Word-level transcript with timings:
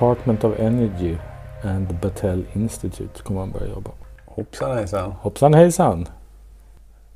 Department 0.00 0.44
of 0.44 0.58
Energy 0.58 1.16
and 1.64 1.94
Battelle 2.00 2.42
Institute 2.54 3.22
kommer 3.22 3.40
han 3.40 3.50
börja 3.50 3.66
jobba. 3.68 3.90
Hoppsan 4.26 4.76
hejsan. 4.76 5.12
Hoppsan 5.12 5.54
hejsan! 5.54 6.08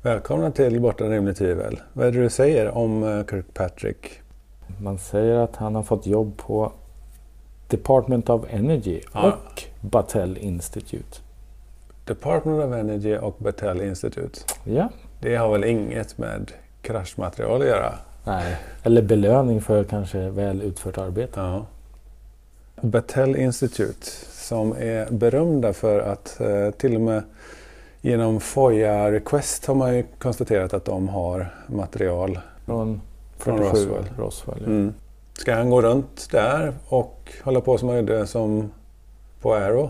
Välkomna 0.01 0.51
till 0.51 0.81
Bortom 0.81 1.09
rimligt 1.09 1.37
tvivel. 1.37 1.79
Vad 1.93 2.07
är 2.07 2.11
det 2.11 2.21
du 2.21 2.29
säger 2.29 2.77
om 2.77 3.03
eh, 3.03 3.25
Kirkpatrick? 3.25 4.09
Man 4.81 4.97
säger 4.97 5.35
att 5.39 5.55
han 5.55 5.75
har 5.75 5.83
fått 5.83 6.05
jobb 6.07 6.37
på 6.37 6.71
Department 7.67 8.29
of 8.29 8.45
Energy 8.49 9.01
Ja. 9.13 9.27
och 9.33 9.63
Battelle 9.81 10.39
Institute. 10.39 11.19
Department 12.05 12.63
of 12.63 12.73
Energy 12.73 13.17
och 13.17 13.35
Battelle 13.37 13.85
Institute. 13.87 14.39
Ja, 14.63 14.89
Det 15.21 15.35
har 15.35 15.51
väl 15.51 15.63
inget 15.63 16.17
med 16.17 16.51
kraschmaterial 16.81 17.61
att 17.61 17.67
göra? 17.67 17.93
nej. 18.23 18.57
Eller 18.83 19.01
belöning 19.01 19.61
för 19.61 19.83
kanske 19.83 20.29
väl 20.29 20.61
utfört 20.61 20.97
arbete. 20.97 21.39
Ja. 21.39 21.65
Battelle 22.81 23.37
Institute 23.37 24.05
som 24.31 24.71
är 24.71 25.11
berömda 25.11 25.73
för 25.73 25.99
att 25.99 26.39
eh, 26.39 26.71
till 26.71 26.95
och 26.95 27.01
med 27.01 27.23
genom 28.01 28.39
FOIA 28.39 29.11
Request 29.11 29.65
har 29.65 29.75
man 29.75 29.95
ju 29.95 30.03
konstaterat 30.19 30.73
att 30.73 30.85
de 30.85 31.07
har 31.07 31.55
material. 31.67 32.39
Från 32.65 33.01
Från 33.37 33.57
47 33.57 33.69
Roswell. 33.69 34.05
Roswell 34.17 34.57
ja. 34.59 34.65
Mm. 34.65 34.93
Ska 35.33 35.55
han 35.55 35.69
gå 35.69 35.81
runt 35.81 36.27
där 36.31 36.73
och 36.87 37.31
hålla 37.43 37.61
på 37.61 37.77
som 37.77 37.89
han 37.89 37.97
gjorde 37.97 38.27
som 38.27 38.71
på 39.41 39.55
Arrow? 39.55 39.89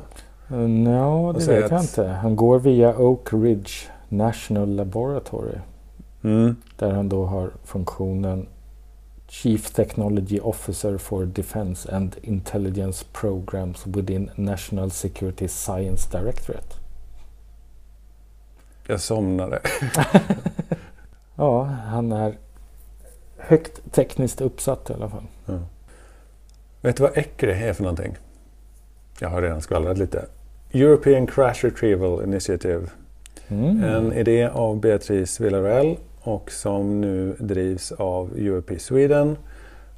No, 0.68 1.34
det 1.34 1.48
vet 1.48 1.72
jag 1.72 1.82
inte. 1.82 2.04
Han 2.04 2.36
går 2.36 2.60
via 2.60 2.98
Oak 2.98 3.34
Ridge 3.34 3.72
National 4.10 4.76
Laboratory. 4.76 5.58
Mm. 6.24 6.56
Där 6.78 6.92
han 6.92 7.10
då 7.10 7.26
har 7.26 7.52
funktionen 7.64 8.48
Chief 9.28 9.74
Technology 9.74 10.40
Officer 10.40 10.98
for 10.98 11.26
Defense 11.26 11.90
and 11.92 12.16
Intelligence 12.22 13.06
Programs 13.14 13.86
within 13.88 14.30
National 14.36 14.90
Security 14.90 15.48
Science 15.48 16.10
Directorate. 16.12 16.76
Jag 18.88 19.02
somnade. 19.02 19.60
Ja, 21.36 21.64
han 21.64 22.12
är 22.12 22.38
högt 23.38 23.92
tekniskt 23.92 24.42
uppsatt 24.42 24.90
i 24.90 24.94
alla 24.94 25.10
fall. 25.10 25.24
Vet 26.82 26.98
du 26.98 27.04
vad 27.04 27.18
ECRE 27.18 27.56
är 27.56 27.74
för 27.74 27.84
någonting? 27.84 28.16
Jag 29.20 29.30
har 29.30 29.42
redan 29.42 29.62
skvallrat 29.62 29.98
lite. 29.98 30.26
European 30.72 31.28
Crash 31.28 31.66
Retrieval 31.66 32.24
Initiative. 32.24 32.88
Mm. 33.48 33.84
En 33.84 34.14
idé 34.14 34.50
av 34.54 34.80
Beatrice 34.80 35.40
Villarreal 35.40 35.98
och 36.26 36.52
som 36.52 37.02
nu 37.02 37.36
drivs 37.40 37.92
av 37.92 38.38
Europe 38.38 38.80
Sweden. 38.80 39.38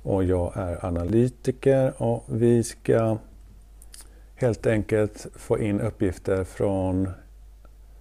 Och 0.03 0.23
jag 0.23 0.51
är 0.55 0.85
analytiker 0.85 1.93
och 1.97 2.23
vi 2.27 2.63
ska 2.63 3.17
helt 4.35 4.67
enkelt 4.67 5.27
få 5.35 5.59
in 5.59 5.81
uppgifter 5.81 6.43
från 6.43 7.09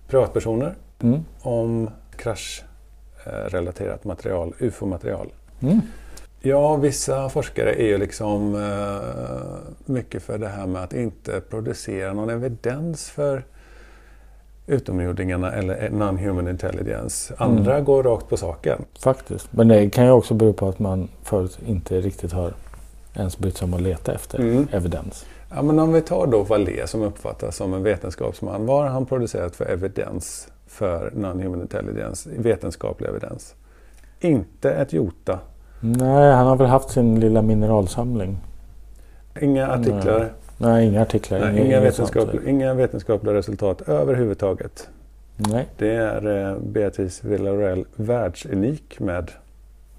privatpersoner 0.09 0.75
Mm. 1.03 1.21
om 1.43 1.91
kraschrelaterat 2.17 4.05
material, 4.05 4.55
UFO-material. 4.59 5.33
Mm. 5.61 5.81
Ja, 6.41 6.77
vissa 6.77 7.29
forskare 7.29 7.75
är 7.75 7.87
ju 7.87 7.99
liksom 7.99 8.55
eh, 8.55 9.93
mycket 9.93 10.23
för 10.23 10.39
det 10.39 10.49
här 10.49 10.67
med 10.67 10.83
att 10.83 10.93
inte 10.93 11.41
producera 11.41 12.13
någon 12.13 12.31
evidens 12.31 13.11
för 13.11 13.45
utomjordingarna 14.67 15.53
eller 15.53 15.89
non-human 15.91 16.51
intelligence. 16.51 17.35
Andra 17.39 17.73
Mm. 17.73 17.85
går 17.85 18.03
rakt 18.03 18.29
på 18.29 18.37
saken. 18.37 18.85
Faktiskt. 19.01 19.49
Men 19.53 19.69
det 19.69 19.91
kan 19.91 20.05
ju 20.05 20.11
också 20.11 20.35
bero 20.35 20.53
på 20.53 20.69
att 20.69 20.79
man 20.79 21.09
förut 21.23 21.59
inte 21.67 22.01
riktigt 22.01 22.33
har 22.33 22.53
ens 23.15 23.39
brytt 23.39 23.57
sig 23.57 23.65
om 23.65 23.75
att 23.75 23.83
leta 23.83 24.13
efter 24.15 24.39
Mm. 24.39 24.69
evidens. 24.73 25.27
Ja, 25.55 25.63
men 25.63 25.79
om 25.79 25.93
vi 25.93 26.01
tar 26.01 26.27
då 26.27 26.43
Wallé 26.43 26.87
som 26.87 27.03
uppfattas 27.03 27.57
som 27.57 27.75
en 27.75 27.83
vetenskapsman. 27.83 28.67
Vad 28.67 28.83
har 28.83 28.89
han 28.89 29.07
producerat 29.07 29.57
för 29.57 29.65
evidens 29.65 30.49
för 30.67 31.11
non-human 31.11 31.61
intelligence? 31.61 32.31
Vetenskaplig 32.37 33.09
evidens. 33.09 33.55
Inte 34.21 34.71
ett 34.73 34.93
jota. 34.93 35.39
Nej, 35.81 36.33
han 36.33 36.47
har 36.47 36.57
väl 36.57 36.67
haft 36.67 36.91
sin 36.91 37.21
lilla 37.21 37.43
mineralsamling. 37.43 38.39
Inga 39.41 39.69
artiklar. 39.73 40.19
Nej, 40.19 40.29
inga 40.61 41.03
artiklar. 41.03 41.39
Nej, 41.39 41.51
inga, 41.53 41.65
inga, 41.67 41.81
inget 41.81 41.95
sånt. 41.95 42.17
vetenskap, 42.17 42.47
inga 42.49 42.75
vetenskapliga 42.75 43.35
resultat 43.35 43.83
överhuvudtaget. 43.89 44.89
Nej. 45.37 45.67
Det 45.79 45.95
är 45.95 46.51
eh, 46.53 46.59
Beatrice 46.59 47.25
Villarreal 47.25 47.85
världsunik 47.97 49.01
med 49.01 49.31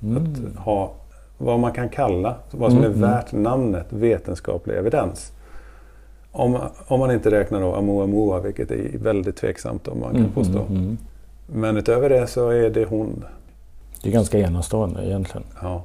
Mm. 0.03 0.17
att 0.23 0.63
ha 0.65 0.93
vad 1.37 1.59
man 1.59 1.71
kan 1.71 1.89
kalla, 1.89 2.35
vad 2.51 2.71
som 2.71 2.81
är 2.83 2.87
mm. 2.87 3.01
värt 3.01 3.31
namnet 3.31 3.85
vetenskaplig 3.89 4.75
evidens. 4.75 5.31
Om, 6.31 6.57
om 6.87 6.99
man 6.99 7.11
inte 7.11 7.31
räknar 7.31 7.61
då 7.61 7.75
Amoa 7.75 8.39
vilket 8.39 8.71
är 8.71 8.97
väldigt 8.97 9.35
tveksamt 9.35 9.87
om 9.87 9.99
man 9.99 10.11
kan 10.11 10.19
Mm, 10.19 10.31
påstå. 10.31 10.59
mm. 10.69 10.97
Men 11.47 11.77
utöver 11.77 12.09
det 12.09 12.27
så 12.27 12.49
är 12.49 12.69
det 12.69 12.85
hon. 12.85 13.25
Det 14.03 14.09
är 14.09 14.13
ganska 14.13 14.39
enastående 14.39 15.05
egentligen. 15.05 15.47
Ja. 15.61 15.83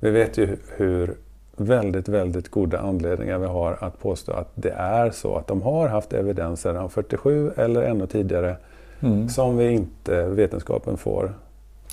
Vi 0.00 0.10
vet 0.10 0.38
ju 0.38 0.56
hur 0.76 1.14
väldigt, 1.56 2.08
väldigt 2.08 2.50
goda 2.50 2.78
anledningar 2.78 3.38
vi 3.38 3.46
har 3.46 3.76
att 3.80 3.98
påstå 4.00 4.32
att 4.32 4.48
det 4.54 4.70
är 4.70 5.10
så 5.10 5.36
att 5.36 5.46
de 5.46 5.62
har 5.62 5.88
haft 5.88 6.12
evidens 6.12 6.60
sedan 6.60 6.90
47 6.90 7.50
eller 7.56 7.82
ännu 7.82 8.06
tidigare 8.06 8.56
Mm. 9.00 9.28
som 9.28 9.56
vi 9.56 9.70
inte 9.70 10.22
vetenskapen 10.26 10.96
får. 10.96 11.34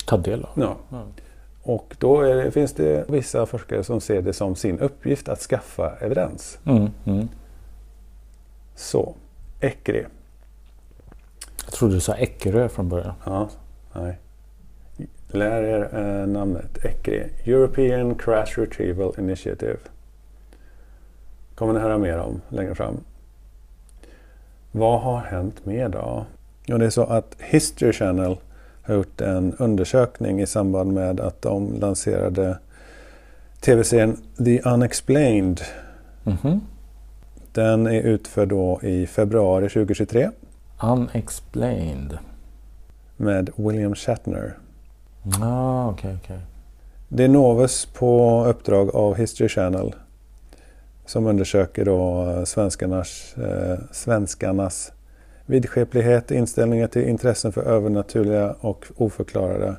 Ta 0.06 0.18
del 0.18 0.44
av. 0.44 0.50
Ja. 0.56 0.76
Ja. 0.90 1.04
Och 1.64 1.96
då 2.00 2.22
det, 2.22 2.52
finns 2.52 2.74
det 2.74 3.10
vissa 3.10 3.46
forskare 3.46 3.84
som 3.84 4.02
ser 4.02 4.22
det 4.22 4.34
som 4.34 4.56
sin 4.56 4.80
uppgift 4.80 5.30
att 5.30 5.40
skaffa 5.40 5.92
evidens. 6.00 6.60
Mm, 6.66 6.90
mm. 7.06 7.30
Så, 8.76 9.16
ECRI. 9.60 10.06
Jag 11.66 11.74
trodde 11.74 11.94
du 11.94 12.00
sa 12.00 12.14
Eckerö 12.14 12.70
från 12.70 12.90
början. 12.90 13.14
Ja, 13.26 13.50
nej. 13.94 14.18
Lär 15.34 15.64
er 15.64 15.90
eh, 15.94 16.28
namnet 16.28 16.86
ECRI. 16.86 17.24
European 17.46 18.16
Crash 18.16 18.60
Retrieval 18.60 19.14
Initiative. 19.18 19.78
kommer 21.56 21.74
ni 21.74 21.80
höra 21.80 21.98
mer 21.98 22.18
om 22.18 22.42
längre 22.50 22.76
fram. 22.76 22.98
Vad 24.72 25.02
har 25.02 25.18
hänt 25.20 25.66
mer 25.66 25.90
då? 25.90 26.26
Jo, 26.66 26.78
det 26.78 26.86
är 26.86 26.90
så 26.90 27.04
att 27.04 27.36
History 27.40 27.94
Channel 27.94 28.38
har 28.84 28.96
gjort 28.96 29.22
en 29.22 29.54
undersökning 29.60 30.42
i 30.42 30.48
samband 30.48 30.94
med 30.94 31.20
att 31.20 31.42
de 31.42 31.80
lanserade 31.80 32.58
tv-serien 33.60 34.18
The 34.46 34.62
Unexplained. 34.62 35.62
Mhm. 36.24 36.62
Den 37.54 37.88
är 37.88 38.02
utförd 38.02 38.48
då 38.48 38.80
i 38.84 39.08
februari 39.08 39.70
2023 39.70 40.30
Unexplained. 40.84 42.18
med 43.18 43.50
William 43.56 43.96
Shatner. 43.96 44.54
Ah, 45.42 45.90
okej, 45.90 46.18
okej. 46.24 46.40
Det 47.08 47.24
är 47.24 47.28
Novus 47.28 47.86
på 47.86 48.44
uppdrag 48.46 48.96
av 48.96 49.16
History 49.16 49.50
Channel 49.50 49.96
som 51.06 51.28
undersöker 51.28 51.86
då 51.86 52.30
eh, 52.30 52.44
svenskarnas, 52.44 53.36
eh, 53.38 53.80
svenskarnas 53.92 54.92
vidskeplighet, 55.46 56.32
inställningar 56.32 56.88
till 56.88 57.08
intressen 57.10 57.52
för 57.52 57.62
övernaturliga 57.62 58.56
och 58.60 58.86
oförklarade 58.98 59.76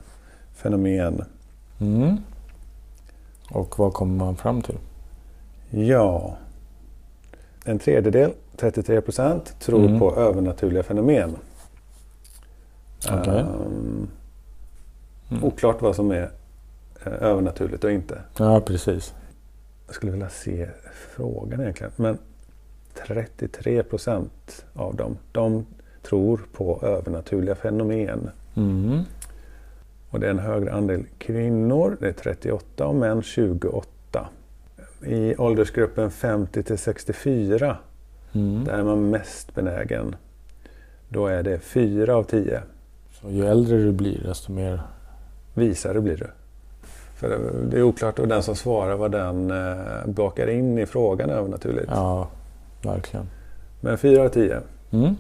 fenomen. 0.55 1.25
Mm. 1.81 2.17
Och 3.51 3.79
vad 3.79 3.93
kommer 3.93 4.25
man 4.25 4.37
fram 4.37 4.63
till? 4.63 4.79
Ja, 5.71 6.37
en 7.65 7.79
tredjedel, 7.79 8.33
33 8.57 9.01
procent, 9.01 9.57
tror 9.61 9.85
Mm. 9.87 9.99
på 9.99 10.17
övernaturliga 10.17 10.83
fenomen. 10.83 11.37
Okej. 13.13 13.41
Ehm, 13.41 14.09
Mm. 15.33 15.45
oklart 15.45 15.83
vad 15.83 15.97
som 15.97 16.11
är 16.11 16.31
eh, 17.07 17.13
övernaturligt 17.13 17.85
och 17.85 17.93
inte. 17.93 18.19
Ja, 18.39 18.61
precis. 18.61 19.15
Jag 19.87 19.95
skulle 19.95 20.13
vilja 20.13 20.29
se 20.29 20.69
frågan 21.17 21.61
egentligen. 21.61 21.93
Men 21.97 22.19
33 23.07 23.83
procent 23.83 24.65
av 24.75 24.97
dem, 24.97 25.17
de 25.33 25.67
tror 26.03 26.41
på 26.53 26.81
övernaturliga 26.83 27.55
fenomen. 27.55 28.31
Mm. 28.57 29.01
Och 30.11 30.21
det 30.21 30.27
är 30.27 30.31
en 30.31 30.39
högre 30.39 30.73
andel 30.73 31.05
kvinnor, 31.19 31.97
det 32.01 32.09
är 32.09 32.13
38 32.13 32.87
och 32.87 32.95
män 32.95 33.23
28. 33.23 34.29
I 35.07 35.37
åldersgruppen 35.37 36.11
50 36.11 36.63
till 36.63 36.79
64, 36.79 37.77
Mm. 38.35 38.65
där 38.65 38.73
är 38.79 38.83
man 38.85 39.11
mest 39.11 39.55
benägen. 39.55 40.17
Då 41.09 41.27
är 41.27 41.43
det 41.43 41.59
4 41.59 42.17
av 42.17 42.25
10. 42.25 42.63
Så 43.21 43.31
ju 43.31 43.47
äldre 43.47 43.77
du 43.77 43.93
blir 43.93 44.23
desto 44.23 44.53
mer... 44.53 44.83
Visare 45.55 46.01
blir 46.01 46.17
det. 46.17 46.31
För 47.17 47.29
det- 47.29 47.67
det 47.71 47.79
är 47.79 47.83
oklart 47.83 48.19
och 48.19 48.29
den 48.29 48.43
som 48.43 48.55
svarar 48.57 48.97
vad 48.97 49.13
den 49.13 49.51
eh, 49.51 50.07
bakar 50.07 50.47
in 50.47 50.79
i 50.79 50.87
frågan 50.87 51.31
övernaturligt. 51.31 51.89
Ja, 51.91 52.29
verkligen. 52.83 53.27
Men 53.81 53.99
4 53.99 54.23
av 54.25 54.29
10. 54.29 54.61
Mm. 54.91 55.15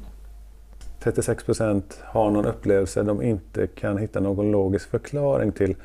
36 1.00 1.44
procent 1.44 2.00
har 2.04 2.30
någon 2.30 2.46
upplevelse 2.46 3.02
de 3.02 3.22
inte 3.22 3.66
kan 3.66 3.98
hitta 3.98 4.20
någon 4.20 4.50
logisk 4.50 4.90
förklaring 4.90 5.52
till. 5.52 5.76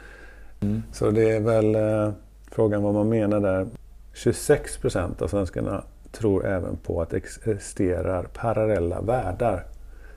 Mm. 0.60 0.84
Så 0.94 1.12
det 1.12 1.30
är 1.32 1.40
väl 1.40 1.76
eh, 1.76 2.12
frågan 2.52 2.84
vad 2.84 2.94
man 2.94 3.10
menar 3.10 3.40
där. 3.40 3.68
26 4.14 4.78
procent 4.78 5.22
av 5.22 5.28
svenskarna 5.28 5.84
tror 6.12 6.46
även 6.46 6.78
på 6.78 7.02
att 7.02 7.10
det 7.10 7.18
existerar 7.18 8.24
parallella 8.24 9.02
världar. 9.02 9.64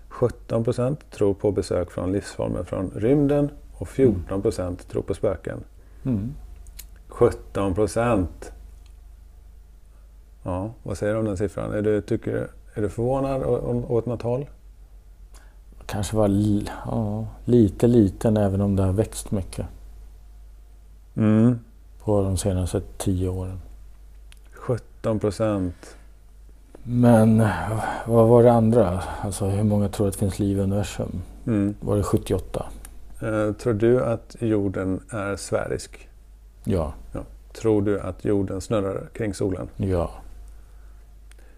17 0.09 0.65
procent 0.65 1.11
tror 1.11 1.35
på 1.35 1.53
besök 1.53 1.91
från 1.91 2.13
livsformer 2.13 2.63
från 2.63 2.91
rymden 2.97 3.51
och 3.81 3.89
14 3.89 4.43
procent 4.43 4.89
tror 4.89 5.03
på 5.03 5.15
spöken. 5.15 5.65
Mm. 6.05 6.35
17 7.09 7.75
procent! 7.75 8.53
Ja, 10.43 10.71
vad 10.83 10.99
säger 10.99 11.13
du 11.13 11.19
om 11.19 11.25
den 11.25 11.37
siffran? 11.37 11.73
Är 11.73 11.83
du, 11.83 12.01
tycker, 12.01 12.51
är 12.75 12.83
du 12.83 12.89
förvånad 12.89 13.43
åt 13.89 14.07
något 14.07 14.23
håll? 14.23 14.47
Kanske 15.87 16.17
var 16.17 16.29
ja, 16.87 17.27
lite 17.45 17.87
liten 17.87 18.37
även 18.37 18.61
om 18.61 18.77
det 18.77 18.83
har 18.83 18.93
växt 18.93 19.31
mycket 19.31 19.67
Mm. 21.17 21.59
på 22.05 22.23
de 22.23 22.37
senaste 22.37 22.81
tio 22.99 23.29
åren. 23.29 23.61
17 24.53 25.19
procent. 25.21 25.97
Men 26.83 27.47
vad 28.07 28.29
var 28.29 28.43
det 28.43 28.53
andra? 28.53 29.03
Alltså 29.21 29.45
hur 29.47 29.65
många 29.65 29.89
tror 29.89 30.07
att 30.09 30.13
det 30.13 30.19
finns 30.19 30.39
liv 30.39 30.59
i 30.59 30.61
universum? 30.61 31.23
Mm. 31.47 31.75
Var 31.81 31.97
det 31.97 32.03
78? 32.03 32.67
Eh, 33.23 33.53
tror 33.53 33.73
du 33.75 34.05
att 34.05 34.37
jorden 34.41 35.01
är 35.11 35.37
sfärisk? 35.37 36.09
Ja, 36.65 36.93
Tror 37.53 37.83
du 37.83 38.01
att 38.01 38.25
jorden 38.25 38.61
snurrar 38.61 39.09
kring 39.13 39.35
solen? 39.35 39.69
ja. 39.77 40.11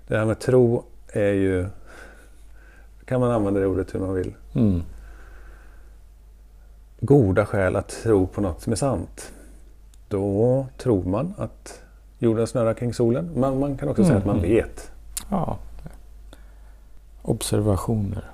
Det 0.06 0.18
här 0.18 0.24
med 0.24 0.38
tro 0.38 0.84
är 1.08 1.32
ju... 1.32 1.66
kan 3.04 3.20
man 3.20 3.30
använda 3.30 3.60
det 3.60 3.66
ordet 3.66 3.94
hur 3.94 4.00
man 4.00 4.14
vill. 4.14 4.34
Mm. 4.54 4.82
Goda 7.00 7.46
skäl 7.46 7.76
att 7.76 7.88
tro 7.88 8.26
på 8.26 8.40
något 8.40 8.60
som 8.62 8.72
är 8.72 8.76
sant. 8.76 9.32
Då 10.08 10.66
tror 10.78 11.04
man 11.04 11.34
att 11.38 11.80
jorden 12.18 12.46
snurrar 12.46 12.74
kring 12.74 12.94
solen. 12.94 13.30
Men 13.34 13.58
man 13.58 13.76
kan 13.76 13.88
också 13.88 14.04
säga 14.04 14.18
att 14.18 14.26
man 14.26 14.38
Mm. 14.38 14.50
vet. 14.50 14.90
ja. 15.30 15.58
Observationer. 17.22 18.24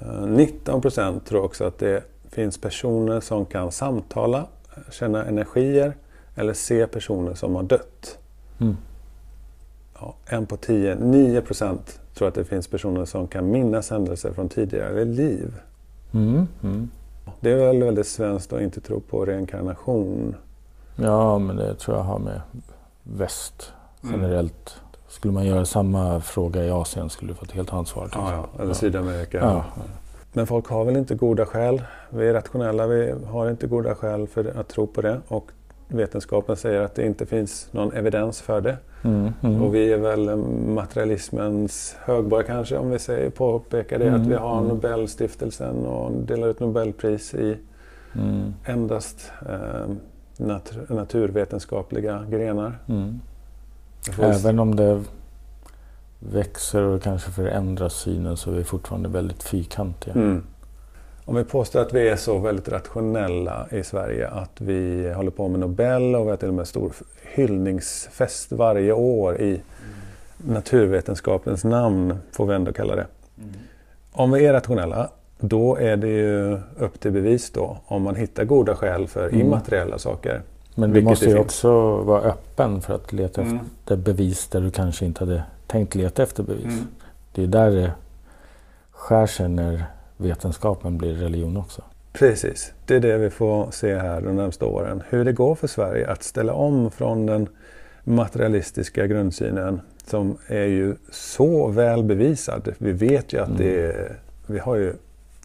Eh, 0.00 0.26
19 0.26 0.80
procent 0.80 1.26
tror 1.26 1.42
också 1.44 1.64
att 1.64 1.78
det 1.78 2.02
finns 2.32 2.58
personer 2.58 3.20
som 3.20 3.46
kan 3.46 3.72
samtala, 3.72 4.46
känna 4.90 5.24
energier 5.24 5.96
eller 6.34 6.54
se 6.54 6.86
personer 6.86 7.34
som 7.34 7.54
har 7.54 7.62
dött. 7.62 8.18
Mm. 8.58 8.76
Ja, 10.00 10.14
en 10.26 10.46
på 10.46 10.56
tio, 10.56 10.94
9 10.94 11.40
procent 11.40 12.00
tror 12.14 12.28
att 12.28 12.34
det 12.34 12.44
finns 12.44 12.68
personer 12.68 13.04
som 13.04 13.28
kan 13.28 13.50
minnas 13.50 13.90
händelser 13.90 14.32
från 14.32 14.48
tidigare 14.48 15.04
liv. 15.04 15.54
Mm. 16.12 16.46
Mm. 16.62 16.90
Det 17.40 17.50
är 17.52 17.56
väl 17.56 17.84
väldigt 17.84 18.06
svenskt 18.06 18.52
att 18.52 18.60
inte 18.60 18.80
tro 18.80 19.00
på 19.00 19.24
reinkarnation. 19.24 20.34
Ja, 20.96 21.38
men 21.38 21.56
det 21.56 21.74
tror 21.74 21.96
jag 21.96 22.04
har 22.04 22.18
med 22.18 22.40
väst 23.02 23.72
generellt. 24.02 24.76
Skulle 25.08 25.34
man 25.34 25.46
göra 25.46 25.64
samma 25.64 26.20
fråga 26.20 26.64
i 26.64 26.70
Asien 26.70 27.10
skulle 27.10 27.32
du 27.32 27.34
få 27.34 27.44
ett 27.44 27.52
helt 27.52 27.72
annat 27.72 27.88
svar. 27.88 28.08
Ja, 28.12 28.32
ja. 28.32 28.62
Eller. 28.62 28.74
Sydamerika. 28.74 29.38
Ja. 29.38 29.64
Men 30.32 30.46
folk 30.46 30.66
har 30.68 30.84
väl 30.84 30.96
inte 30.96 31.14
goda 31.14 31.46
skäl. 31.46 31.82
Vi 32.10 32.28
är 32.28 32.32
rationella, 32.32 32.86
vi 32.86 33.14
har 33.26 33.50
inte 33.50 33.66
goda 33.66 33.94
skäl 33.94 34.26
för 34.26 34.60
att 34.60 34.68
tro 34.68 34.86
på 34.86 35.02
det. 35.02 35.20
Och 35.28 35.50
vetenskapen 35.88 36.56
säger 36.56 36.80
att 36.80 36.94
det 36.94 37.06
inte 37.06 37.26
finns 37.26 37.68
någon 37.72 37.92
evidens 37.92 38.40
för 38.42 38.60
det. 38.60 38.76
Mm. 39.04 39.32
Mm. 39.42 39.62
Och 39.62 39.74
vi 39.74 39.92
är 39.92 39.98
väl 39.98 40.36
materialismens 40.66 41.96
högborg 42.04 42.44
kanske 42.46 42.76
om 42.78 42.90
vi 42.90 42.98
säger, 42.98 43.30
påpekar 43.30 43.98
det. 43.98 44.08
Mm, 44.08 44.20
Att 44.20 44.26
vi 44.26 44.34
har 44.34 44.56
mm. 44.58 44.68
Nobelstiftelsen 44.68 45.86
och 45.86 46.12
delar 46.12 46.48
ut 46.48 46.60
Nobelpris 46.60 47.34
i 47.34 47.56
Mm. 48.14 48.54
endast 48.64 49.32
eh, 49.48 49.90
nat- 50.36 50.92
naturvetenskapliga 50.94 52.24
grenar. 52.30 52.78
Mm. 52.88 53.20
Även 54.20 54.58
om 54.58 54.76
det 54.76 55.02
växer 56.30 56.82
och 56.82 57.02
kanske 57.02 57.30
förändras 57.30 57.94
synen 57.94 58.36
så 58.36 58.50
är 58.50 58.54
vi 58.54 58.64
fortfarande 58.64 59.08
väldigt 59.08 59.42
fyrkantiga. 59.42 60.14
Mm. 60.14 60.42
Om 61.24 61.34
vi 61.36 61.44
påstår 61.44 61.80
att 61.80 61.92
vi 61.92 62.08
är 62.08 62.16
så 62.16 62.38
väldigt 62.38 62.68
rationella 62.68 63.66
i 63.70 63.82
Sverige 63.82 64.28
att 64.28 64.60
vi 64.60 65.12
håller 65.12 65.30
på 65.30 65.48
med 65.48 65.60
Nobel 65.60 66.14
och 66.14 66.26
vi 66.26 66.30
har 66.30 66.36
till 66.36 66.48
och 66.48 66.54
med 66.54 66.68
stor 66.68 66.92
hyllningsfest 67.34 68.52
varje 68.52 68.92
år 68.92 69.40
i 69.40 69.60
naturvetenskapens 70.36 71.64
namn, 71.64 72.14
får 72.32 72.46
vi 72.46 72.54
ändå 72.54 72.72
kalla 72.72 72.96
det. 72.96 73.06
Om 74.12 74.30
vi 74.30 74.46
är 74.46 74.52
rationella, 74.52 75.08
då 75.40 75.76
är 75.76 75.96
det 75.96 76.08
ju 76.08 76.58
upp 76.78 77.00
till 77.00 77.10
bevis 77.12 77.50
då 77.50 77.78
om 77.86 78.02
man 78.02 78.16
hittar 78.16 78.44
goda 78.44 78.74
skäl 78.74 79.06
för 79.08 79.28
Mm. 79.28 79.40
immateriella 79.40 79.98
saker. 79.98 80.42
Men 80.74 80.92
du 80.92 81.02
måste 81.02 81.24
ju 81.26 81.38
också 81.38 81.96
vara 81.96 82.20
öppen 82.22 82.80
för 82.80 82.94
att 82.94 83.12
leta 83.12 83.40
Mm. 83.42 83.58
efter 83.80 83.96
bevis 83.96 84.46
där 84.46 84.60
du 84.60 84.70
kanske 84.70 85.04
inte 85.04 85.24
hade 85.24 85.42
tänkt 85.72 85.94
leta 85.94 86.22
efter 86.22 86.42
bevis. 86.42 86.64
Mm. 86.64 86.86
Det 87.32 87.42
är 87.42 87.46
där 87.46 87.70
det 87.70 87.92
skär 88.90 89.26
sig 89.26 89.48
när 89.48 89.84
vetenskapen 90.16 90.98
blir 90.98 91.14
religion 91.14 91.56
också. 91.56 91.82
Precis, 92.12 92.72
det 92.86 92.96
är 92.96 93.00
det 93.00 93.18
vi 93.18 93.30
får 93.30 93.70
se 93.70 93.94
här 93.94 94.20
de 94.20 94.36
närmsta 94.36 94.66
åren. 94.66 95.02
Hur 95.08 95.24
det 95.24 95.32
går 95.32 95.54
för 95.54 95.66
Sverige 95.66 96.10
att 96.10 96.22
ställa 96.22 96.52
om 96.52 96.90
från 96.90 97.26
den 97.26 97.48
materialistiska 98.04 99.06
grundsynen 99.06 99.80
som 100.06 100.36
är 100.46 100.64
ju 100.64 100.96
så 101.12 101.68
väl 101.68 102.04
bevisad. 102.04 102.68
Vi 102.78 102.92
vet 102.92 103.32
ju 103.32 103.42
att 103.42 103.58
det 103.58 103.86
är, 103.86 104.16
vi 104.46 104.58
har 104.58 104.76
ju 104.76 104.94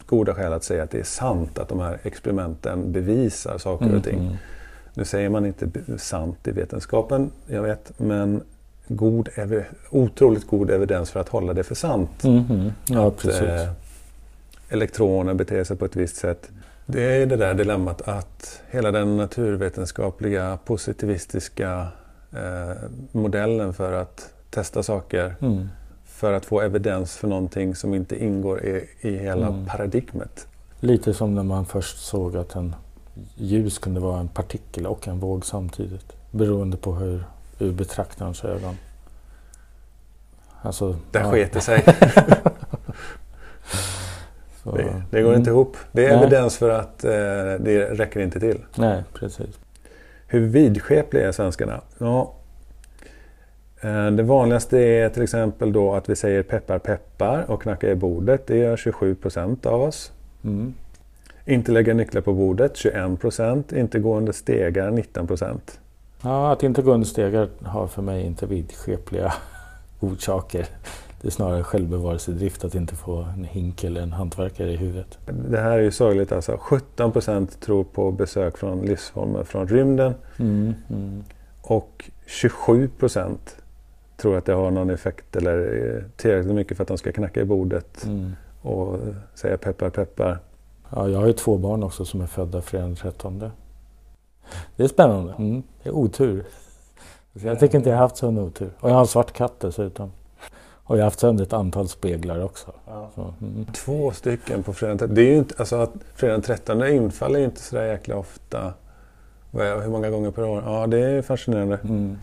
goda 0.06 0.34
skäl 0.34 0.52
att 0.52 0.64
säga 0.64 0.82
att 0.82 0.90
det 0.90 0.98
är 0.98 1.04
sant 1.04 1.58
att 1.58 1.68
de 1.68 1.80
här 1.80 1.98
experimenten 2.02 2.92
bevisar 2.92 3.58
saker 3.58 3.96
och 3.96 4.04
ting. 4.04 4.18
Mm. 4.18 4.36
Nu 4.94 5.04
säger 5.04 5.28
man 5.28 5.46
inte 5.46 5.70
sant 5.98 6.48
i 6.48 6.50
vetenskapen, 6.50 7.30
jag 7.46 7.62
vet, 7.62 7.92
men 7.98 8.42
god, 8.88 9.28
otroligt 9.90 10.46
god 10.46 10.70
evidens 10.70 11.10
för 11.10 11.20
att 11.20 11.28
hålla 11.28 11.52
det 11.54 11.64
för 11.64 11.74
sant. 11.74 12.24
Mm. 12.24 12.44
Mm. 12.50 12.72
Ja, 12.88 13.06
Att, 13.08 13.24
eh, 13.24 13.68
elektroner 14.68 15.34
beter 15.34 15.64
sig 15.64 15.76
på 15.76 15.84
ett 15.84 15.96
visst 15.96 16.16
sätt. 16.16 16.50
Det 16.86 17.02
är 17.22 17.26
det 17.26 17.36
där 17.36 17.54
dilemmat 17.54 18.02
att 18.08 18.62
hela 18.70 18.90
den 18.92 19.16
naturvetenskapliga 19.16 20.58
positivistiska 20.64 21.86
eh, 22.32 22.76
modellen 23.12 23.74
för 23.74 23.92
att 23.92 24.30
testa 24.50 24.82
saker 24.82 25.34
Mm. 25.40 25.68
för 26.06 26.32
att 26.32 26.44
få 26.44 26.60
evidens 26.60 27.16
för 27.16 27.28
någonting 27.28 27.74
som 27.74 27.94
inte 27.94 28.24
ingår 28.24 28.64
i, 28.64 28.88
i 29.00 29.16
hela 29.18 29.46
Mm. 29.46 29.66
paradigmet. 29.66 30.46
Lite 30.80 31.14
som 31.14 31.34
när 31.34 31.42
man 31.42 31.66
först 31.66 31.98
såg 31.98 32.36
att 32.36 32.54
en 32.54 32.74
ljus 33.36 33.78
kunde 33.78 34.00
vara 34.00 34.20
en 34.20 34.28
partikel 34.28 34.86
och 34.86 35.08
en 35.08 35.18
våg 35.20 35.46
samtidigt. 35.46 36.12
Beroende 36.30 36.76
på 36.76 36.94
hur, 36.94 37.24
ur 37.58 37.72
betraktarens 37.72 38.44
ögon. 38.44 38.76
Alltså, 40.62 40.96
Där 41.10 41.20
ja, 41.20 41.30
sket 41.30 41.52
det 41.52 41.60
sig. 41.60 41.84
Det, 44.76 45.02
det 45.10 45.22
går 45.22 45.34
inte 45.34 45.50
Mm. 45.50 45.60
ihop. 45.60 45.76
Det 45.92 46.04
är 46.06 46.08
Nej. 46.16 46.22
evidens 46.22 46.56
för 46.58 46.70
att 46.70 47.04
eh, 47.04 47.10
det 47.60 47.88
räcker 47.90 48.20
inte 48.20 48.40
till. 48.40 48.60
Nej, 48.76 49.02
precis. 49.14 49.58
Hur 50.26 50.40
vidskepliga 50.40 51.28
är 51.28 51.32
svenskarna? 51.32 51.80
Ja, 51.98 52.32
eh, 53.80 54.10
det 54.10 54.22
vanligaste 54.22 54.78
är 54.78 55.08
till 55.08 55.22
exempel 55.22 55.72
då 55.72 55.94
att 55.94 56.08
vi 56.08 56.16
säger 56.16 56.42
peppar 56.42 56.78
peppar 56.78 57.44
och 57.50 57.62
knackar 57.62 57.88
i 57.88 57.94
bordet. 57.94 58.46
Det 58.46 58.56
gör 58.58 58.76
27 58.76 59.14
procent 59.14 59.66
av 59.66 59.82
oss. 59.82 60.12
Mm. 60.44 60.74
Inte 61.44 61.72
lägga 61.72 61.94
nycklar 61.94 62.22
på 62.22 62.32
bordet 62.32 62.76
21 62.76 63.20
procent. 63.20 63.72
Inte 63.72 63.98
gå 63.98 64.16
under 64.16 64.32
stegar 64.32 64.90
19 64.90 65.26
procent. 65.26 65.80
Ja, 66.22 66.52
att 66.52 66.62
inte 66.62 66.82
gå 66.82 66.92
under 66.92 67.06
stegar 67.06 67.48
har 67.64 67.86
för 67.86 68.02
mig 68.02 68.22
inte 68.26 68.46
vidskepliga 68.46 69.32
orsaker. 70.00 70.66
Det 71.20 71.26
är 71.28 71.30
snarare 71.32 71.64
självbevarelsedrift 71.64 72.64
att 72.64 72.74
inte 72.74 72.94
få 72.96 73.16
en 73.22 73.44
hink 73.44 73.84
eller 73.84 74.00
en 74.00 74.12
hantverkare 74.12 74.72
i 74.72 74.76
huvudet. 74.76 75.18
Det 75.50 75.60
här 75.60 75.78
är 75.78 75.82
ju 75.82 75.90
sorgligt 75.90 76.32
alltså. 76.32 76.56
17 76.60 77.12
procent 77.12 77.60
tror 77.60 77.84
på 77.84 78.10
besök 78.12 78.56
från 78.58 78.80
livsformer 78.82 79.44
från 79.44 79.68
rymden 79.68 80.14
Mm. 80.38 80.74
Mm. 80.90 81.24
och 81.62 82.10
27 82.26 82.88
procent 82.98 83.56
tror 84.16 84.36
att 84.38 84.44
det 84.44 84.52
har 84.52 84.70
någon 84.70 84.90
effekt 84.90 85.36
eller 85.36 85.58
är 85.58 86.04
tillräckligt 86.16 86.54
mycket 86.54 86.76
för 86.76 86.84
att 86.84 86.88
de 86.88 86.98
ska 86.98 87.12
knacka 87.12 87.40
i 87.40 87.44
bordet 87.44 88.04
Mm. 88.04 88.32
och 88.62 88.98
säga 89.34 89.56
peppar 89.58 89.90
peppar. 89.90 90.38
Ja, 90.90 91.08
jag 91.08 91.18
har 91.20 91.26
ju 91.26 91.32
två 91.32 91.58
barn 91.58 91.82
också 91.82 92.04
som 92.04 92.20
är 92.20 92.26
födda 92.26 92.62
fredag 92.62 92.84
den 92.86 92.96
13. 92.96 93.50
Det 94.76 94.84
är 94.84 94.88
spännande. 94.88 95.34
Mm. 95.38 95.62
Det 95.82 95.88
är 95.88 95.92
otur. 95.94 96.44
Så 97.40 97.46
jag 97.46 97.60
tycker 97.60 97.78
inte 97.78 97.90
jag 97.90 97.96
har 97.96 98.02
haft 98.02 98.16
sån 98.16 98.38
otur. 98.38 98.70
Och 98.80 98.90
jag 98.90 98.94
har 98.94 99.00
en 99.00 99.06
svart 99.06 99.32
katt 99.32 99.60
dessutom. 99.60 100.12
Och 100.88 100.96
jag 100.96 101.00
har 101.00 101.04
haft 101.04 101.20
sönder 101.20 101.44
ett 101.44 101.52
antal 101.52 101.88
speglar 101.88 102.44
också. 102.44 102.72
Så, 103.14 103.34
mm. 103.40 103.66
Två 103.74 104.12
stycken 104.12 104.62
på 104.62 104.72
fredag 104.72 104.90
den 104.90 104.98
13. 104.98 105.14
Det 105.14 105.22
är 105.22 105.30
ju 105.32 105.38
inte, 105.38 105.54
alltså 105.58 105.76
att 105.76 105.92
fredag 106.14 106.32
den 106.32 106.42
13 106.42 106.86
infaller 106.88 107.38
ju 107.38 107.44
inte 107.44 107.60
sådär 107.60 107.84
jäkla 107.84 108.16
ofta. 108.16 108.72
Hur 109.52 109.88
många 109.88 110.10
gånger 110.10 110.30
per 110.30 110.44
år? 110.44 110.62
Ja, 110.66 110.86
det 110.86 110.98
är 110.98 111.22
fascinerande. 111.22 111.78
Mm. 111.84 112.18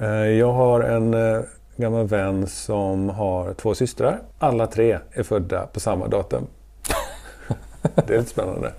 Eh, 0.00 0.08
Jag 0.08 0.52
har 0.52 0.80
en 0.80 1.14
eh, 1.14 1.40
gammal 1.76 2.06
vän 2.06 2.46
som 2.46 3.08
har 3.08 3.54
två 3.54 3.74
systrar. 3.74 4.22
Alla 4.38 4.66
tre 4.66 4.98
är 5.12 5.22
födda 5.22 5.66
på 5.66 5.80
samma 5.80 6.08
datum. 6.08 6.46
Det 8.06 8.14
är 8.14 8.18
lite 8.18 8.30
spännande. 8.30 8.72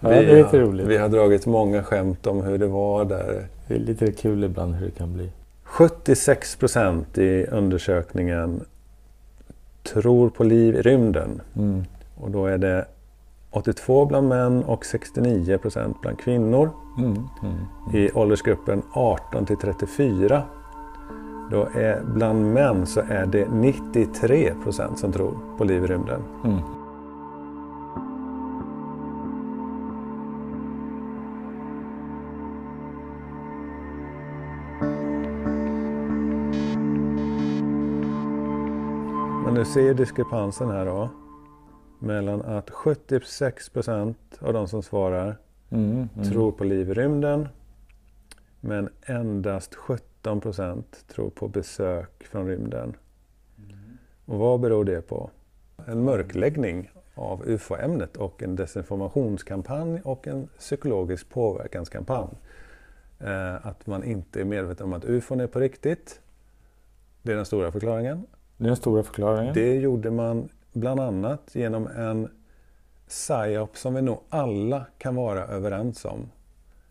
Ja, 0.00 0.08
det 0.08 0.16
är 0.16 0.36
lite 0.36 0.60
roligt. 0.60 0.86
Vi 0.86 0.96
har 0.96 1.08
dragit 1.08 1.46
många 1.46 1.82
skämt 1.82 2.26
om 2.26 2.42
hur 2.42 2.58
det 2.58 2.66
var 2.66 3.04
där. 3.04 3.46
Det 3.68 3.74
är 3.74 3.78
lite 3.78 4.12
kul 4.12 4.44
ibland 4.44 4.74
hur 4.74 4.86
det 4.86 4.92
kan 4.92 5.12
bli. 5.12 5.30
76 5.64 6.56
procent 6.56 7.18
i 7.18 7.46
undersökningen 7.46 8.64
tror 9.82 10.28
på 10.30 10.44
liv 10.44 10.74
i 10.74 10.82
rymden. 10.82 11.40
Mm. 11.56 11.84
Och 12.14 12.30
då 12.30 12.46
är 12.46 12.58
det 12.58 12.84
82 13.50 14.06
bland 14.06 14.28
män 14.28 14.64
och 14.64 14.86
69 14.86 15.58
procent 15.58 15.96
bland 16.00 16.18
kvinnor. 16.18 16.70
Mm. 16.98 17.12
Mm. 17.42 17.56
I 17.94 18.10
åldersgruppen 18.12 18.82
18 18.92 19.46
till 19.46 19.56
34 19.56 20.42
då 21.50 21.68
är 21.74 22.02
bland 22.14 22.52
män 22.52 22.86
så 22.86 23.00
är 23.00 23.26
det 23.26 23.48
93 23.52 24.54
procent 24.62 24.98
som 24.98 25.12
tror 25.12 25.38
på 25.58 25.64
liv 25.64 25.84
i 25.84 25.86
rymden. 25.86 26.22
Mm. 39.56 39.64
Du 39.64 39.72
ser 39.72 39.94
diskrepansen 39.94 40.70
här 40.70 40.86
då. 40.86 41.10
Mellan 41.98 42.42
att 42.42 42.70
76 42.70 43.68
procent 43.68 44.18
av 44.40 44.52
de 44.52 44.68
som 44.68 44.82
svarar 44.82 45.36
Mm. 45.70 46.08
Mm. 46.16 46.30
tror 46.30 46.52
på 46.52 46.64
liv 46.64 46.90
i 46.90 46.94
rymden. 46.94 47.48
Men 48.60 48.88
endast 49.02 49.74
17 49.74 50.40
procent 50.40 51.04
tror 51.08 51.30
på 51.30 51.48
besök 51.48 52.24
från 52.24 52.46
rymden. 52.46 52.96
Och 54.24 54.38
vad 54.38 54.60
beror 54.60 54.84
det 54.84 55.00
på? 55.00 55.30
En 55.86 56.04
mörkläggning 56.04 56.90
av 57.14 57.42
UFO-ämnet 57.48 58.16
och 58.16 58.42
en 58.42 58.56
desinformationskampanj 58.56 60.00
och 60.04 60.26
en 60.26 60.48
psykologisk 60.58 61.30
påverkanskampanj. 61.30 62.28
Eh, 63.20 63.66
att 63.66 63.86
man 63.86 64.04
inte 64.04 64.40
är 64.40 64.44
medveten 64.44 64.86
om 64.86 64.92
att 64.92 65.04
UFOn 65.04 65.40
är 65.40 65.46
på 65.46 65.60
riktigt. 65.60 66.20
Det 67.22 67.32
är 67.32 67.36
den 67.36 67.46
stora 67.46 67.72
förklaringen. 67.72 68.26
Det 68.56 68.64
är 68.64 68.66
den 68.66 68.76
stora 68.76 69.02
förklaringen. 69.02 69.54
Det 69.54 69.74
gjorde 69.74 70.10
man 70.10 70.48
bland 70.72 71.00
annat 71.00 71.50
genom 71.52 71.86
en 71.86 72.28
psyop 73.08 73.76
som 73.76 73.94
vi 73.94 74.02
nog 74.02 74.18
alla 74.28 74.86
kan 74.98 75.14
vara 75.14 75.46
överens 75.46 76.04
om. 76.04 76.30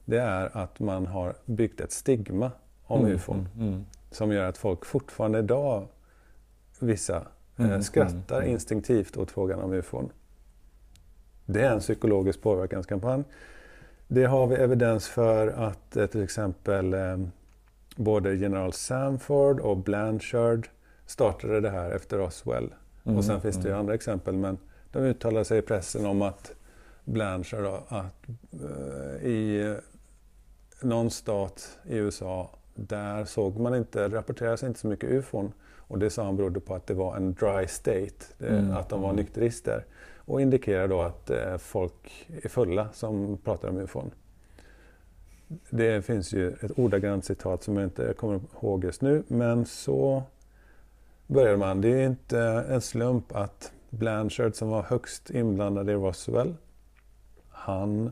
Det 0.06 0.18
är 0.18 0.58
att 0.58 0.80
man 0.80 1.06
har 1.06 1.34
byggt 1.46 1.82
ett 1.82 1.92
stigma 1.92 2.52
om 2.86 3.00
Mm, 3.00 3.12
ufon 3.12 3.48
Mm. 3.56 3.68
Mm. 3.68 3.86
som 4.12 4.32
gör 4.32 4.50
att 4.50 4.58
folk 4.58 4.86
fortfarande 4.86 5.40
idag, 5.40 5.88
vissa, 6.80 7.16
eh, 7.58 7.66
Mm, 7.66 7.84
skrattar 7.84 8.36
mm, 8.36 8.44
mm. 8.44 8.52
instinktivt 8.52 9.18
åt 9.18 9.32
frågan 9.32 9.60
om 9.62 9.74
ufon. 9.74 10.10
Det 11.46 11.62
är 11.62 11.72
en 11.74 11.80
psykologisk 11.80 12.42
påverkanskampanj. 12.42 13.24
Det 14.08 14.24
har 14.26 14.48
vi 14.48 14.56
evidens 14.56 15.08
för 15.08 15.48
att 15.48 15.98
eh, 15.98 16.06
till 16.06 16.24
exempel 16.24 16.94
eh, 16.94 17.18
både 17.96 18.36
general 18.36 18.74
Sanford 18.74 19.60
och 19.60 19.78
Blanchard 19.78 20.68
startade 21.06 21.62
det 21.62 21.70
här 21.70 21.92
efter 21.92 22.18
Roswell. 22.18 22.74
Mm. 23.04 23.18
Och 23.18 23.26
sen 23.26 23.42
finns 23.42 23.56
det 23.56 23.64
ju 23.64 23.70
Mm. 23.70 23.80
andra 23.80 23.94
exempel 23.94 24.36
men 24.36 24.58
de 24.92 25.00
uttalar 25.00 25.44
sig 25.44 25.58
i 25.58 25.62
pressen 25.62 26.06
om 26.06 26.22
att 26.22 26.52
Blanchard 27.06 27.64
då, 27.64 27.84
att 27.88 28.28
eh, 28.54 29.28
i 29.28 29.62
eh, 29.62 29.76
någon 30.82 31.12
stat 31.12 31.78
i 31.86 31.96
USA 31.98 32.50
där 32.76 33.26
såg 33.26 33.60
man 33.60 33.76
inte, 33.76 34.10
rapporterades 34.10 34.64
inte 34.64 34.80
så 34.80 34.88
mycket 34.88 35.10
ufon. 35.10 35.54
Och 35.88 36.00
det 36.00 36.10
sa 36.10 36.24
han 36.24 36.38
berodde 36.38 36.60
på 36.60 36.76
att 36.76 36.88
det 36.88 36.94
var 36.94 37.16
en 37.16 37.34
dry 37.34 37.68
state, 37.68 38.26
det, 38.38 38.48
Mm, 38.48 38.72
att 38.72 38.90
de 38.90 39.02
var 39.02 39.10
mm. 39.10 39.22
nykterister. 39.24 39.86
Och 40.18 40.42
indikerar 40.42 40.88
då 40.88 41.02
att 41.02 41.30
eh, 41.30 41.58
folk 41.58 42.28
är 42.44 42.50
fulla 42.50 42.88
som 42.94 43.38
pratar 43.38 43.70
om 43.70 43.78
ufon. 43.78 44.12
Det 45.70 46.06
finns 46.06 46.34
ju 46.34 46.52
ett 46.52 46.80
ordagrant 46.80 47.26
citat 47.26 47.64
som 47.64 47.78
jag 47.78 47.84
inte 47.84 48.14
kommer 48.14 48.40
ihåg 48.62 48.84
just 48.84 49.02
nu, 49.02 49.24
men 49.28 49.66
så 49.66 50.24
började 51.28 51.58
man. 51.58 51.82
Det 51.82 52.02
är 52.02 52.08
inte 52.08 52.40
en 52.70 52.82
slump 52.82 53.36
att 53.36 53.72
Blanchard 53.90 54.56
som 54.56 54.70
var 54.70 54.84
högst 54.84 55.30
inblandad 55.30 55.90
i 55.90 55.94
Roswell, 55.94 56.56
han 57.50 58.12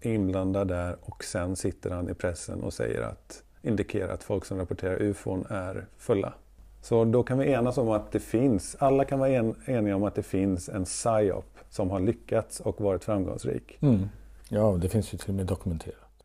är 0.00 0.12
inblandad 0.12 0.68
där 0.68 0.96
och 1.00 1.24
sen 1.24 1.56
sitter 1.56 1.90
han 1.90 2.10
i 2.10 2.14
pressen 2.14 2.62
och 2.62 2.74
säger 2.74 3.02
att 3.02 3.42
indikerar 3.62 4.14
att 4.14 4.22
folk 4.22 4.44
som 4.44 4.58
rapporterar 4.58 5.02
ufon 5.02 5.46
är 5.50 5.86
fulla. 5.96 6.34
Så 6.82 7.04
då 7.04 7.22
kan 7.22 7.38
vi 7.38 7.52
enas 7.52 7.78
om 7.78 7.90
att 7.90 8.12
det 8.12 8.20
finns, 8.20 8.76
alla 8.78 9.04
kan 9.04 9.18
vara 9.18 9.30
en, 9.30 9.54
eniga 9.66 9.96
om 9.96 10.04
att 10.04 10.14
det 10.14 10.22
finns 10.22 10.68
en 10.68 10.84
psyop 10.84 11.58
som 11.70 11.90
har 11.90 12.00
lyckats 12.00 12.60
och 12.60 12.80
varit 12.80 13.04
framgångsrik. 13.04 13.78
Mm. 13.80 14.08
Ja, 14.48 14.78
det 14.82 14.88
finns 14.88 15.14
ju 15.14 15.18
till 15.18 15.28
och 15.28 15.34
med 15.34 15.46
dokumenterat. 15.46 16.24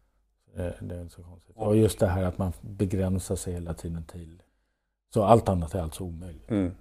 Det, 0.55 0.75
det 0.81 0.95
är 0.95 1.01
inte 1.01 1.15
så 1.15 1.23
konstigt. 1.23 1.55
Och 1.55 1.77
just 1.77 1.99
det 1.99 2.07
här 2.07 2.23
att 2.23 2.37
man 2.37 2.53
begränsar 2.61 3.35
sig 3.35 3.53
hela 3.53 3.73
tiden 3.73 4.03
till... 4.03 4.41
Så 5.13 5.23
allt 5.23 5.49
annat 5.49 5.75
är 5.75 5.81
alltså 5.81 6.03
omöjligt. 6.03 6.51
Mm. 6.51 6.71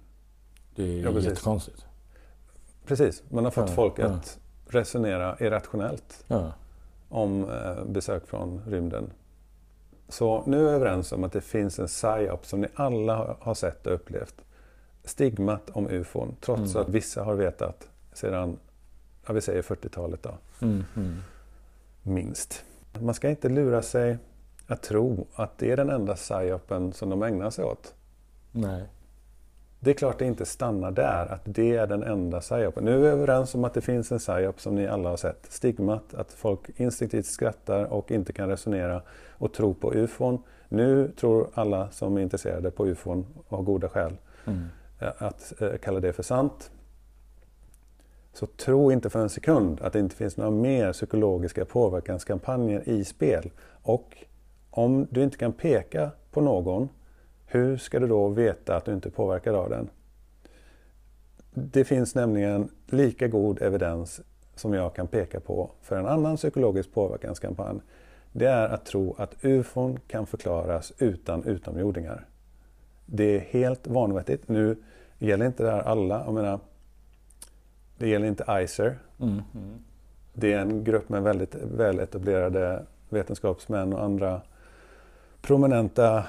Det 0.75 0.83
är 0.83 1.03
Ja, 1.03 1.11
precis. 1.11 1.29
jättekonstigt. 1.29 1.85
Precis, 2.85 3.23
man 3.29 3.43
har 3.43 3.51
fått 3.51 3.69
Ja, 3.69 3.75
folk 3.75 3.93
ja. 3.99 4.05
att 4.05 4.39
resonera 4.67 5.37
irrationellt 5.39 6.23
Ja. 6.27 6.51
om 7.09 7.49
eh, 7.49 7.85
besök 7.85 8.27
från 8.27 8.61
rymden. 8.67 9.09
Så 10.09 10.43
nu 10.45 10.59
är 10.59 10.63
vi 10.63 10.69
överens 10.69 11.11
om 11.11 11.23
att 11.23 11.31
det 11.31 11.41
finns 11.41 11.79
en 11.79 11.87
psyop 11.87 12.45
som 12.45 12.61
ni 12.61 12.67
alla 12.75 13.15
har- 13.15 13.37
har 13.39 13.53
sett 13.53 13.87
och 13.87 13.93
upplevt. 13.93 14.35
Stigmat 15.03 15.69
om 15.69 15.87
ufon, 15.89 16.35
trots 16.41 16.75
Mm. 16.75 16.81
att 16.81 16.89
vissa 16.89 17.23
har 17.23 17.35
vetat 17.35 17.89
sedan, 18.13 18.57
ja, 19.27 19.33
vi 19.33 19.41
säger 19.41 19.61
40-talet 19.61 20.23
då, 20.23 20.31
Mm. 20.61 20.83
Mm. 20.95 21.17
minst. 22.03 22.63
Man 22.99 23.13
ska 23.13 23.29
inte 23.29 23.49
lura 23.49 23.81
sig 23.81 24.17
att 24.67 24.81
tro 24.83 25.27
att 25.35 25.57
det 25.57 25.71
är 25.71 25.77
den 25.77 25.89
enda 25.89 26.15
psyopen 26.15 26.93
som 26.93 27.09
de 27.09 27.23
ägnar 27.23 27.49
sig 27.49 27.65
åt. 27.65 27.93
Nej. 28.51 28.83
Det 29.79 29.89
är 29.89 29.93
klart 29.93 30.19
det 30.19 30.25
inte 30.25 30.45
stannar 30.45 30.91
där, 30.91 31.33
att 31.33 31.41
det 31.43 31.75
är 31.75 31.87
den 31.87 32.03
enda 32.03 32.39
psyopen. 32.39 32.85
Nu 32.85 32.93
är 32.93 32.97
vi 32.97 33.07
överens 33.07 33.55
om 33.55 33.63
att 33.63 33.73
det 33.73 33.81
finns 33.81 34.11
en 34.11 34.19
psyop 34.19 34.61
som 34.61 34.75
ni 34.75 34.87
alla 34.87 35.09
har 35.09 35.17
sett. 35.17 35.45
Stigmat, 35.49 36.13
att 36.13 36.31
folk 36.31 36.79
instinktivt 36.79 37.25
skrattar 37.25 37.85
och 37.85 38.11
inte 38.11 38.33
kan 38.33 38.49
resonera 38.49 39.01
och 39.29 39.53
tro 39.53 39.73
på 39.73 39.93
ufon. 39.93 40.43
Nu 40.69 41.11
tror 41.19 41.47
alla 41.53 41.91
som 41.91 42.17
är 42.17 42.21
intresserade 42.21 42.71
på 42.71 42.87
ufon 42.87 43.25
och 43.47 43.57
har 43.57 43.63
goda 43.63 43.89
skäl 43.89 44.17
Mm. 44.45 44.65
eh, 44.99 45.09
att 45.17 45.61
eh, 45.61 45.77
kalla 45.81 45.99
det 45.99 46.13
för 46.13 46.23
sant. 46.23 46.71
Så 48.33 48.45
tro 48.45 48.91
inte 48.91 49.09
för 49.09 49.19
en 49.19 49.29
sekund 49.29 49.81
att 49.81 49.93
det 49.93 49.99
inte 49.99 50.15
finns 50.15 50.37
några 50.37 50.51
mer 50.51 50.93
psykologiska 50.93 51.65
påverkanskampanjer 51.65 52.89
i 52.89 53.05
spel. 53.05 53.51
Och 53.83 54.17
om 54.69 55.07
du 55.09 55.23
inte 55.23 55.37
kan 55.37 55.53
peka 55.53 56.11
på 56.31 56.41
någon, 56.41 56.89
hur 57.51 57.77
ska 57.77 57.99
du 57.99 58.07
då 58.07 58.27
veta 58.27 58.75
att 58.75 58.85
du 58.85 58.93
inte 58.93 59.09
är 59.09 59.11
påverkad 59.11 59.55
av 59.55 59.69
den? 59.69 59.89
Det 61.53 61.83
finns 61.83 62.15
nämligen 62.15 62.69
lika 62.87 63.27
god 63.27 63.61
evidens 63.61 64.21
som 64.55 64.73
jag 64.73 64.95
kan 64.95 65.07
peka 65.07 65.39
på 65.39 65.71
för 65.81 65.99
en 65.99 66.05
annan 66.05 66.37
psykologisk 66.37 66.93
påverkanskampanj. 66.93 67.79
Det 68.31 68.45
är 68.45 68.69
att 68.69 68.85
tro 68.85 69.15
att 69.17 69.35
ufon 69.45 69.99
kan 70.07 70.27
förklaras 70.27 70.93
utan 70.97 71.43
utomjordingar. 71.43 72.25
Det 73.05 73.35
är 73.35 73.39
helt 73.39 73.87
vanvettigt. 73.87 74.49
Nu 74.49 74.77
gäller 75.19 75.45
inte 75.45 75.63
det 75.63 75.71
här 75.71 75.81
alla. 75.81 76.23
Jag 76.25 76.33
menar, 76.33 76.59
det 77.97 78.09
gäller 78.09 78.27
inte 78.27 78.45
ICER. 78.63 78.99
Mm. 79.19 79.41
Mm. 79.53 79.83
Det 80.33 80.53
är 80.53 80.59
en 80.59 80.83
grupp 80.83 81.09
med 81.09 81.23
väldigt 81.23 81.55
väletablerade 81.55 82.85
vetenskapsmän 83.09 83.93
och 83.93 84.03
andra 84.03 84.41
prominenta 85.41 86.23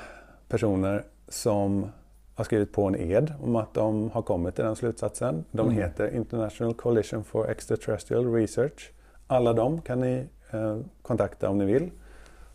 personer 0.49 1.05
som 1.33 1.87
har 2.35 2.45
skrivit 2.45 2.73
på 2.73 2.85
en 2.85 2.97
ed 2.97 3.33
om 3.43 3.57
att 3.57 3.75
de 3.75 4.11
har 4.11 4.23
kommit 4.23 4.55
till 4.55 4.65
den 4.65 4.77
slutsatsen. 4.77 5.45
De 5.51 5.61
Mm. 5.67 5.75
heter 5.79 6.15
International 6.15 6.75
Coalition 6.75 7.25
for 7.25 7.51
Extraterrestrial 7.51 8.33
Research. 8.35 8.93
Alla 9.27 9.53
de 9.53 9.81
kan 9.81 10.01
ni 10.01 10.25
eh, 10.51 10.79
kontakta 11.03 11.49
om 11.51 11.59
ni 11.59 11.65
vill 11.65 11.91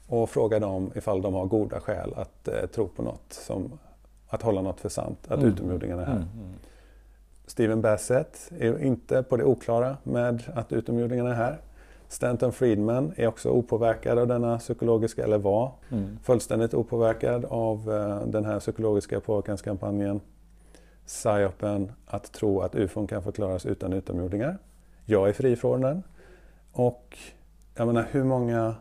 och 0.07 0.29
fråga 0.29 0.59
dem 0.59 0.91
ifall 0.95 1.21
de 1.21 1.33
har 1.33 1.45
goda 1.45 1.79
skäl 1.79 2.13
att 2.15 2.47
eh, 2.47 2.65
tro 2.65 2.87
på 2.87 3.03
något, 3.03 3.33
som 3.33 3.79
att 4.27 4.41
hålla 4.41 4.61
något 4.61 4.79
för 4.79 4.89
sant, 4.89 5.19
att 5.27 5.39
Mm. 5.39 5.49
utomjordingarna 5.53 6.01
är 6.01 6.05
här. 6.05 6.15
Mm. 6.15 6.27
Mm. 6.37 6.53
Steven 7.47 7.81
Bassett 7.81 8.51
är 8.59 8.83
inte 8.83 9.23
på 9.23 9.37
det 9.37 9.43
oklara 9.43 9.97
med 10.03 10.43
att 10.53 10.71
utomjordingarna 10.73 11.29
är 11.29 11.33
här. 11.35 11.57
Stanton 12.07 12.51
Friedman 12.51 13.13
är 13.15 13.27
också 13.27 13.49
opåverkad 13.49 14.19
av 14.19 14.27
denna 14.27 14.57
psykologiska, 14.57 15.23
eller 15.23 15.37
var 15.37 15.71
Mm. 15.91 16.17
fullständigt 16.23 16.73
opåverkad 16.73 17.45
av 17.45 17.93
eh, 17.93 18.27
den 18.27 18.45
här 18.45 18.59
psykologiska 18.59 19.19
påverkanskampanjen. 19.19 20.21
Psyopen, 21.05 21.91
att 22.05 22.31
tro 22.31 22.61
att 22.61 22.75
ufon 22.75 23.07
kan 23.07 23.23
förklaras 23.23 23.65
utan 23.65 23.93
utomjordingar. 23.93 24.57
Jag 25.05 25.29
är 25.29 25.33
fri 25.33 25.55
från 25.55 25.81
den. 25.81 26.03
Och 26.71 27.17
jag 27.75 27.87
menar 27.87 28.05
hur 28.11 28.23
många 28.23 28.75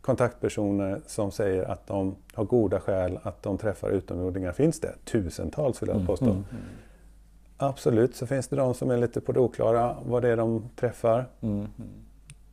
kontaktpersoner 0.00 1.00
som 1.06 1.30
säger 1.32 1.64
att 1.64 1.86
de 1.86 2.16
har 2.34 2.44
goda 2.44 2.80
skäl 2.80 3.18
att 3.22 3.42
de 3.42 3.58
träffar 3.58 3.90
utomjordingar 3.90 4.52
finns 4.52 4.80
det? 4.80 4.94
Tusentals 5.04 5.82
vill 5.82 5.88
jag 5.88 6.06
påstå. 6.06 6.24
Mm. 6.30 6.44
Absolut 7.56 8.16
så 8.16 8.26
finns 8.26 8.48
det 8.48 8.56
de 8.56 8.74
som 8.74 8.90
är 8.90 8.96
lite 8.96 9.20
på 9.20 9.32
det 9.32 9.40
oklara 9.40 9.96
vad 10.06 10.22
det 10.22 10.28
är 10.28 10.36
de 10.36 10.68
träffar. 10.76 11.26
Mm. 11.40 11.66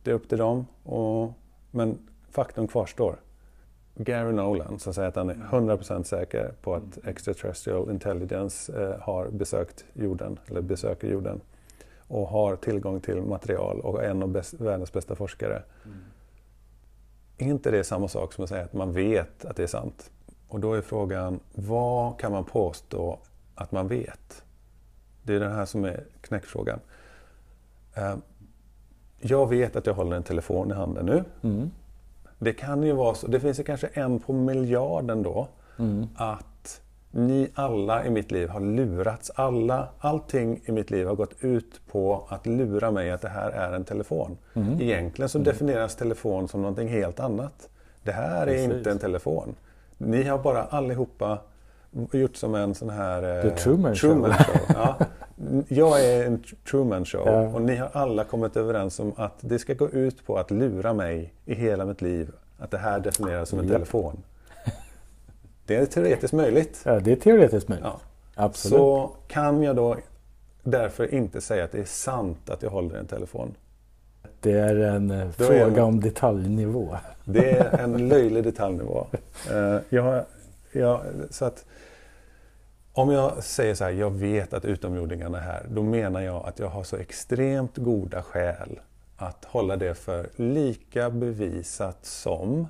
Mm. 0.06 0.10
Det 0.10 0.10
är 0.10 0.14
upp 0.14 0.28
till 0.28 0.38
dem. 0.38 0.66
Och, 0.82 1.32
men 1.70 1.98
faktum 2.30 2.68
kvarstår. 2.68 3.16
Gary 3.94 4.32
Nolan 4.32 4.78
som 4.78 4.94
säger 4.94 5.08
att 5.08 5.16
han 5.16 5.30
är 5.30 5.34
100% 5.34 6.02
säker 6.02 6.52
på 6.62 6.74
att 6.74 7.06
extraterrestrial 7.06 7.90
intelligence 7.90 8.82
eh, 8.82 9.00
har 9.00 9.28
besökt 9.28 9.84
jorden, 9.92 10.38
eller 10.46 10.60
besöker 10.60 11.08
jorden 11.08 11.40
och 12.08 12.28
har 12.28 12.56
tillgång 12.56 13.00
till 13.00 13.22
material 13.22 13.80
och 13.80 14.04
är 14.04 14.10
en 14.10 14.22
av 14.22 14.28
bäst, 14.28 14.54
världens 14.54 14.92
bästa 14.92 15.14
forskare. 15.14 15.62
Mm. 15.84 15.96
Är 17.38 17.46
inte 17.46 17.70
det 17.70 17.84
samma 17.84 18.08
sak 18.08 18.32
som 18.32 18.44
att 18.44 18.50
säga 18.50 18.64
att 18.64 18.72
man 18.72 18.92
vet 18.92 19.44
att 19.44 19.56
det 19.56 19.62
är 19.62 19.66
sant? 19.66 20.10
Och 20.48 20.60
då 20.60 20.74
är 20.74 20.82
frågan, 20.82 21.40
vad 21.54 22.18
kan 22.18 22.32
man 22.32 22.44
påstå 22.44 23.18
att 23.54 23.72
man 23.72 23.88
vet? 23.88 24.44
Det 25.22 25.34
är 25.34 25.40
det 25.40 25.48
här 25.48 25.66
som 25.66 25.84
är 25.84 26.04
knäckfrågan. 26.20 26.80
Eh, 27.94 28.16
jag 29.20 29.48
vet 29.48 29.76
att 29.76 29.86
jag 29.86 29.94
håller 29.94 30.16
en 30.16 30.22
telefon 30.22 30.70
i 30.70 30.74
handen 30.74 31.06
nu. 31.06 31.24
Mm. 31.42 31.70
Det 32.38 32.52
kan 32.52 32.82
ju 32.82 32.92
vara 32.92 33.14
så, 33.14 33.26
det 33.26 33.40
finns 33.40 33.60
ju 33.60 33.64
kanske 33.64 33.86
en 33.86 34.18
på 34.18 34.32
miljarden 34.32 35.22
då, 35.22 35.48
mm. 35.78 36.06
att 36.14 36.80
ni 37.10 37.50
alla 37.54 38.04
i 38.04 38.10
mitt 38.10 38.30
liv 38.30 38.48
har 38.48 38.60
lurats. 38.60 39.30
Alla, 39.34 39.88
allting 39.98 40.60
i 40.64 40.72
mitt 40.72 40.90
liv 40.90 41.06
har 41.06 41.14
gått 41.14 41.34
ut 41.40 41.80
på 41.90 42.26
att 42.28 42.46
lura 42.46 42.90
mig 42.90 43.10
att 43.10 43.22
det 43.22 43.28
här 43.28 43.50
är 43.50 43.72
en 43.72 43.84
telefon. 43.84 44.38
Mm. 44.54 44.80
Egentligen 44.80 45.28
så 45.28 45.38
mm. 45.38 45.44
definieras 45.44 45.96
telefon 45.96 46.48
som 46.48 46.62
någonting 46.62 46.88
helt 46.88 47.20
annat. 47.20 47.68
Det 48.02 48.12
här 48.12 48.46
Precis. 48.46 48.70
är 48.70 48.76
inte 48.76 48.90
en 48.90 48.98
telefon. 48.98 49.54
Ni 49.98 50.22
har 50.22 50.38
bara 50.38 50.62
allihopa 50.62 51.38
gjort 52.12 52.36
som 52.36 52.54
en 52.54 52.74
sån 52.74 52.90
här... 52.90 53.42
The 53.42 53.50
Truman, 53.50 53.94
Truman 53.94 54.32
Show. 54.32 54.54
show. 54.54 54.74
Ja. 54.74 54.96
Jag 55.68 56.04
är 56.04 56.26
en 56.26 56.42
Truman 56.70 57.04
Show 57.04 57.26
ja. 57.26 57.40
och 57.40 57.62
ni 57.62 57.76
har 57.76 57.90
alla 57.92 58.24
kommit 58.24 58.56
överens 58.56 59.00
om 59.00 59.12
att 59.16 59.34
det 59.40 59.58
ska 59.58 59.74
gå 59.74 59.90
ut 59.90 60.26
på 60.26 60.38
att 60.38 60.50
lura 60.50 60.92
mig 60.92 61.32
i 61.44 61.54
hela 61.54 61.84
mitt 61.84 62.02
liv. 62.02 62.30
Att 62.58 62.70
det 62.70 62.78
här 62.78 63.00
definieras 63.00 63.48
som 63.48 63.58
en 63.58 63.64
yep. 63.64 63.74
telefon. 63.74 64.22
Det 65.66 65.76
är 65.76 65.86
teoretiskt 65.86 66.32
möjligt. 66.32 66.80
Ja, 66.84 67.00
det 67.00 67.12
är 67.12 67.16
teoretiskt 67.16 67.68
möjligt. 67.68 67.86
Ja. 67.88 68.00
Absolut. 68.34 68.78
Så 68.78 69.10
kan 69.28 69.62
jag 69.62 69.76
då 69.76 69.96
därför 70.62 71.14
inte 71.14 71.40
säga 71.40 71.64
att 71.64 71.72
det 71.72 71.80
är 71.80 71.84
sant 71.84 72.50
att 72.50 72.62
jag 72.62 72.70
håller 72.70 72.98
en 72.98 73.06
telefon. 73.06 73.54
Det 74.40 74.52
är 74.52 74.76
en 74.76 75.10
eh, 75.10 75.26
då 75.26 75.44
fråga 75.44 75.58
är 75.58 75.66
en, 75.66 75.78
om 75.78 76.00
detaljnivå. 76.00 76.96
Det 77.24 77.50
är 77.50 77.78
en 77.78 78.08
löjlig 78.08 78.44
detaljnivå. 78.44 79.06
Uh, 79.52 79.78
jag, 79.88 80.24
jag, 80.72 81.00
så 81.30 81.44
att 81.44 81.64
om 82.96 83.10
jag 83.10 83.44
säger 83.44 83.74
så 83.74 83.84
här, 83.84 83.90
jag 83.90 84.10
vet 84.10 84.52
att 84.52 84.64
utomjordingarna 84.64 85.38
är 85.38 85.42
här, 85.42 85.66
då 85.70 85.82
menar 85.82 86.20
jag 86.20 86.46
att 86.46 86.58
jag 86.58 86.68
har 86.68 86.84
så 86.84 86.96
extremt 86.96 87.76
goda 87.76 88.22
skäl 88.22 88.80
att 89.16 89.44
hålla 89.44 89.76
det 89.76 89.94
för 89.94 90.28
lika 90.36 91.10
bevisat 91.10 92.04
som 92.06 92.66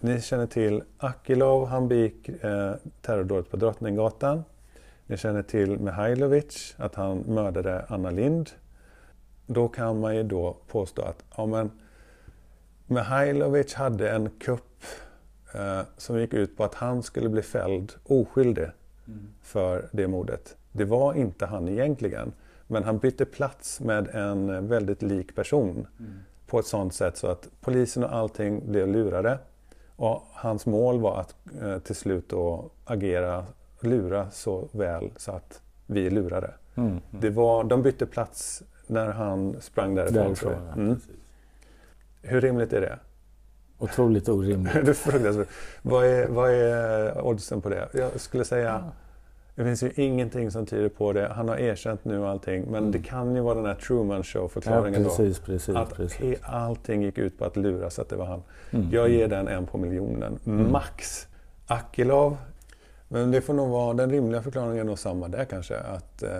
ni 0.00 0.20
känner 0.20 0.46
till 0.46 0.82
Akilov, 0.98 1.66
han 1.66 1.88
begick 1.88 2.28
eh, 2.28 2.74
terrordådet 3.02 3.50
på 3.50 3.56
Drottninggatan. 3.56 4.44
Ni 5.06 5.16
känner 5.16 5.42
till 5.42 5.78
Mihailovic, 5.78 6.74
att 6.76 6.94
han 6.94 7.18
mördade 7.18 7.84
Anna 7.88 8.10
Lind. 8.10 8.50
Då 9.46 9.68
kan 9.68 10.00
man 10.00 10.16
ju 10.16 10.22
då 10.22 10.56
påstå 10.68 11.02
att 11.02 11.24
ja, 11.36 11.46
men 11.46 11.70
Mihailovic 12.86 13.74
hade 13.74 14.10
en 14.10 14.30
kupp 14.30 14.84
eh, 15.54 15.80
som 15.96 16.20
gick 16.20 16.34
ut 16.34 16.56
på 16.56 16.64
att 16.64 16.74
han 16.74 17.02
skulle 17.02 17.28
bli 17.28 17.42
fälld 17.42 17.92
oskyldig 18.04 18.68
mm. 19.06 19.20
för 19.42 19.88
det 19.92 20.08
mordet. 20.08 20.56
Det 20.72 20.84
var 20.84 21.14
inte 21.14 21.46
han 21.46 21.68
egentligen. 21.68 22.32
Men 22.66 22.84
han 22.84 22.98
bytte 22.98 23.24
plats 23.24 23.80
med 23.80 24.08
en 24.08 24.68
väldigt 24.68 25.02
lik 25.02 25.34
person 25.34 25.86
mm. 25.98 26.12
på 26.46 26.58
ett 26.58 26.66
sådant 26.66 26.94
sätt 26.94 27.16
så 27.16 27.26
att 27.26 27.48
polisen 27.60 28.04
och 28.04 28.14
allting 28.14 28.70
blev 28.70 28.88
lurade. 28.88 29.38
Och 29.96 30.22
hans 30.32 30.66
mål 30.66 31.00
var 31.00 31.20
att 31.20 31.34
eh, 31.62 31.78
till 31.78 31.94
slut 31.94 32.28
då 32.28 32.70
agera, 32.84 33.46
lura 33.80 34.30
så 34.30 34.68
väl 34.72 35.10
så 35.16 35.32
att 35.32 35.62
vi 35.86 36.10
lurade. 36.10 36.54
Mm. 36.74 36.88
Mm. 36.88 37.00
Det 37.10 37.30
var, 37.30 37.64
de 37.64 37.82
bytte 37.82 38.06
plats 38.06 38.62
när 38.86 39.08
han 39.08 39.60
sprang 39.60 39.94
därifrån. 39.94 40.24
därifrån 40.24 40.52
ja, 40.66 40.72
mm. 40.72 41.00
Hur 42.22 42.40
rimligt 42.40 42.72
är 42.72 42.80
det? 42.80 42.98
Otroligt 43.78 44.28
orimligt. 44.28 44.74
det 44.84 44.90
är 44.90 44.94
fruktansvärt. 44.94 45.48
Vad 45.82 46.06
är, 46.06 46.28
vad 46.28 46.50
är 46.50 47.20
oddsen 47.20 47.60
på 47.60 47.68
det? 47.68 47.88
Jag 47.92 48.20
skulle 48.20 48.44
säga 48.44 48.64
ja. 48.64 48.92
Det 49.56 49.64
finns 49.64 49.82
ju 49.82 49.92
ingenting 49.96 50.50
som 50.50 50.66
tyder 50.66 50.88
på 50.88 51.12
det. 51.12 51.28
Han 51.28 51.48
har 51.48 51.56
erkänt 51.56 52.04
nu 52.04 52.26
allting. 52.26 52.64
Men 52.64 52.74
mm. 52.74 52.92
det 52.92 52.98
kan 52.98 53.34
ju 53.34 53.40
vara 53.40 53.54
den 53.54 53.66
här 53.66 53.74
Truman 53.74 54.22
Show-förklaringen 54.22 55.02
ja, 55.02 55.08
precis, 55.08 55.38
då. 55.38 55.44
Precis, 55.44 55.76
att 55.76 55.94
precis. 55.94 56.38
allting 56.42 57.02
gick 57.02 57.18
ut 57.18 57.38
på 57.38 57.44
att 57.44 57.56
lura 57.56 57.90
så 57.90 58.02
att 58.02 58.08
det 58.08 58.16
var 58.16 58.26
han. 58.26 58.42
Mm. 58.70 58.88
Jag 58.92 59.08
ger 59.08 59.28
den 59.28 59.48
en 59.48 59.66
på 59.66 59.78
miljonen. 59.78 60.38
Mm. 60.46 60.72
Max. 60.72 61.26
Akilov. 61.66 62.36
Men 63.08 63.30
det 63.30 63.40
får 63.40 63.54
nog 63.54 63.68
vara, 63.68 63.94
den 63.94 64.10
rimliga 64.10 64.42
förklaringen 64.42 64.86
nog 64.86 64.98
samma 64.98 65.28
där 65.28 65.44
kanske. 65.44 65.76
Att 65.76 66.22
eh, 66.22 66.30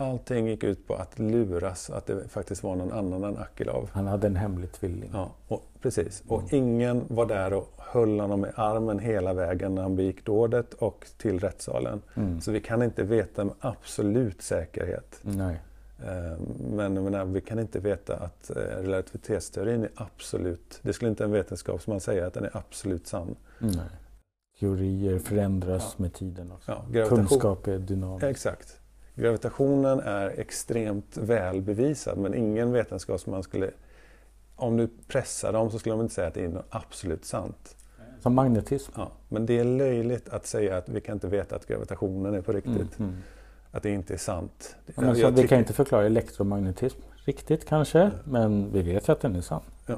allting 0.00 0.46
gick 0.48 0.64
ut 0.64 0.86
på 0.86 0.94
att 0.94 1.18
luras 1.18 1.90
att 1.90 2.06
det 2.06 2.28
faktiskt 2.28 2.62
var 2.62 2.76
någon 2.76 2.92
annan 2.92 3.24
än 3.24 3.38
Akilov. 3.38 3.90
Han 3.92 4.06
hade 4.06 4.26
en 4.26 4.36
hemlig 4.36 4.72
tvilling. 4.72 5.10
Ja, 5.12 5.30
och, 5.48 5.62
precis. 5.82 6.22
Och 6.28 6.52
mm. 6.52 6.64
ingen 6.64 7.04
var 7.08 7.26
där 7.26 7.52
och 7.52 7.72
höll 7.76 8.20
honom 8.20 8.44
i 8.44 8.48
armen 8.54 8.98
hela 8.98 9.34
vägen 9.34 9.74
när 9.74 9.82
han 9.82 9.96
begick 9.96 10.24
dådet 10.24 10.74
och 10.74 11.06
till 11.16 11.40
rättssalen. 11.40 12.02
Mm. 12.14 12.40
Så 12.40 12.52
vi 12.52 12.60
kan 12.60 12.82
inte 12.82 13.02
veta 13.02 13.44
med 13.44 13.54
absolut 13.60 14.42
säkerhet. 14.42 15.20
Nej. 15.22 15.60
Ehm, 16.06 16.38
men 16.76 17.04
menar, 17.04 17.24
vi 17.24 17.40
kan 17.40 17.58
inte 17.58 17.78
veta 17.80 18.16
att 18.16 18.50
eh, 18.50 18.54
relativitetsteorin 18.56 19.82
är 19.82 19.90
absolut, 19.94 20.80
det 20.82 20.92
skulle 20.92 21.10
inte 21.10 21.24
en 21.24 21.32
vetenskapsman 21.32 22.00
säga 22.00 22.26
att 22.26 22.34
den 22.34 22.44
är 22.44 22.56
absolut 22.56 23.06
sann. 23.06 23.36
Nej. 23.58 23.90
Teorier 24.60 25.18
förändras 25.18 25.94
ja. 25.96 26.02
med 26.02 26.14
tiden 26.14 26.52
också. 26.52 26.84
Ja, 26.92 27.08
Kunskap 27.08 27.66
är 27.66 27.78
dynamiskt. 27.78 28.24
Exakt. 28.24 28.80
Gravitationen 29.18 30.00
är 30.00 30.40
extremt 30.40 31.16
välbevisad 31.16 32.18
men 32.18 32.34
ingen 32.34 32.72
vetenskapsman 32.72 33.42
skulle... 33.42 33.70
Om 34.56 34.76
du 34.76 34.88
pressar 35.08 35.52
dem 35.52 35.70
så 35.70 35.78
skulle 35.78 35.92
de 35.92 36.00
inte 36.00 36.14
säga 36.14 36.28
att 36.28 36.34
det 36.34 36.44
är 36.44 36.48
något 36.48 36.66
absolut 36.70 37.24
sant. 37.24 37.76
Som 38.20 38.34
magnetism? 38.34 38.92
Ja, 38.96 39.10
men 39.28 39.46
det 39.46 39.58
är 39.58 39.64
löjligt 39.64 40.28
att 40.28 40.46
säga 40.46 40.76
att 40.76 40.88
vi 40.88 41.00
kan 41.00 41.14
inte 41.14 41.26
veta 41.26 41.56
att 41.56 41.66
gravitationen 41.66 42.34
är 42.34 42.40
på 42.40 42.52
riktigt. 42.52 42.98
Mm, 42.98 43.10
mm. 43.10 43.16
Att 43.70 43.82
det 43.82 43.90
inte 43.90 44.14
är 44.14 44.18
sant. 44.18 44.76
Ja, 44.86 44.92
men 44.96 45.16
så 45.16 45.30
vi 45.30 45.48
kan 45.48 45.58
inte 45.58 45.72
förklara 45.72 46.06
elektromagnetism 46.06 47.00
riktigt 47.24 47.68
kanske, 47.68 47.98
ja. 47.98 48.10
men 48.24 48.72
vi 48.72 48.82
vet 48.82 49.08
att 49.08 49.20
den 49.20 49.36
är 49.36 49.40
sann. 49.40 49.60
Ja. 49.86 49.96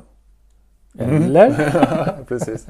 Eller? 0.98 2.24
Precis. 2.28 2.66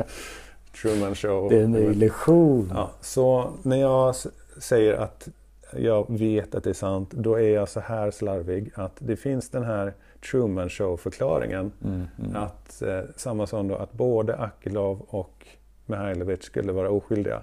Truman 0.83 1.15
show. 1.15 1.51
Det 1.51 1.61
är 1.61 1.65
en 1.65 1.77
illusion. 1.77 2.73
Ja, 2.75 2.91
så 3.01 3.51
när 3.63 3.77
jag 3.77 4.15
säger 4.59 4.95
att 4.95 5.29
jag 5.77 6.07
vet 6.09 6.55
att 6.55 6.65
det 6.65 6.71
är 6.71 6.75
sant, 6.75 7.11
då 7.11 7.35
är 7.35 7.55
jag 7.55 7.69
så 7.69 7.81
här 7.81 8.11
slarvig 8.11 8.71
att 8.75 8.93
det 8.99 9.17
finns 9.17 9.51
den 9.51 9.65
här 9.65 9.95
Truman 10.31 10.69
Show-förklaringen. 10.69 11.73
Mm, 11.85 12.07
mm. 12.19 12.37
Att 12.37 12.83
eh, 12.83 13.01
samma 13.17 13.47
som 13.47 13.69
då 13.69 13.75
att 13.75 13.93
både 13.93 14.37
Akilov 14.37 15.01
och 15.09 15.47
Mihailovic 15.87 16.43
skulle 16.43 16.73
vara 16.73 16.91
oskyldiga. 16.91 17.41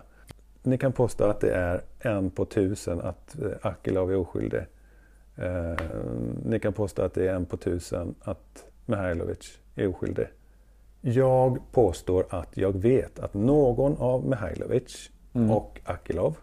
Ni 0.63 0.77
kan 0.77 0.91
påstå 0.91 1.23
att 1.23 1.39
det 1.39 1.51
är 1.51 1.81
en 1.99 2.29
på 2.29 2.45
tusen 2.45 3.01
att 3.01 3.39
eh, 3.41 3.51
Akilov 3.61 4.11
är 4.11 4.15
oskyldig. 4.15 4.61
Eh, 5.35 5.75
ni 6.45 6.59
kan 6.59 6.73
påstå 6.73 7.01
att 7.01 7.13
det 7.13 7.27
är 7.27 7.35
en 7.35 7.45
på 7.45 7.57
tusen 7.57 8.15
att 8.21 8.65
Mihailovic 8.85 9.59
är 9.75 9.87
oskyldig. 9.87 10.27
Jag 11.01 11.57
påstår 11.71 12.25
att 12.29 12.57
jag 12.57 12.71
vet 12.71 13.19
att 13.19 13.33
någon 13.33 13.97
av 13.97 14.25
Mihailovic 14.25 15.09
mm. 15.33 15.51
och 15.51 15.79
Akilov 15.83 16.37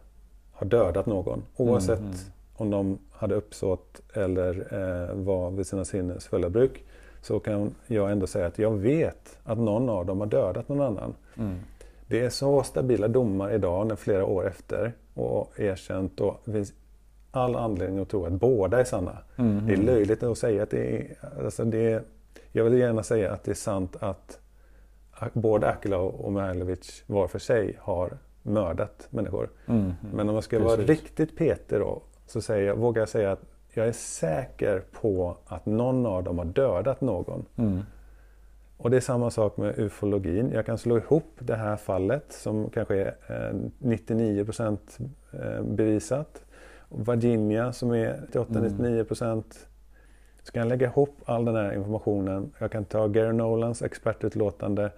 har 0.54 0.66
dödat 0.66 1.06
någon. 1.06 1.42
Oavsett 1.56 1.98
mm, 1.98 2.10
mm. 2.10 2.20
om 2.54 2.70
de 2.70 2.98
hade 3.12 3.34
uppsåt 3.34 4.00
eller 4.14 4.50
eh, 4.70 5.14
var 5.14 5.50
vid 5.50 5.66
sina 5.66 5.84
sinnes 5.84 6.26
fulla 6.26 6.50
bruk. 6.50 6.84
Så 7.22 7.40
kan 7.40 7.74
jag 7.86 8.10
ändå 8.10 8.26
säga 8.26 8.46
att 8.46 8.58
jag 8.58 8.70
vet 8.70 9.38
att 9.44 9.58
någon 9.58 9.88
av 9.88 10.06
dem 10.06 10.20
har 10.20 10.26
dödat 10.26 10.68
någon 10.68 10.80
annan. 10.80 11.14
Mm. 11.36 11.58
Det 12.06 12.20
är 12.20 12.30
så 12.30 12.62
stabila 12.62 13.08
domar 13.08 13.50
idag, 13.50 13.86
när 13.86 13.96
flera 13.96 14.24
år 14.24 14.46
efter, 14.46 14.92
och 15.14 15.60
erkänt 15.60 16.20
och 16.20 16.40
det 16.44 16.52
finns 16.52 16.72
all 17.30 17.56
anledning 17.56 17.98
att 17.98 18.08
tro 18.08 18.26
att 18.26 18.32
båda 18.32 18.80
är 18.80 18.84
sanna. 18.84 19.18
Mm. 19.36 19.66
Det 19.66 19.72
är 19.72 19.76
löjligt 19.76 20.22
att 20.22 20.38
säga 20.38 20.62
att 20.62 20.70
det 20.70 20.96
är, 20.96 21.16
alltså 21.44 21.64
det 21.64 21.92
är... 21.92 22.02
Jag 22.52 22.64
vill 22.64 22.78
gärna 22.78 23.02
säga 23.02 23.32
att 23.32 23.44
det 23.44 23.50
är 23.50 23.54
sant 23.54 23.96
att 24.00 24.38
både 25.32 25.68
Akilov 25.68 26.14
och 26.14 26.32
Mihailovic 26.32 27.02
var 27.06 27.28
för 27.28 27.38
sig 27.38 27.78
har 27.80 28.18
mördat 28.44 29.06
människor. 29.10 29.50
Mm, 29.66 29.80
mm, 29.80 29.94
Men 30.12 30.28
om 30.28 30.34
jag 30.34 30.44
ska 30.44 30.56
Precis. 30.58 30.76
vara 30.76 30.86
riktigt 30.86 31.36
petig 31.36 31.78
då 31.78 32.02
så 32.26 32.40
säger 32.40 32.66
jag, 32.66 32.76
vågar 32.76 33.02
jag 33.02 33.08
säga 33.08 33.32
att 33.32 33.42
jag 33.74 33.88
är 33.88 33.92
säker 33.92 34.82
på 35.00 35.36
att 35.46 35.66
någon 35.66 36.06
av 36.06 36.24
dem 36.24 36.38
har 36.38 36.44
dödat 36.44 37.00
någon. 37.00 37.44
Mm. 37.56 37.82
Och 38.76 38.90
det 38.90 38.96
är 38.96 39.00
samma 39.00 39.30
sak 39.30 39.56
med 39.56 39.78
ufologin. 39.78 40.50
Jag 40.52 40.66
kan 40.66 40.78
slå 40.78 40.96
ihop 40.96 41.32
det 41.38 41.54
här 41.54 41.76
fallet 41.76 42.24
som 42.32 42.70
kanske 42.70 43.14
är 43.26 43.54
99 43.78 44.46
eh, 45.32 45.62
bevisat. 45.62 46.44
Virginia 46.88 47.72
som 47.72 47.90
är 47.90 48.20
88-99 48.32 49.42
Så 50.42 50.52
kan 50.52 50.60
jag 50.60 50.68
lägga 50.68 50.86
ihop 50.86 51.16
all 51.24 51.44
den 51.44 51.54
här 51.54 51.72
informationen. 51.74 52.52
Jag 52.58 52.70
kan 52.70 52.84
ta 52.84 53.06
Gary 53.06 53.32
Nolans 53.32 53.82
expertutlåtande 53.82 54.90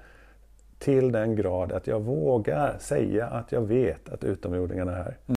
till 0.79 1.13
den 1.13 1.37
grad 1.37 1.73
att 1.73 1.87
jag 1.87 2.01
vågar 2.01 2.79
säga 2.79 3.27
att 3.27 3.53
jag 3.53 3.61
vet 3.61 4.09
att 4.09 4.25
utomjordingarna 4.25 4.93
är 4.93 4.97
här. 4.97 5.19
Mm. 5.27 5.37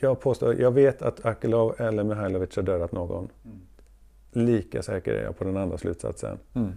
Jag 0.00 0.20
påstår, 0.20 0.60
jag 0.60 0.70
vet 0.70 1.02
att 1.02 1.24
Akilov 1.24 1.74
eller 1.78 2.04
Mihailovic 2.04 2.56
har 2.56 2.62
dödat 2.62 2.92
någon. 2.92 3.28
Mm. 3.44 3.60
Lika 4.32 4.82
säker 4.82 5.14
är 5.14 5.24
jag 5.24 5.38
på 5.38 5.44
den 5.44 5.56
andra 5.56 5.78
slutsatsen. 5.78 6.38
Mm. 6.54 6.72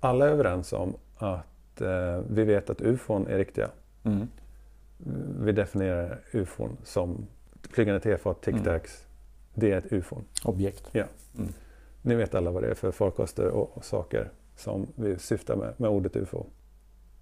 Alla 0.00 0.26
är 0.26 0.30
överens 0.30 0.72
om 0.72 0.94
att 1.16 1.80
eh, 1.80 2.20
vi 2.30 2.44
vet 2.44 2.70
att 2.70 2.80
ufon 2.80 3.26
är 3.26 3.38
riktiga. 3.38 3.70
Mm. 4.04 4.28
Vi 5.40 5.52
definierar 5.52 6.20
ufon 6.32 6.76
som 6.84 7.26
flygande 7.70 8.00
tefat, 8.00 8.46
tic-tacs. 8.46 8.64
Mm. 8.64 9.08
Det 9.54 9.72
är 9.72 9.78
ett 9.78 9.92
ufon. 9.92 10.24
Objekt. 10.44 10.88
Ja. 10.92 11.04
Mm. 11.38 11.52
Ni 12.02 12.14
vet 12.14 12.34
alla 12.34 12.50
vad 12.50 12.62
det 12.62 12.70
är 12.70 12.74
för 12.74 12.90
farkoster 12.90 13.48
och, 13.48 13.76
och 13.76 13.84
saker 13.84 14.30
som 14.56 14.86
vi 14.94 15.18
syftar 15.18 15.56
med, 15.56 15.74
med 15.76 15.90
ordet 15.90 16.16
ufo. 16.16 16.46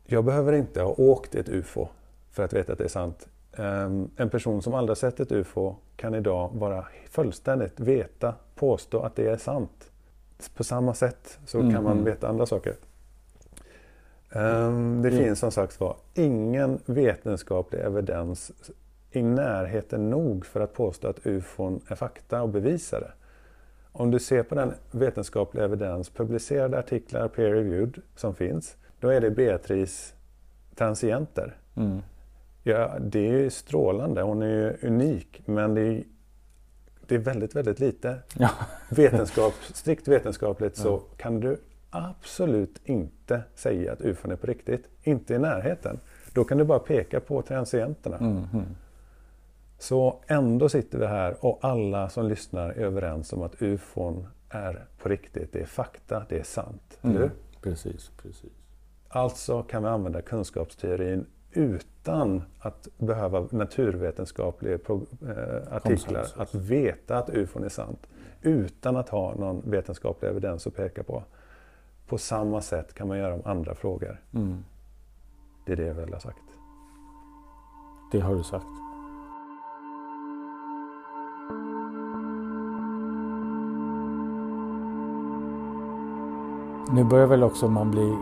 Jag 0.06 0.24
behöver 0.24 0.52
inte 0.52 0.82
ha 0.82 0.94
åkt 0.98 1.34
ett 1.34 1.48
ufo 1.48 1.88
för 2.30 2.44
att 2.44 2.52
veta 2.52 2.72
att 2.72 2.78
det 2.78 2.84
är 2.84 2.88
sant. 2.88 3.28
Um, 3.56 4.10
en 4.16 4.30
person 4.30 4.62
som 4.62 4.74
aldrig 4.74 4.96
sett 4.96 5.20
ett 5.20 5.32
ufo 5.32 5.74
kan 5.96 6.14
idag 6.14 6.54
bara 6.54 6.86
fullständigt 7.10 7.80
veta, 7.80 8.34
påstå 8.54 9.00
att 9.00 9.16
det 9.16 9.28
är 9.28 9.36
sant. 9.36 9.90
På 10.56 10.64
samma 10.64 10.94
sätt 10.94 11.38
så 11.46 11.60
mm. 11.60 11.74
kan 11.74 11.84
man 11.84 11.92
mm. 11.92 12.04
veta 12.04 12.28
andra 12.28 12.46
saker. 12.46 12.74
Um, 14.30 15.02
det 15.02 15.08
mm. 15.08 15.24
finns 15.24 15.38
som 15.38 15.50
sagt 15.50 15.80
var 15.80 15.96
ingen 16.14 16.80
vetenskaplig 16.84 17.80
evidens 17.80 18.52
i 19.10 19.22
närheten 19.22 20.10
nog 20.10 20.46
för 20.46 20.60
att 20.60 20.74
påstå 20.74 21.08
att 21.08 21.26
ufon 21.26 21.80
är 21.88 21.94
fakta 21.94 22.42
och 22.42 22.48
bevisa 22.48 23.00
det. 23.00 23.12
Om 23.92 24.10
du 24.10 24.18
ser 24.18 24.42
på 24.42 24.54
den 24.54 24.72
vetenskapliga 24.90 25.64
evidens, 25.64 26.10
publicerade 26.10 26.78
artiklar, 26.78 27.28
peer-reviewed, 27.28 28.00
som 28.16 28.34
finns, 28.34 28.76
då 29.06 29.12
är 29.12 29.20
det 29.20 29.30
Beatrice 29.30 30.14
transienter. 30.74 31.56
Mm. 31.76 32.02
Ja, 32.62 32.98
det 33.00 33.28
är 33.28 33.32
ju 33.32 33.50
strålande, 33.50 34.22
hon 34.22 34.42
är 34.42 34.46
ju 34.46 34.88
unik, 34.88 35.42
men 35.44 35.74
det 35.74 35.80
är, 35.80 36.04
det 37.06 37.14
är 37.14 37.18
väldigt, 37.18 37.56
väldigt 37.56 37.80
lite. 37.80 38.18
Ja. 38.38 38.50
Vetenskap, 38.88 39.52
strikt 39.72 40.08
vetenskapligt 40.08 40.76
så 40.76 41.02
kan 41.16 41.40
du 41.40 41.56
absolut 41.90 42.80
inte 42.84 43.42
säga 43.54 43.92
att 43.92 44.00
ufon 44.00 44.30
är 44.30 44.36
på 44.36 44.46
riktigt. 44.46 44.88
Inte 45.02 45.34
i 45.34 45.38
närheten. 45.38 46.00
Då 46.32 46.44
kan 46.44 46.58
du 46.58 46.64
bara 46.64 46.78
peka 46.78 47.20
på 47.20 47.42
transienterna. 47.42 48.16
Mm. 48.16 48.46
Så 49.78 50.20
ändå 50.26 50.68
sitter 50.68 50.98
vi 50.98 51.06
här 51.06 51.36
och 51.40 51.58
alla 51.62 52.08
som 52.08 52.28
lyssnar 52.28 52.68
är 52.68 52.84
överens 52.84 53.32
om 53.32 53.42
att 53.42 53.62
ufon 53.62 54.26
är 54.48 54.84
på 55.02 55.08
riktigt. 55.08 55.52
Det 55.52 55.60
är 55.60 55.66
fakta, 55.66 56.26
det 56.28 56.38
är 56.38 56.44
sant. 56.44 56.98
Mm. 57.02 57.16
Eller 57.16 57.30
Precis, 57.66 58.10
precis. 58.22 58.52
Alltså 59.16 59.62
kan 59.62 59.83
vi 59.83 59.88
använda 59.88 60.22
kunskapsteorin 60.22 61.26
utan 61.52 62.42
att 62.59 62.88
behöva 62.98 63.48
naturvetenskapliga 63.50 64.74
eh, 64.74 65.76
artiklar. 65.76 66.26
Att 66.37 66.55
veta 66.55 67.18
att 67.18 67.31
ufon 67.31 67.64
är 67.64 67.68
sant. 67.68 68.07
Utan 68.42 68.96
att 68.96 69.09
ha 69.09 69.35
någon 69.35 69.62
vetenskaplig 69.64 70.29
evidens 70.29 70.66
att 70.66 70.74
peka 70.76 71.02
på. 71.02 71.22
På 72.07 72.18
samma 72.18 72.61
sätt 72.61 72.94
kan 72.94 73.09
man 73.09 73.18
göra 73.18 73.35
om 73.35 73.42
andra 73.44 73.74
frågor. 73.74 74.20
Mm. 74.35 74.64
Det 75.66 75.72
är 75.72 75.76
det 75.76 75.87
jag 75.87 75.94
vill 75.94 76.12
ha 76.12 76.20
sagt. 76.20 76.38
Det 78.12 78.20
har 78.20 78.35
du 78.35 78.42
sagt. 78.42 78.66
Nu 86.94 87.05
börjar 87.05 87.26
väl 87.26 87.42
också 87.42 87.68
man 87.68 87.90
bli 87.90 88.16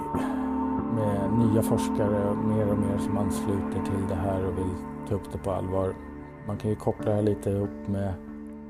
med 0.95 1.33
nya 1.33 1.63
forskare 1.63 2.35
mer 2.35 2.71
och 2.71 2.79
mer 2.79 2.99
som 2.99 3.19
ansluter 3.19 3.85
till 3.85 4.09
det 4.09 4.15
här 4.15 4.45
och 4.45 4.59
vill 4.59 4.75
ta 5.09 5.15
upp 5.15 5.33
det 5.33 5.39
på 5.39 5.51
allvar. 5.51 5.95
Man 6.47 6.57
kan 6.57 6.71
ju 6.71 6.77
koppla 6.77 7.05
det 7.05 7.15
här 7.15 7.23
lite 7.23 7.51
ihop 7.51 7.89
med 7.89 8.15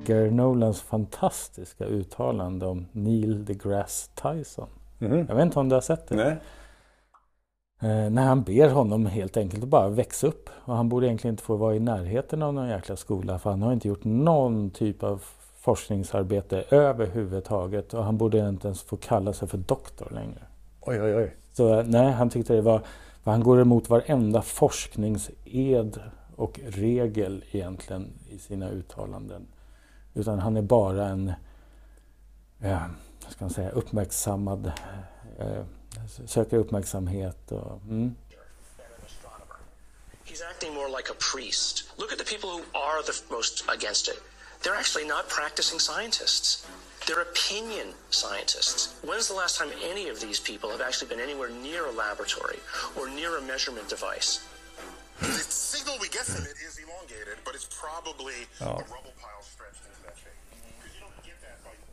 Gary 0.06 0.30
Nolans 0.30 0.82
fantastiska 0.82 1.84
uttalande 1.84 2.66
om 2.66 2.86
Neil 2.92 3.44
deGrasse 3.44 4.10
Tyson. 4.14 4.68
Mm. 5.00 5.26
Jag 5.28 5.34
vet 5.34 5.44
inte 5.44 5.58
om 5.58 5.68
du 5.68 5.74
har 5.74 5.80
sett 5.80 6.08
det? 6.08 6.16
Nej. 6.16 6.36
Eh, 7.82 8.10
när 8.10 8.22
han 8.22 8.42
ber 8.42 8.68
honom 8.68 9.06
helt 9.06 9.36
enkelt 9.36 9.62
att 9.62 9.68
bara 9.68 9.88
växa 9.88 10.26
upp. 10.26 10.50
Och 10.64 10.76
han 10.76 10.88
borde 10.88 11.06
egentligen 11.06 11.32
inte 11.32 11.42
få 11.42 11.56
vara 11.56 11.74
i 11.74 11.80
närheten 11.80 12.42
av 12.42 12.54
någon 12.54 12.68
jäkla 12.68 12.96
skola 12.96 13.38
för 13.38 13.50
han 13.50 13.62
har 13.62 13.72
inte 13.72 13.88
gjort 13.88 14.04
någon 14.04 14.70
typ 14.70 15.02
av 15.02 15.22
forskningsarbete 15.56 16.64
överhuvudtaget 16.70 17.94
och 17.94 18.04
han 18.04 18.18
borde 18.18 18.48
inte 18.48 18.68
ens 18.68 18.82
få 18.82 18.96
kalla 18.96 19.32
sig 19.32 19.48
för 19.48 19.58
doktor 19.58 20.08
längre. 20.10 20.42
Oj, 20.80 21.02
oj, 21.02 21.16
oj. 21.16 21.34
Så 21.56 21.82
nej, 21.82 22.12
han 22.12 22.30
tyckte 22.30 22.52
det 22.52 22.60
var... 22.60 22.86
Han 23.24 23.42
går 23.42 23.60
emot 23.60 23.88
varenda 23.88 24.42
forskningsed 24.42 26.00
och 26.36 26.60
regel 26.64 27.44
egentligen 27.50 28.12
i 28.28 28.38
sina 28.38 28.70
uttalanden. 28.70 29.46
Utan 30.14 30.38
han 30.38 30.56
är 30.56 30.62
bara 30.62 31.08
en, 31.08 31.32
eh, 32.60 32.82
ska 33.28 33.44
man 33.44 33.50
säga, 33.50 33.70
uppmärksammad, 33.70 34.72
eh, 35.38 35.64
söker 36.26 36.56
uppmärksamhet. 36.56 37.52
Och, 37.52 37.80
mm. 37.88 38.14
He's 40.24 40.42
acting 40.50 40.74
more 40.74 40.88
like 40.88 41.10
a 41.10 41.16
priest. 41.32 41.90
Look 41.96 42.12
at 42.12 42.18
the 42.18 42.24
people 42.24 42.48
who 42.50 42.62
are 42.72 43.02
the 43.02 43.34
most 43.34 43.64
against 43.68 44.08
it. 44.08 44.20
They're 44.62 44.78
actually 44.80 45.06
not 45.08 45.28
practicing 45.28 45.78
scientists. 45.80 46.66
They're 47.06 47.22
opinion 47.22 47.88
scientists. 48.10 48.94
When's 49.08 49.28
the 49.28 49.34
last 49.34 49.58
time 49.58 49.70
any 49.92 50.08
of 50.08 50.20
these 50.20 50.40
people 50.40 50.68
have 50.70 50.80
actually 50.80 51.08
been 51.12 51.20
anywhere 51.20 51.50
near 51.50 51.82
a 51.86 51.92
laboratory 51.92 52.58
or 52.96 53.08
near 53.08 53.36
a 53.38 53.42
measurement 53.42 53.88
device? 53.88 54.30
The 55.20 55.44
signal 55.48 55.96
we 56.00 56.08
get 56.08 56.26
from 56.32 56.44
it 56.44 56.56
is 56.68 56.78
elongated, 56.84 57.36
but 57.44 57.54
it's 57.54 57.68
probably 57.84 58.38
ja. 58.60 58.66
a 58.66 58.84
rubble 58.94 59.14
pile 59.22 59.42
stretched 59.54 59.84
into 59.88 60.00
that 60.06 60.16
shape. 60.22 60.38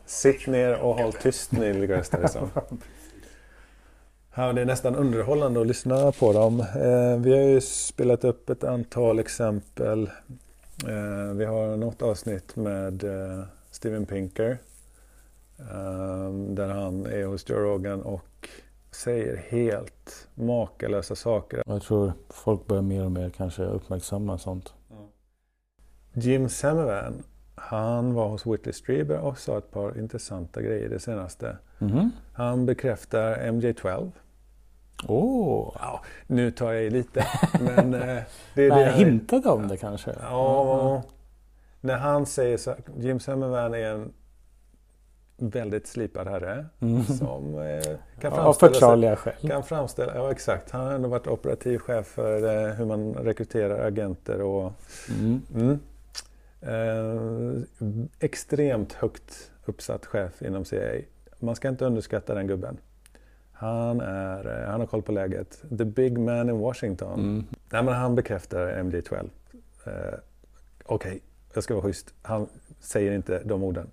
Sitt 0.06 0.46
ner 0.46 0.74
och 0.74 0.94
håll 0.94 1.12
tyst 1.12 1.52
Neil 1.52 1.80
deGrasse 1.80 2.16
Tyson. 2.16 2.50
Ja, 4.34 4.52
det 4.52 4.60
är 4.60 4.64
nästan 4.64 4.94
underhållande 4.94 5.60
att 5.60 5.66
lyssna 5.66 6.12
på 6.12 6.32
dem. 6.32 6.60
Eh, 6.60 7.20
vi 7.24 7.32
har 7.32 7.42
ju 7.42 7.60
spelat 7.60 8.24
upp 8.24 8.50
ett 8.50 8.64
antal 8.64 9.18
exempel 9.18 10.10
Eh, 10.88 11.34
vi 11.34 11.44
har 11.44 11.76
något 11.76 12.02
avsnitt 12.02 12.56
med 12.56 13.04
eh, 13.04 13.44
Steven 13.70 14.06
Pinker 14.06 14.58
där 16.56 16.68
han 16.68 17.06
är 17.06 17.24
hos 17.24 17.50
Joe 17.50 17.58
Rogan 17.58 18.02
och 18.02 18.48
säger 18.90 19.36
helt 19.36 20.28
makalösa 20.34 21.14
saker. 21.14 21.62
Jag 21.66 21.82
tror 21.82 22.12
folk 22.28 22.66
börjar 22.66 22.82
mer 22.82 23.04
och 23.04 23.12
mer 23.12 23.30
kanske 23.30 23.64
uppmärksamma 23.64 24.38
sånt. 24.38 24.74
Jim 26.12 26.48
Semivan, 26.48 27.22
han 27.54 28.14
var 28.14 28.28
hos 28.28 28.46
Whitley 28.46 28.72
Strieber 28.72 29.18
och 29.18 29.38
sa 29.38 29.58
ett 29.58 29.70
par 29.70 29.98
intressanta 29.98 30.62
grejer 30.62 30.88
det 30.88 30.98
senaste. 31.00 31.56
Mm 31.80 31.94
-hmm. 31.94 32.10
Han 32.32 32.66
bekräftar 32.66 33.36
MJ12 33.36 34.12
Oh. 35.08 35.76
Ja, 35.80 36.00
nu 36.26 36.50
tar 36.50 36.72
jag 36.72 36.84
i 36.84 36.90
lite. 36.90 37.26
Men, 37.60 37.94
eh, 37.94 38.22
det 38.54 38.66
är 38.66 38.70
det 38.84 38.92
hintade 38.92 39.48
om 39.48 39.68
det 39.68 39.76
kanske? 39.76 40.14
Ja. 40.20 40.90
Mm. 40.90 41.02
När 41.80 41.96
han 41.96 42.26
säger 42.26 42.56
så 42.56 42.74
Jim 42.98 43.20
Summerman 43.20 43.74
är 43.74 43.90
en 43.90 44.12
väldigt 45.50 45.86
slipad 45.86 46.28
herre. 46.28 46.66
Mm. 46.80 47.04
Som 47.04 47.58
eh, 47.58 47.96
kan 48.20 48.32
Av 48.32 48.54
förklarliga 48.54 49.16
skäl. 49.16 49.48
Kan 49.48 49.62
framställa, 49.62 50.14
ja 50.14 50.30
exakt. 50.30 50.70
Han 50.70 50.86
har 50.86 50.92
ändå 50.92 51.08
varit 51.08 51.26
operativ 51.26 51.78
chef 51.78 52.06
för 52.06 52.66
eh, 52.66 52.74
hur 52.74 52.84
man 52.84 53.14
rekryterar 53.14 53.86
agenter 53.86 54.42
och 54.42 54.72
mm. 55.10 55.42
Mm. 55.54 55.78
Eh, 56.60 57.62
extremt 58.20 58.92
högt 58.92 59.50
uppsatt 59.64 60.06
chef 60.06 60.42
inom 60.42 60.64
CIA. 60.64 61.00
Man 61.38 61.56
ska 61.56 61.68
inte 61.68 61.84
underskatta 61.84 62.34
den 62.34 62.46
gubben. 62.46 62.78
Han, 63.52 64.00
är, 64.00 64.62
eh, 64.62 64.70
han 64.70 64.80
har 64.80 64.86
koll 64.86 65.02
på 65.02 65.12
läget. 65.12 65.62
The 65.78 65.84
big 65.84 66.18
man 66.18 66.48
in 66.48 66.58
Washington. 66.58 67.20
Mm. 67.20 67.44
Nej, 67.70 67.82
men 67.82 67.94
han 67.94 68.14
bekräftar 68.14 68.66
MD12. 68.66 69.14
Uh, 69.14 69.28
Okej, 70.84 71.08
okay, 71.08 71.20
jag 71.54 71.64
ska 71.64 71.74
vara 71.74 71.84
schysst. 71.84 72.14
Han 72.22 72.48
säger 72.80 73.12
inte 73.12 73.42
de 73.44 73.62
orden. 73.62 73.90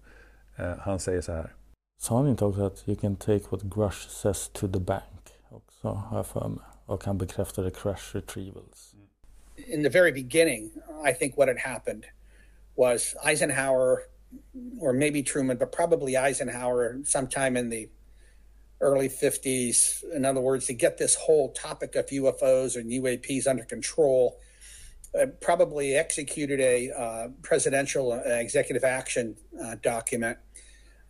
Uh, 0.60 0.78
han 0.80 1.00
säger 1.00 1.22
så 1.22 1.32
här. 1.32 1.56
Sa 1.98 2.18
han 2.18 2.28
inte 2.28 2.46
också 2.46 2.62
att 2.62 2.88
you 2.88 2.98
can 2.98 3.16
take 3.16 3.44
what 3.50 3.62
Grush 3.62 4.10
says 4.10 4.50
to 4.54 4.68
the 4.68 4.80
bank? 4.80 5.04
Också 5.50 5.88
har 5.88 6.18
jag 6.18 6.28
för 6.28 6.48
mig. 6.48 6.66
Och 6.86 7.04
han 7.04 7.18
bekräftade 7.18 7.72
crash 7.72 8.16
retrievals. 8.16 8.96
In 9.68 9.84
the 9.84 9.90
very 9.90 10.12
beginning, 10.12 10.72
I 11.10 11.14
think 11.14 11.38
what 11.38 11.48
had 11.48 11.58
happened 11.58 12.06
was 12.76 13.16
Eisenhower, 13.26 13.98
or 14.80 14.94
maybe 14.94 15.24
Truman, 15.24 15.58
but 15.58 15.72
probably 15.72 16.16
Eisenhower, 16.16 17.04
sometime 17.06 17.60
in 17.60 17.70
the 17.70 17.90
early 18.82 19.10
50s. 19.10 20.04
In 20.16 20.26
other 20.26 20.42
words, 20.42 20.68
to 20.68 20.74
get 20.74 20.98
this 20.98 21.16
whole 21.16 21.50
topic 21.50 21.96
of 21.96 22.08
UFOs 22.08 22.76
and 22.76 22.90
UAPs 22.92 23.48
under 23.48 23.66
control, 23.66 24.40
uh, 25.20 25.26
probably 25.42 25.96
executed 25.96 26.60
a 26.60 26.92
uh, 26.92 27.28
presidential 27.42 28.14
uh, 28.14 28.18
executive 28.26 28.84
action 28.84 29.36
uh, 29.62 29.76
document 29.82 30.38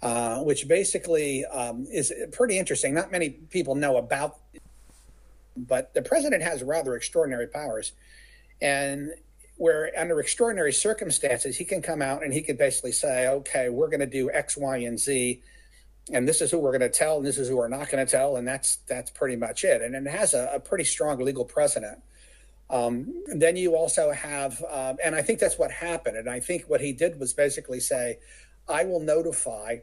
uh, 0.01 0.39
which 0.39 0.67
basically 0.67 1.45
um, 1.45 1.85
is 1.91 2.13
pretty 2.31 2.57
interesting. 2.57 2.93
Not 2.93 3.11
many 3.11 3.29
people 3.29 3.75
know 3.75 3.97
about, 3.97 4.37
but 5.57 5.93
the 5.93 6.01
president 6.01 6.41
has 6.43 6.63
rather 6.63 6.95
extraordinary 6.95 7.47
powers, 7.47 7.91
and 8.61 9.11
where 9.57 9.91
under 9.97 10.19
extraordinary 10.21 10.71
circumstances 10.71 11.57
he 11.57 11.65
can 11.65 11.81
come 11.81 12.01
out 12.01 12.23
and 12.23 12.33
he 12.33 12.41
can 12.41 12.55
basically 12.55 12.93
say, 12.93 13.27
"Okay, 13.27 13.69
we're 13.69 13.89
going 13.89 13.99
to 13.99 14.05
do 14.05 14.31
X, 14.31 14.55
Y, 14.55 14.77
and 14.77 14.99
Z." 14.99 15.41
And 16.11 16.27
this 16.27 16.41
is 16.41 16.49
who 16.49 16.57
we're 16.57 16.75
going 16.75 16.89
to 16.91 16.97
tell, 16.97 17.17
and 17.17 17.25
this 17.25 17.37
is 17.37 17.49
who 17.49 17.57
we're 17.57 17.67
not 17.67 17.89
going 17.89 18.03
to 18.03 18.09
tell, 18.09 18.37
and 18.37 18.47
that's 18.47 18.77
that's 18.87 19.11
pretty 19.11 19.35
much 19.35 19.63
it. 19.63 19.81
And 19.81 19.93
it 19.95 20.09
has 20.09 20.33
a, 20.33 20.49
a 20.55 20.59
pretty 20.59 20.85
strong 20.85 21.19
legal 21.19 21.45
precedent. 21.45 21.99
Um, 22.69 23.23
then 23.35 23.55
you 23.55 23.75
also 23.75 24.11
have, 24.11 24.63
um, 24.69 24.97
and 25.03 25.15
I 25.15 25.21
think 25.23 25.39
that's 25.39 25.57
what 25.57 25.71
happened. 25.71 26.17
And 26.17 26.29
I 26.29 26.39
think 26.39 26.65
what 26.67 26.81
he 26.81 26.93
did 26.93 27.19
was 27.19 27.33
basically 27.33 27.79
say, 27.79 28.19
I 28.69 28.85
will 28.85 28.99
notify. 28.99 29.77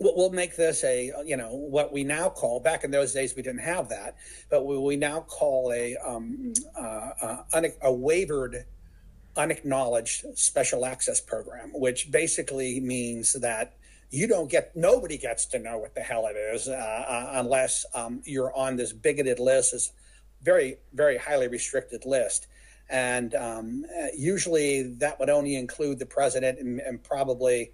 We'll, 0.00 0.30
make 0.30 0.54
this 0.54 0.84
a, 0.84 1.12
you 1.24 1.36
know, 1.36 1.54
what 1.54 1.92
we 1.92 2.04
now 2.04 2.28
call. 2.28 2.60
Back 2.60 2.84
in 2.84 2.92
those 2.92 3.12
days, 3.12 3.34
we 3.34 3.42
didn't 3.42 3.62
have 3.62 3.88
that, 3.88 4.16
but 4.48 4.64
we, 4.64 4.94
now 4.94 5.20
call 5.22 5.72
a 5.72 5.96
um, 5.96 6.52
uh, 6.76 7.42
uh, 7.52 7.70
a 7.82 8.64
unacknowledged 9.36 10.38
special 10.38 10.84
access 10.84 11.20
program, 11.20 11.70
which 11.72 12.12
basically 12.12 12.78
means 12.78 13.32
that 13.34 13.74
you 14.10 14.26
don't 14.26 14.50
get 14.50 14.74
nobody 14.76 15.18
gets 15.18 15.46
to 15.46 15.58
know 15.58 15.78
what 15.78 15.94
the 15.94 16.00
hell 16.00 16.26
it 16.26 16.36
is 16.36 16.68
uh, 16.68 16.72
uh, 16.72 17.32
unless 17.34 17.84
um, 17.94 18.22
you're 18.24 18.54
on 18.54 18.76
this 18.76 18.92
bigoted 18.92 19.38
list 19.38 19.74
as 19.74 19.92
very, 20.42 20.76
very 20.92 21.18
highly 21.18 21.48
restricted 21.48 22.06
list. 22.06 22.46
And 22.88 23.34
um, 23.34 23.84
usually 24.16 24.94
that 24.94 25.20
would 25.20 25.28
only 25.28 25.56
include 25.56 25.98
the 25.98 26.06
president 26.06 26.58
and, 26.58 26.80
and, 26.80 27.02
probably, 27.02 27.72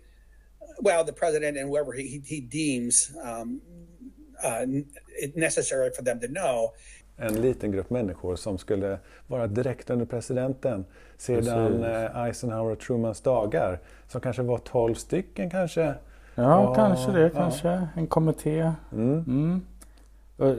well, 0.80 1.04
the 1.06 1.12
president 1.12 1.58
and 1.58 1.68
whoever 1.68 1.92
he, 1.92 2.22
he 2.26 2.40
deems 2.40 3.10
um, 3.24 3.60
uh, 4.44 4.66
necessary 5.34 5.90
for 5.96 6.02
them 6.04 6.20
to 6.20 6.28
know. 6.28 6.72
En 7.16 7.40
liten 7.40 7.72
grupp 7.72 7.90
människor 7.90 8.36
som 8.36 8.58
skulle 8.58 8.98
vara 9.26 9.46
direkt 9.46 9.90
under 9.90 10.06
presidenten 10.06 10.84
sedan 11.16 11.68
Precis. 11.68 11.86
Eh, 11.86 12.24
Eisenhower 12.24 12.72
och 12.72 12.80
Trumans 12.80 13.20
dagar. 13.20 13.80
Som 14.08 14.20
kanske 14.20 14.42
var 14.42 14.58
12 14.58 14.94
stycken 14.94 15.50
kanske. 15.50 15.94
Ja, 16.34 16.68
och, 16.68 16.76
kanske 16.76 17.12
det. 17.12 17.30
Kanske 17.30 17.68
ja. 17.68 17.88
en 17.96 18.06
kommitté. 18.06 18.72
Mm. 18.92 19.24
Mm. 19.26 19.60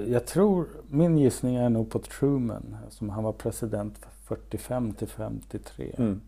Jag 0.08 0.26
tror, 0.26 0.68
min 0.90 1.18
gissning 1.18 1.56
är 1.56 1.70
nog 1.70 1.90
på 1.92 2.00
Truman, 2.00 2.78
som 2.90 3.10
han 3.10 3.24
var 3.24 3.34
president 3.34 4.00
45 4.24 4.94
till 4.94 5.08
53. 5.08 5.96
Mm. 5.98 6.22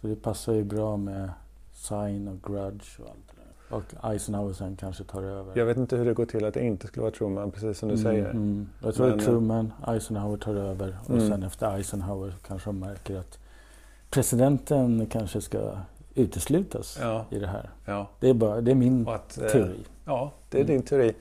Så 0.00 0.06
det 0.06 0.16
passar 0.16 0.52
ju 0.52 0.64
bra 0.64 0.96
med 0.96 1.30
Sign 1.74 2.28
och 2.28 2.52
Grudge 2.52 3.00
och 3.00 3.08
allt 3.08 3.28
det 3.28 3.36
där. 3.36 3.76
Och 3.76 4.12
Eisenhower 4.12 4.52
sen 4.52 4.76
kanske 4.76 5.04
tar 5.04 5.22
över. 5.22 5.58
Jag 5.58 5.66
vet 5.66 5.76
inte 5.76 5.96
hur 5.96 6.04
det 6.04 6.14
går 6.14 6.26
till 6.26 6.44
att 6.44 6.54
det 6.54 6.64
inte 6.64 6.86
skulle 6.86 7.02
vara 7.02 7.12
Truman, 7.12 7.50
precis 7.50 7.78
som 7.78 7.88
du 7.88 7.94
mm, 7.94 8.04
säger. 8.04 8.30
Mm. 8.30 8.68
Jag 8.82 8.94
tror 8.94 9.08
Men, 9.08 9.18
det 9.18 9.24
är 9.24 9.26
Truman, 9.26 9.72
Eisenhower 9.86 10.36
tar 10.36 10.54
över 10.54 10.98
och 11.04 11.10
mm. 11.10 11.28
sen 11.28 11.42
efter 11.42 11.76
Eisenhower 11.76 12.34
kanske 12.46 12.68
de 12.68 12.78
märker 12.78 13.18
att 13.18 13.38
presidenten 14.10 15.06
kanske 15.06 15.40
ska 15.40 15.78
uteslutas 16.14 16.98
ja. 17.00 17.24
i 17.30 17.38
det 17.38 17.46
här. 17.46 17.70
Ja. 17.84 18.08
Det, 18.20 18.28
är 18.28 18.34
bara, 18.34 18.60
det 18.60 18.70
är 18.70 18.74
min 18.74 19.08
att, 19.08 19.38
eh, 19.38 19.48
teori. 19.48 19.84
Ja, 20.04 20.32
det 20.50 20.60
är 20.60 20.64
din 20.64 20.82
teori. 20.82 21.14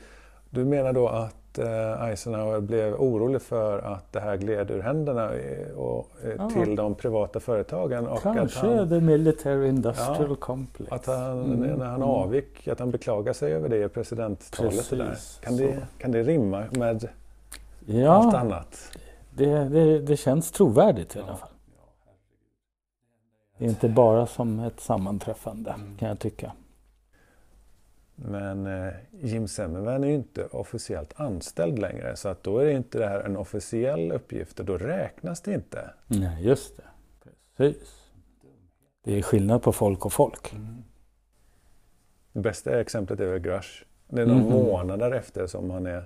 Du 0.50 0.66
menar 0.66 0.94
då 0.94 1.08
att 1.08 1.36
Eh, 1.60 2.04
Eisenhower 2.04 2.60
blev 2.60 2.94
orolig 2.94 3.42
för 3.42 3.80
att 3.80 4.12
det 4.12 4.20
här 4.20 4.38
gled 4.38 4.72
ur 4.72 4.82
händerna 4.82 5.32
och, 5.76 6.08
ja. 6.38 6.50
till 6.50 6.76
de 6.76 6.96
privata 6.96 7.40
företagen. 7.40 8.08
Och 8.08 8.22
Kanske 8.22 8.60
att 8.60 8.78
han, 8.78 8.90
the 8.90 9.00
military 9.00 9.70
industrial 9.70 10.28
ja, 10.30 10.36
complex. 10.36 10.92
Att 10.92 11.06
han, 11.06 11.44
mm. 11.44 11.60
när 11.60 11.86
han 11.86 11.96
mm. 11.96 12.10
avgick, 12.10 12.68
att 12.68 12.80
han 12.80 12.92
beklagade 12.92 13.34
sig 13.34 13.54
över 13.54 13.70
det 13.70 13.86
i 13.86 13.90
presidenttalet. 13.90 14.94
Kan, 15.42 15.58
det, 15.58 15.88
kan 15.98 16.12
det 16.12 16.24
rimma 16.24 16.64
med 16.72 17.10
ja, 17.86 18.12
allt 18.12 18.36
annat? 18.36 18.98
Det, 19.30 19.46
det, 19.46 20.00
det 20.00 20.18
känns 20.18 20.52
trovärdigt 20.52 21.16
i 21.16 21.20
alla 21.20 21.36
fall. 21.36 21.50
Det 23.58 23.66
är 23.66 23.70
inte 23.70 23.90
bara 23.90 24.28
som 24.28 24.60
ett 24.60 24.80
sammanträffande 24.80 25.72
mm. 25.72 25.98
kan 25.98 26.08
jag 26.08 26.20
tycka. 26.20 26.52
Men 28.16 28.68
eh, 28.68 28.94
Jim 29.12 29.48
Semmerman 29.48 30.04
är 30.04 30.08
ju 30.08 30.14
inte 30.14 30.46
officiellt 30.46 31.20
anställd 31.20 31.80
längre 31.80 32.16
så 32.16 32.30
att 32.30 32.44
då 32.44 32.58
är 32.58 32.66
det 32.66 32.72
inte 32.72 33.00
det 33.00 33.08
här 33.08 33.20
en 33.20 33.38
officiell 33.38 34.12
uppgift 34.12 34.60
och 34.60 34.66
då 34.66 34.78
räknas 34.78 35.42
det 35.42 35.54
inte. 35.54 35.90
Nej, 36.08 36.48
just 36.48 36.78
det. 36.78 36.84
Precis. 37.58 38.04
Det 39.04 39.18
är 39.18 39.22
skillnad 39.22 39.62
på 39.62 39.72
folk 39.72 40.06
och 40.06 40.14
folk. 40.14 40.54
Mm. 40.54 40.84
Det 42.32 42.40
bästa 42.40 42.80
exemplet 42.80 43.20
är 43.20 43.26
väl 43.26 43.40
Grush. 43.40 43.84
Det 44.08 44.22
är 44.22 44.26
några 44.26 44.42
mm. 44.42 44.54
månader 44.54 45.12
efter 45.12 45.48
som 45.48 45.70
han 45.70 45.86
är 45.86 46.04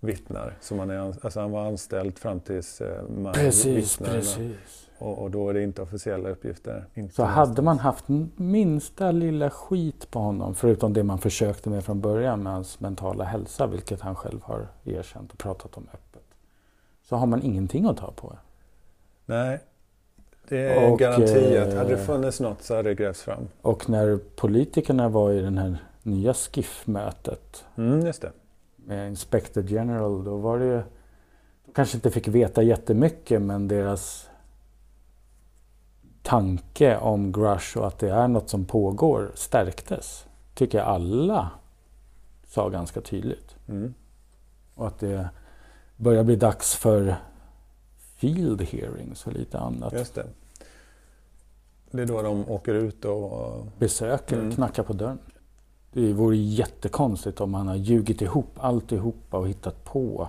vittnar. 0.00 0.56
Som 0.60 0.78
han, 0.78 0.90
är, 0.90 0.98
alltså 0.98 1.40
han 1.40 1.50
var 1.50 1.66
anställd 1.66 2.18
fram 2.18 2.40
tills 2.40 2.80
eh, 2.80 3.08
maj. 3.08 3.34
Precis, 3.34 3.96
precis. 3.98 4.89
Och, 5.00 5.18
och, 5.22 5.30
då 5.30 5.48
är 5.48 5.54
det 5.54 5.62
inte 5.62 5.82
officiella 5.82 6.28
uppgifter. 6.28 6.86
Inte 6.94 7.14
så 7.14 7.24
hade 7.24 7.62
man 7.62 7.78
haft 7.78 8.04
minsta 8.36 9.10
lilla 9.10 9.50
skit 9.50 10.10
på 10.10 10.18
honom, 10.18 10.54
förutom 10.54 10.92
det 10.92 11.02
man 11.02 11.18
försökte 11.18 11.70
med 11.70 11.84
från 11.84 12.00
början 12.00 12.42
med 12.42 12.52
hans 12.52 12.80
mentala 12.80 13.24
hälsa, 13.24 13.66
vilket 13.66 14.00
han 14.00 14.16
själv 14.16 14.42
har 14.42 14.66
erkänt 14.84 15.32
och 15.32 15.38
pratat 15.38 15.76
om 15.76 15.86
öppet, 15.94 16.24
så 17.02 17.16
har 17.16 17.26
man 17.26 17.42
ingenting 17.42 17.84
att 17.84 17.96
ta 17.96 18.10
på. 18.10 18.36
Nej, 19.26 19.60
det 20.48 20.58
är 20.58 20.84
en 20.84 20.92
och, 20.92 20.98
garanti 20.98 21.56
att 21.58 21.74
hade 21.74 21.88
det 21.88 22.00
eh, 22.00 22.06
funnits 22.06 22.40
något 22.40 22.62
så 22.62 22.76
hade 22.76 22.88
det 22.88 22.94
grävts 22.94 23.22
fram. 23.22 23.48
Och 23.62 23.90
när 23.90 24.18
politikerna 24.36 25.08
var 25.08 25.32
i 25.32 25.40
det 25.40 25.60
här 25.60 25.78
nya 26.02 26.34
SKIF-mötet 26.34 27.64
mm, 27.76 28.06
just 28.06 28.22
det. 28.22 28.32
med 28.76 29.08
Inspector 29.08 29.64
General, 29.64 30.24
då 30.24 30.36
var 30.36 30.58
det 30.58 30.64
ju, 30.64 30.82
de 31.66 31.72
kanske 31.74 31.96
inte 31.96 32.10
fick 32.10 32.28
veta 32.28 32.62
jättemycket 32.62 33.42
men 33.42 33.68
deras 33.68 34.29
tanke 36.22 36.98
om 36.98 37.32
Grush 37.32 37.78
och 37.78 37.86
att 37.86 37.98
det 37.98 38.10
är 38.10 38.28
något 38.28 38.48
som 38.50 38.64
pågår 38.64 39.30
stärktes. 39.34 40.26
Tycker 40.54 40.78
jag 40.78 40.86
alla 40.86 41.50
sa 42.46 42.68
ganska 42.68 43.00
tydligt. 43.00 43.56
Mm. 43.68 43.94
Och 44.74 44.86
att 44.86 44.98
det 44.98 45.28
börjar 45.96 46.24
bli 46.24 46.36
dags 46.36 46.74
för 46.74 47.16
field 48.16 48.62
hearings 48.62 49.26
och 49.26 49.32
lite 49.32 49.58
annat. 49.58 49.92
Just 49.92 50.14
det. 50.14 50.26
Det 51.90 52.02
är 52.02 52.06
då 52.06 52.22
de 52.22 52.48
åker 52.48 52.74
ut 52.74 53.04
och... 53.04 53.66
Besöker, 53.78 54.38
mm. 54.38 54.52
knackar 54.52 54.82
på 54.82 54.92
dörren. 54.92 55.18
Det 55.92 56.12
vore 56.12 56.36
jättekonstigt 56.36 57.40
om 57.40 57.54
han 57.54 57.68
har 57.68 57.76
ljugit 57.76 58.22
ihop 58.22 58.50
alltihopa 58.56 59.38
och 59.38 59.48
hittat 59.48 59.84
på 59.84 60.28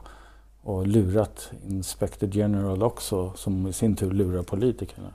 och 0.61 0.87
lurat 0.87 1.51
Inspector 1.67 2.29
General 2.33 2.83
också 2.83 3.33
som 3.35 3.67
i 3.67 3.73
sin 3.73 3.95
tur 3.95 4.11
lurar 4.11 4.43
politikerna. 4.43 5.13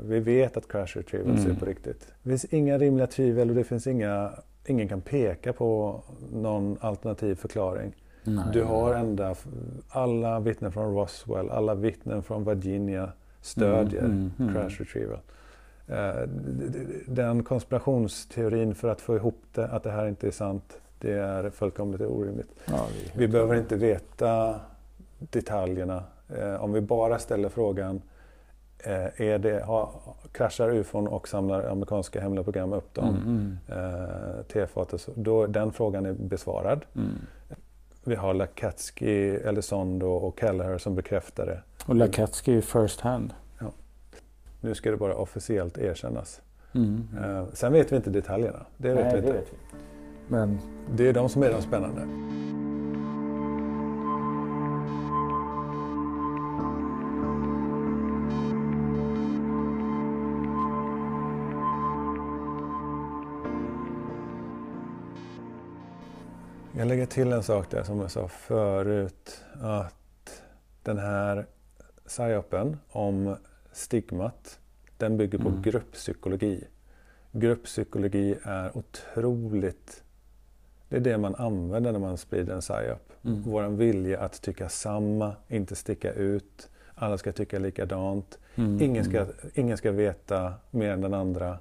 Vi 0.00 0.20
vet 0.20 0.56
att 0.56 0.68
crash 0.68 0.86
retrieval 0.86 1.36
mm. 1.36 1.50
är 1.50 1.54
på 1.54 1.66
riktigt. 1.66 2.06
Det 2.22 2.28
finns 2.28 2.44
inga 2.44 2.78
rimliga 2.78 3.06
tvivel 3.06 3.50
och 3.50 3.56
det 3.56 3.64
finns 3.64 3.86
inga, 3.86 4.30
ingen 4.66 4.88
kan 4.88 5.00
peka 5.00 5.52
på 5.52 6.00
någon 6.32 6.78
alternativ 6.80 7.34
förklaring. 7.34 7.94
Nej. 8.24 8.44
Du 8.52 8.62
har 8.62 8.94
ända, 8.94 9.34
alla 9.88 10.40
vittnen 10.40 10.72
från 10.72 10.94
Roswell, 10.94 11.50
alla 11.50 11.74
vittnen 11.74 12.22
från 12.22 12.44
Virginia 12.44 13.12
stödjer 13.40 14.04
mm, 14.04 14.12
mm, 14.12 14.32
mm. 14.38 14.54
crash 14.54 14.78
retrieval. 14.78 15.18
Uh, 15.90 16.28
den 17.06 17.44
konspirationsteorin 17.44 18.74
för 18.74 18.88
att 18.88 19.00
få 19.00 19.16
ihop 19.16 19.42
det, 19.54 19.68
att 19.68 19.82
det 19.82 19.90
här 19.90 20.08
inte 20.08 20.26
är 20.26 20.30
sant, 20.30 20.80
det 20.98 21.12
är 21.12 21.50
fullkomligt 21.50 22.00
orimligt. 22.00 22.50
Ja, 22.64 22.86
vi 23.16 23.28
behöver 23.28 23.54
inte 23.54 23.76
veta 23.76 24.60
detaljerna. 25.18 26.04
Uh, 26.38 26.64
om 26.64 26.72
vi 26.72 26.80
bara 26.80 27.18
ställer 27.18 27.48
frågan 27.48 27.96
Eh, 27.96 28.11
är 29.16 29.38
det, 29.38 29.64
ha, 29.64 29.92
kraschar 30.32 30.70
ufon 30.70 31.08
och 31.08 31.28
samlar 31.28 31.64
amerikanska 31.64 32.20
hemliga 32.20 32.44
program 32.44 32.72
upp 32.72 32.94
dem, 32.94 33.08
mm, 33.08 33.58
mm. 33.68 33.94
eh, 33.94 34.42
tefatet, 34.42 35.08
då 35.14 35.46
den 35.46 35.72
frågan 35.72 36.06
är 36.06 36.12
besvarad. 36.12 36.84
Mm. 36.96 37.10
Vi 38.04 38.14
har 38.14 38.34
Lakatsky, 38.34 39.36
Elizondo 39.36 40.06
och 40.06 40.40
Kelleher 40.40 40.78
som 40.78 40.94
bekräftar 40.94 41.46
det. 41.46 41.62
Och 41.86 41.94
Lakatsky 41.94 42.60
first 42.60 43.00
hand. 43.00 43.34
Ja. 43.58 43.66
Nu 44.60 44.74
ska 44.74 44.90
det 44.90 44.96
bara 44.96 45.14
officiellt 45.14 45.78
erkännas. 45.78 46.40
Mm. 46.74 47.08
Eh, 47.22 47.44
sen 47.52 47.72
vet 47.72 47.92
vi 47.92 47.96
inte 47.96 48.10
detaljerna. 48.10 48.66
Det 48.76 48.88
vet 48.88 49.04
Nej, 49.04 49.12
vi 49.12 49.18
inte. 49.18 49.32
Vet 49.32 49.52
vi. 49.52 49.56
Men... 50.28 50.58
det 50.96 51.08
är 51.08 51.12
de 51.12 51.28
som 51.28 51.42
är 51.42 51.50
de 51.50 51.62
spännande. 51.62 52.00
Jag 66.76 66.88
lägger 66.88 67.06
till 67.06 67.32
en 67.32 67.42
sak 67.42 67.70
där 67.70 67.82
som 67.82 68.00
jag 68.00 68.10
sa 68.10 68.28
förut. 68.28 69.44
Att 69.60 70.42
den 70.82 70.98
här 70.98 71.46
psyopen 72.06 72.76
om 72.88 73.36
stigmat, 73.72 74.58
den 74.96 75.16
bygger 75.16 75.38
på 75.38 75.48
mm. 75.48 75.62
grupppsykologi. 75.62 76.64
Grupppsykologi 77.32 78.36
är 78.42 78.76
otroligt... 78.76 80.02
Det 80.88 80.96
är 80.96 81.00
det 81.00 81.18
man 81.18 81.34
använder 81.34 81.92
när 81.92 81.98
man 81.98 82.18
sprider 82.18 82.54
en 82.54 82.60
psyop. 82.60 83.12
Mm. 83.24 83.42
Vår 83.42 83.68
vilja 83.68 84.20
att 84.20 84.42
tycka 84.42 84.68
samma, 84.68 85.34
inte 85.48 85.76
sticka 85.76 86.12
ut. 86.12 86.68
Alla 86.94 87.18
ska 87.18 87.32
tycka 87.32 87.58
likadant. 87.58 88.38
Mm. 88.54 88.82
Ingen, 88.82 89.04
ska, 89.04 89.26
ingen 89.54 89.76
ska 89.76 89.90
veta 89.92 90.54
mer 90.70 90.90
än 90.90 91.00
den 91.00 91.14
andra. 91.14 91.58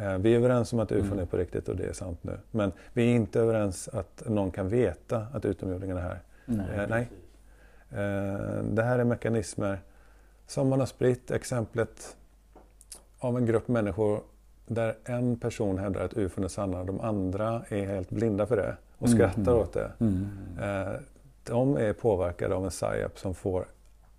Eh, 0.00 0.18
Vi 0.18 0.32
är 0.34 0.36
överens 0.38 0.72
om 0.72 0.78
att 0.80 0.92
ufon 0.92 1.06
Mm. 1.06 1.18
är 1.18 1.24
på 1.26 1.36
riktigt 1.36 1.68
och 1.68 1.76
det 1.76 1.84
är 1.86 1.92
sant 1.92 2.18
nu. 2.22 2.38
Men 2.50 2.72
vi 2.92 3.02
är 3.10 3.14
inte 3.14 3.40
överens 3.40 3.88
att 3.88 4.22
någon 4.26 4.50
kan 4.50 4.68
veta 4.68 5.26
att 5.32 5.44
utomjordingarna 5.44 6.00
är 6.00 6.04
här. 6.08 6.20
Nej. 6.46 6.66
Eh, 6.76 6.86
nej. 6.88 7.08
Eh, 7.90 8.62
Det 8.64 8.82
här 8.82 8.98
är 8.98 9.04
mekanismer 9.04 9.78
som 10.46 10.68
man 10.68 10.78
har 10.80 10.86
spritt. 10.86 11.30
Exemplet 11.30 12.16
av 13.18 13.36
en 13.36 13.46
grupp 13.46 13.68
människor 13.68 14.20
där 14.66 14.94
en 15.04 15.36
person 15.38 15.78
hävdar 15.78 16.04
att 16.04 16.12
ufon 16.16 16.44
är 16.44 16.48
sanna 16.48 16.80
och 16.80 16.86
de 16.86 17.00
andra 17.00 17.62
är 17.68 17.86
helt 17.86 18.10
blinda 18.10 18.46
för 18.46 18.56
det 18.56 18.76
och 18.98 19.06
Mm. 19.08 19.18
skrattar 19.18 19.54
åt 19.54 19.72
det. 19.72 19.92
Mm. 20.00 20.28
Eh, 20.62 20.92
De 21.44 21.76
är 21.76 21.92
påverkade 21.92 22.54
av 22.54 22.64
en 22.64 22.70
psyop 22.70 23.18
som 23.18 23.34
får, 23.34 23.66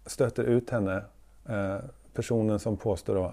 stöter 0.05 0.43
ut 0.43 0.69
henne. 0.69 1.01
Eh, 1.49 1.77
Personen 2.13 2.59
som 2.59 2.77
påstår 2.77 3.15
då 3.15 3.23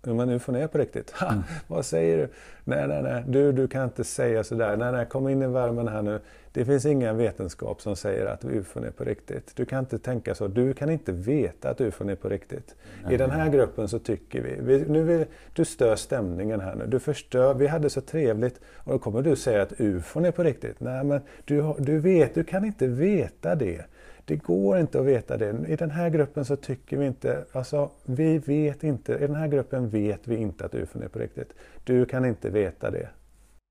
att 0.00 0.06
"Jo, 0.06 0.14
men 0.14 0.30
ufon 0.30 0.54
är 0.56 0.66
på 0.66 0.78
riktigt. 0.78 1.10
Ha, 1.10 1.26
Mm. 1.32 1.42
Vad 1.66 1.84
säger 1.84 2.18
du? 2.18 2.28
Nej, 2.64 2.88
nej, 2.88 3.02
nej. 3.02 3.24
Du, 3.28 3.52
du 3.52 3.68
kan 3.68 3.84
inte 3.84 4.04
säga 4.04 4.44
sådär. 4.44 4.76
Nej, 4.76 4.92
nej, 4.92 5.06
kom 5.06 5.28
in 5.28 5.42
i 5.42 5.46
värmen 5.46 5.88
här 5.88 6.02
nu. 6.02 6.20
Det 6.52 6.64
finns 6.64 6.86
ingen 6.86 7.16
vetenskap 7.16 7.80
som 7.82 7.96
säger 7.96 8.26
att 8.26 8.44
ufon 8.44 8.84
är 8.84 8.90
på 8.90 9.04
riktigt. 9.04 9.56
Du 9.56 9.64
kan 9.64 9.78
inte 9.78 9.98
tänka 9.98 10.34
så. 10.34 10.46
Du 10.48 10.74
kan 10.74 10.90
inte 10.90 11.12
veta 11.12 11.70
att 11.70 11.80
ufon 11.80 12.08
är 12.08 12.14
på 12.14 12.28
riktigt. 12.28 12.74
I 13.10 13.16
den 13.16 13.30
här 13.30 13.48
gruppen 13.50 13.88
så 13.88 13.98
tycker 13.98 14.42
vi, 14.42 14.56
vi 14.60 14.84
nu 14.88 15.02
vill, 15.02 15.24
du 15.52 15.64
stör 15.64 15.96
stämningen 15.96 16.60
här 16.60 16.74
nu. 16.74 16.86
Du 16.86 17.00
förstör, 17.00 17.54
vi 17.54 17.66
hade 17.66 17.90
så 17.90 18.00
trevligt 18.00 18.60
och 18.76 18.92
då 18.92 18.98
kommer 18.98 19.22
du 19.22 19.36
säga 19.36 19.62
att 19.62 19.72
ufon 19.80 20.24
är 20.24 20.30
på 20.30 20.42
riktigt. 20.42 20.80
Nej 20.80 21.04
men 21.04 21.20
du, 21.44 21.74
du 21.78 21.98
vet, 21.98 22.34
du 22.34 22.44
kan 22.44 22.64
inte 22.64 22.86
veta 22.86 23.54
det. 23.54 23.84
Det 24.28 24.36
går 24.36 24.78
inte 24.78 25.00
att 25.00 25.06
veta 25.06 25.36
det. 25.36 25.56
I 25.68 25.76
den 25.76 25.90
här 25.90 26.10
gruppen 26.10 26.44
så 26.44 26.56
tycker 26.56 26.96
vi 26.96 27.06
inte, 27.06 27.44
alltså 27.52 27.90
vi 28.04 28.38
vet 28.38 28.84
inte, 28.84 29.12
i 29.12 29.26
den 29.26 29.34
här 29.36 29.48
gruppen 29.48 29.88
vet 29.88 30.20
vi 30.28 30.36
inte 30.36 30.64
att 30.64 30.74
ufon 30.74 31.02
är 31.02 31.08
på 31.08 31.18
riktigt. 31.18 31.52
Du 31.84 32.04
kan 32.06 32.24
inte 32.24 32.50
veta 32.50 32.90
det. 32.90 33.08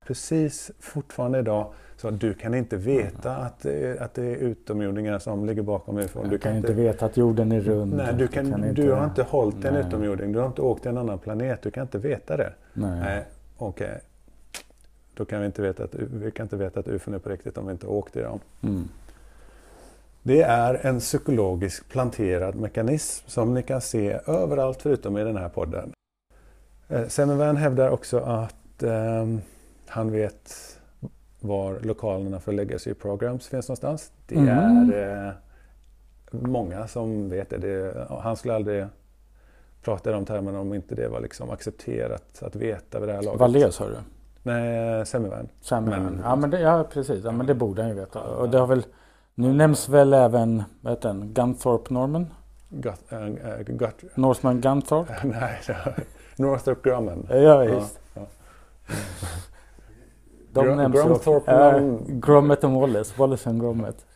Precis 0.06 0.70
fortfarande 0.80 1.38
idag, 1.38 1.72
så 1.96 2.10
du 2.10 2.34
kan 2.34 2.54
inte 2.54 2.76
veta 2.76 3.36
att, 3.36 3.60
det 3.62 3.86
är- 3.86 4.02
att 4.02 4.14
det 4.14 4.22
är 4.24 4.36
utomjordingar 4.36 5.18
som 5.18 5.44
ligger 5.46 5.62
bakom 5.62 5.98
ufon. 5.98 6.28
Du 6.28 6.38
kan 6.38 6.56
inte 6.56 6.72
veta 6.72 7.06
att 7.06 7.16
jorden 7.16 7.52
är 7.52 7.60
rund. 7.60 7.94
Nej, 7.96 8.14
du, 8.18 8.28
kan, 8.28 8.50
du 8.60 8.68
inte- 8.68 8.94
har 8.94 9.04
inte 9.04 9.22
hållit 9.22 9.64
en 9.64 9.76
utomjording. 9.76 10.32
Du 10.32 10.38
har 10.38 10.46
inte 10.46 10.62
åkt 10.62 10.82
till 10.82 10.90
en 10.90 10.98
annan 10.98 11.18
planet. 11.18 11.62
Du 11.62 11.70
kan 11.70 11.82
inte 11.82 11.98
veta 11.98 12.36
det. 12.36 12.52
Nej. 12.72 13.00
Nej, 13.00 13.24
okej. 13.58 14.00
Då 15.14 15.24
kan 15.24 15.40
vi 15.40 15.46
inte 15.46 15.62
veta 15.62 15.84
att, 15.84 15.94
vi 15.94 16.30
kan 16.30 16.44
inte 16.44 16.56
veta 16.56 16.80
att 16.80 16.88
ufon 16.88 17.14
är 17.14 17.18
på 17.18 17.28
riktigt 17.28 17.58
om 17.58 17.66
vi 17.66 17.72
inte 17.72 17.86
åkt 17.86 18.16
i 18.16 18.20
dem. 18.20 18.40
Mm. 18.62 18.88
Det 20.28 20.42
är 20.42 20.86
en 20.86 20.98
psykologisk 21.00 21.88
planterad 21.88 22.54
mekanism 22.54 23.28
som 23.28 23.54
ni 23.54 23.62
kan 23.62 23.80
se 23.80 24.18
överallt 24.26 24.82
förutom 24.82 25.18
i 25.18 25.24
den 25.24 25.36
här 25.36 25.48
podden. 25.48 25.92
Eh, 26.88 27.06
Semmelwein 27.06 27.56
hävdar 27.56 27.90
också 27.90 28.18
att 28.18 28.82
ehm, 28.82 29.40
han 29.86 30.10
vet 30.12 30.54
var 31.40 31.80
lokalerna 31.80 32.40
för 32.40 32.52
legacy 32.52 32.94
programs 32.94 33.48
finns 33.48 33.68
någonstans. 33.68 34.12
Det 34.26 34.34
Mm. 34.34 34.92
är 34.94 35.26
eh, 35.26 35.32
många 36.30 36.88
som 36.88 37.30
vet 37.30 37.50
det. 37.50 37.58
det. 37.58 38.06
Han 38.22 38.36
skulle 38.36 38.54
aldrig 38.54 38.86
prata 39.82 40.10
i 40.10 40.12
de 40.12 40.24
termerna 40.24 40.60
om 40.60 40.74
inte 40.74 40.94
det 40.94 41.08
var 41.08 41.20
liksom 41.20 41.50
accepterat 41.50 42.42
att 42.42 42.56
veta 42.56 43.00
vid 43.00 43.08
det 43.08 43.12
här 43.14 43.22
laget. 43.22 43.40
Wallé 43.40 43.70
sa 43.72 43.88
du? 43.88 43.96
Nej, 44.42 45.06
Semmelwein. 45.06 45.48
Ja, 46.24 46.36
men 46.36 46.50
det, 46.50 46.60
ja, 46.60 46.84
precis. 46.92 47.24
Ja, 47.24 47.32
men 47.32 47.46
det 47.46 47.54
borde 47.54 47.82
han 47.82 47.88
ju 47.90 47.96
veta. 47.96 48.20
Och 48.20 48.48
det 48.50 48.58
har 48.58 48.66
väl, 48.66 48.84
nu 49.38 49.52
nämns 49.52 49.88
väl 49.88 50.12
även 50.12 50.62
vad 50.80 50.92
heter 50.92 51.08
den? 51.08 51.32
Gunthorpe 51.34 51.94
Norman? 51.94 52.26
Got, 52.68 53.12
äh, 53.12 53.18
äh, 53.26 53.60
got, 53.66 53.94
Northman 54.14 54.60
Gunthorpe? 54.60 55.12
nej, 55.24 55.60
Northrop 56.36 56.82
Grumman. 56.82 57.26
Ja, 57.30 57.64
just. 57.64 58.00
Ja. 58.14 58.22
De 60.52 60.64
Grum- 60.66 60.76
nämns. 60.76 60.94
Grumthorpe 60.94 61.50
Ja, 61.52 61.70
Norman. 61.72 62.20
Grommet 62.20 62.64
och 62.64 62.70
Wallace. 62.70 63.14
Wallace 63.18 63.50
and 63.50 63.60
Grommet. 63.60 64.06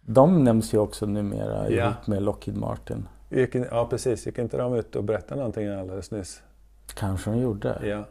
De 0.00 0.44
nämns 0.44 0.74
ju 0.74 0.78
också 0.78 1.06
numera 1.06 1.70
Ja. 1.70 1.84
ihop 1.84 2.06
med 2.06 2.22
Lockheed 2.22 2.56
Martin. 2.56 3.08
Gick, 3.30 3.54
ja, 3.54 3.86
precis. 3.90 4.26
Gick 4.26 4.38
inte 4.38 4.56
de 4.56 4.74
ut 4.74 4.96
och 4.96 5.04
berättade 5.04 5.36
någonting 5.36 5.68
alldeles 5.68 6.10
nyss? 6.10 6.42
Kanske 6.94 7.30
de 7.30 7.38
gjorde. 7.40 7.78
Ja. 7.82 8.04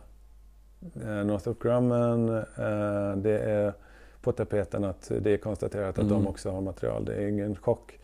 Eh, 1.04 1.26
Northrop 1.26 1.60
Grumman, 1.64 2.38
eh, 2.38 3.16
det 3.18 3.40
är 3.40 3.74
på 4.22 4.32
tapeten 4.32 4.84
att 4.84 5.12
det 5.22 5.32
är 5.34 5.38
konstaterat 5.38 5.90
att 5.90 5.98
Mm. 5.98 6.10
de 6.10 6.28
också 6.28 6.52
har 6.52 6.62
material. 6.62 7.06
Det 7.06 7.14
är 7.16 7.28
ingen 7.28 7.56
chock. 7.56 8.00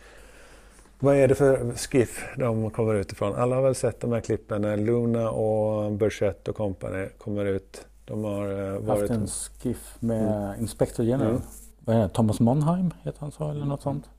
Vad 0.99 1.15
är 1.15 1.28
det 1.28 1.36
för 1.36 1.71
skiff 1.75 2.23
de 2.38 2.69
kommer 2.69 2.93
ut 2.95 3.12
ifrån? 3.12 3.36
Alla 3.36 3.56
har 3.56 3.63
väl 3.63 3.75
sett 3.75 3.99
de 4.01 4.12
här 4.12 4.21
klippen 4.21 4.62
när 4.62 4.78
Luna 4.78 5.30
och 5.30 5.91
Burchett 5.91 6.47
och 6.47 6.56
company 6.56 7.08
kommer 7.17 7.45
ut. 7.45 7.88
De 8.06 8.23
har 8.23 8.51
eh, 8.51 8.73
Haft 8.73 8.84
varit... 8.86 9.12
en 9.12 9.28
skiff 9.28 9.95
med 9.99 10.56
Inspector 10.60 11.06
General. 11.06 11.32
Mm. 11.32 11.41
Vad 11.80 11.95
är 11.95 11.99
det? 12.01 12.10
Thomas 12.10 12.39
Monheim 12.39 12.93
heter 13.04 13.19
han 13.19 13.32
så 13.32 13.49
eller 13.49 13.65
något 13.65 13.82
sånt. 13.82 14.10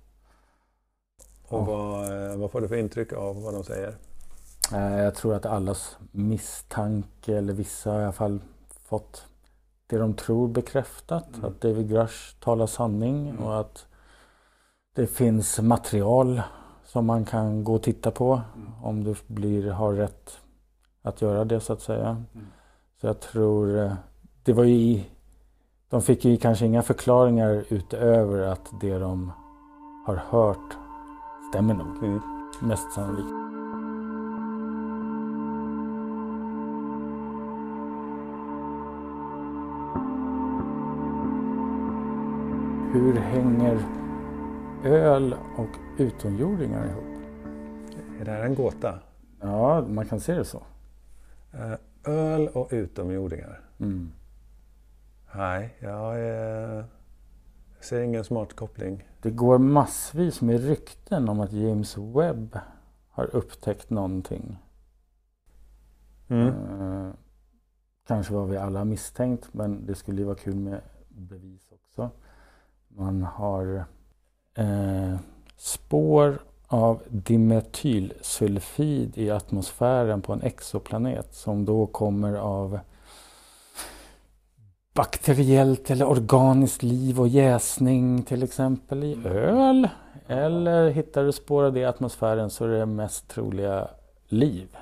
Och 1.49 1.67
vad, 1.67 2.05
eh, 2.31 2.37
vad 2.37 2.51
får 2.51 2.61
du 2.61 2.69
för 2.69 2.77
intryck 2.77 3.13
av 3.13 3.43
vad 3.43 3.55
de 3.55 3.65
säger? 3.65 3.95
Eh, 4.75 4.99
Jag 5.05 5.15
tror 5.15 5.35
att 5.35 5.47
allas 5.47 5.97
misstanke, 6.13 7.37
eller 7.37 7.53
vissa 7.53 7.91
har 7.93 8.01
i 8.01 8.03
alla 8.05 8.13
fall 8.13 8.41
fått 8.85 9.25
det 9.87 9.99
de 9.99 10.15
tror 10.15 10.49
bekräftat. 10.49 11.37
Mm. 11.37 11.45
Att 11.45 11.61
David 11.61 11.89
Grush 11.91 12.37
talar 12.41 12.67
sanning 12.67 13.29
Mm. 13.29 13.43
och 13.43 13.61
att 13.61 13.87
det 14.97 15.07
finns 15.07 15.61
material 15.61 16.43
som 16.85 17.07
man 17.07 17.25
kan 17.25 17.65
gå 17.65 17.75
och 17.75 17.83
titta 17.83 18.11
på 18.11 18.41
Mm. 18.57 18.85
om 18.85 19.05
du 19.05 19.15
blir, 19.27 19.71
har 19.71 19.93
rätt 19.93 20.39
att 21.03 21.23
göra 21.23 21.45
det 21.45 21.61
så 21.61 21.73
att 21.73 21.81
säga. 21.83 22.09
Mm. 22.09 22.47
Så 23.01 23.07
jag 23.07 23.21
tror 23.21 23.79
eh, 23.79 23.93
det 24.45 24.53
var 24.53 24.65
ju 24.65 24.75
i, 24.75 25.07
de 25.89 26.03
fick 26.03 26.25
ju 26.25 26.37
kanske 26.37 26.67
inga 26.67 26.83
förklaringar 26.83 27.65
utöver 27.69 28.39
att 28.43 28.71
det 28.81 28.99
de 28.99 29.33
har 30.07 30.17
hört 30.31 30.77
stämmer 31.51 31.75
nog. 31.75 31.97
Mm. 32.05 32.21
Mest 32.61 32.93
sannolikt. 32.93 33.46
Hur 42.97 43.17
hänger 43.17 43.79
öl 44.85 45.35
och 45.57 45.69
utomjordingar 45.99 46.87
ihop? 46.87 47.05
Är 48.21 48.25
det 48.25 48.31
här 48.31 48.45
en 48.45 48.55
gåta? 48.55 48.99
Ja, 49.41 49.85
man 49.89 50.07
kan 50.07 50.21
se 50.21 50.35
det 50.35 50.45
så. 50.45 50.63
Eh, 51.53 51.75
Öl 52.05 52.49
och 52.49 52.69
utomjordingar? 52.71 53.61
Mm. 53.79 54.13
Nej, 55.35 55.77
jag 55.81 56.17
ser 57.81 58.01
ingen 58.01 58.25
smart 58.25 58.57
koppling. 58.57 59.09
Det 59.23 59.31
går 59.31 59.59
massvis 59.59 60.41
med 60.41 60.65
rykten 60.65 61.29
om 61.29 61.41
att 61.41 61.53
James 61.53 61.99
Webb 61.99 62.59
har 63.11 63.37
upptäckt 63.37 63.91
någonting. 63.91 64.59
Mm. 66.29 66.49
Eh, 66.49 67.11
kanske 68.07 68.35
vad 68.35 68.49
vi 68.49 68.57
alla 68.57 68.85
misstänkt 68.85 69.55
men 69.55 69.87
det 69.87 69.95
skulle 69.95 70.19
ju 70.19 70.25
vara 70.25 70.37
kul 70.37 70.57
med 70.57 70.81
bevis 71.09 71.73
också. 71.73 72.11
Man 72.99 73.23
har 73.23 73.85
eh, 74.55 75.17
spår 75.57 76.39
av 76.67 77.03
dimetylsulfid 77.09 79.19
i 79.19 79.31
atmosfären 79.31 80.23
på 80.23 80.33
en 80.33 80.43
exoplanet 80.43 81.35
som 81.35 81.65
då 81.65 81.87
kommer 81.87 82.35
av 82.35 82.79
bakteriellt 84.95 85.91
eller 85.91 86.09
organiskt 86.09 86.83
liv 86.83 87.21
och 87.21 87.29
jäsning 87.29 88.23
till 88.23 88.43
exempel 88.43 89.05
i 89.05 89.19
öl. 89.25 89.89
Eller 90.27 90.91
hittar 90.91 91.25
du 91.25 91.33
spår 91.33 91.65
av 91.65 91.73
det 91.73 91.81
i 91.81 91.85
atmosfären 91.85 92.51
så 92.51 92.65
är 92.65 92.69
det 92.69 92.87
mest 92.87 93.29
troliga 93.29 93.89
liv. 94.29 94.77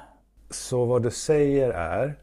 Så 0.50 0.84
vad 0.84 1.02
du 1.02 1.10
säger 1.10 1.70
är 1.70 2.14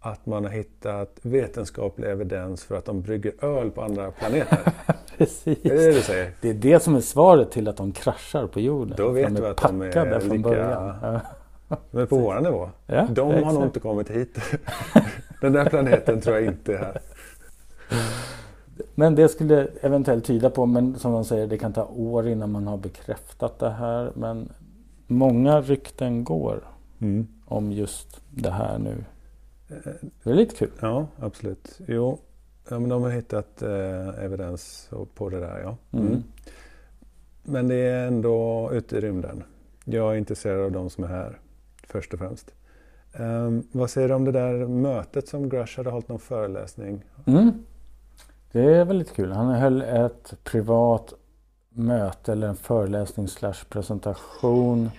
att 0.00 0.26
man 0.26 0.44
har 0.44 0.50
hittat 0.50 1.18
vetenskaplig 1.22 2.08
evidens 2.08 2.64
för 2.64 2.74
att 2.74 2.84
de 2.84 3.02
brygger 3.02 3.44
öl 3.44 3.70
på 3.70 3.82
andra 3.82 4.10
planeter? 4.10 4.72
Precis. 5.24 5.64
är 5.64 5.68
det 5.70 5.86
det 5.86 5.92
du 5.92 6.00
säger? 6.00 6.30
Det 6.40 6.50
är 6.50 6.54
det 6.54 6.80
som 6.82 6.96
är 6.96 7.00
svaret 7.00 7.50
till 7.50 7.68
att 7.68 7.76
de 7.76 7.92
kraschar 7.92 8.46
på 8.46 8.60
jorden. 8.60 8.94
Då 8.96 9.08
vet 9.10 9.26
de 9.28 9.34
du 9.34 9.46
att 9.46 9.56
de 9.56 9.82
är 9.82 10.20
från 10.20 10.36
lika- 10.36 10.48
början. 10.48 10.94
Ja. 11.02 11.20
Men 11.90 12.06
på 12.06 12.18
våran 12.18 12.42
nivå? 12.42 12.70
Ja, 12.86 13.06
De 13.10 13.26
har 13.28 13.34
exakt. 13.34 13.54
nog 13.54 13.62
inte 13.64 13.80
kommit 13.80 14.10
hit. 14.10 14.38
Den 15.40 15.52
där 15.52 15.64
planeten 15.68 16.20
tror 16.20 16.36
jag 16.36 16.44
inte 16.44 16.74
är 16.74 16.78
här. 16.78 16.98
Men 18.94 19.14
det 19.14 19.28
skulle 19.28 19.68
eventuellt 19.80 20.24
tyda 20.24 20.50
på, 20.50 20.66
men 20.66 20.98
som 20.98 21.12
de 21.12 21.24
säger, 21.24 21.46
det 21.46 21.58
kan 21.58 21.72
ta 21.72 21.84
år 21.84 22.28
innan 22.28 22.52
man 22.52 22.66
har 22.66 22.76
bekräftat 22.76 23.58
det 23.58 23.70
här. 23.70 24.10
Men 24.14 24.48
många 25.06 25.60
rykten 25.60 26.24
går 26.24 26.60
om 27.46 27.72
just 27.72 28.20
det 28.30 28.50
här 28.50 28.78
nu. 28.78 29.04
Det 30.22 30.30
är 30.30 30.34
lite 30.34 30.54
kul. 30.56 30.70
Ja, 30.80 31.06
absolut. 31.20 31.78
Jo, 31.86 32.18
ja, 32.68 32.78
men 32.78 32.88
de 32.88 33.02
har 33.02 33.10
hittat 33.10 33.62
eh, 33.62 34.24
evidens 34.24 34.90
på 35.14 35.28
det 35.28 35.40
där 35.40 35.60
ja. 35.60 35.76
Mm. 35.98 36.06
Mm. 36.06 36.22
Men 37.42 37.68
det 37.68 37.74
är 37.74 38.06
ändå 38.06 38.70
ute 38.72 38.96
i 38.96 39.00
rymden. 39.00 39.44
Jag 39.84 40.12
är 40.12 40.18
intresserad 40.18 40.60
av 40.60 40.72
de 40.72 40.90
som 40.90 41.04
är 41.04 41.08
här 41.08 41.38
först 41.86 42.12
och 42.12 42.18
främst. 42.18 42.54
Um, 43.18 43.68
vad 43.72 43.90
säger 43.90 44.08
du 44.08 44.14
om 44.14 44.24
det 44.24 44.32
där 44.32 44.66
mötet 44.66 45.28
som 45.28 45.48
Grush 45.48 45.76
hade 45.76 45.90
hållit 45.90 46.08
någon 46.08 46.18
föreläsning? 46.18 47.04
Mm. 47.26 47.64
Det 48.52 48.62
är 48.62 48.84
väldigt 48.84 49.14
kul. 49.14 49.32
Han 49.32 49.54
höll 49.54 49.82
ett 49.82 50.34
privat 50.44 51.14
möte 51.68 52.32
eller 52.32 52.48
en 52.48 52.56
föreläsning 52.56 53.28
slash 53.28 53.64
presentation 53.68 54.90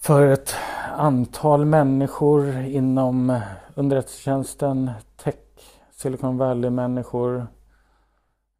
för 0.00 0.26
ett 0.26 0.54
antal 0.96 1.64
människor 1.64 2.58
inom 2.60 3.40
underrättelsetjänsten, 3.74 4.90
tech, 5.16 5.34
Silicon 5.96 6.38
Valley-människor, 6.38 7.46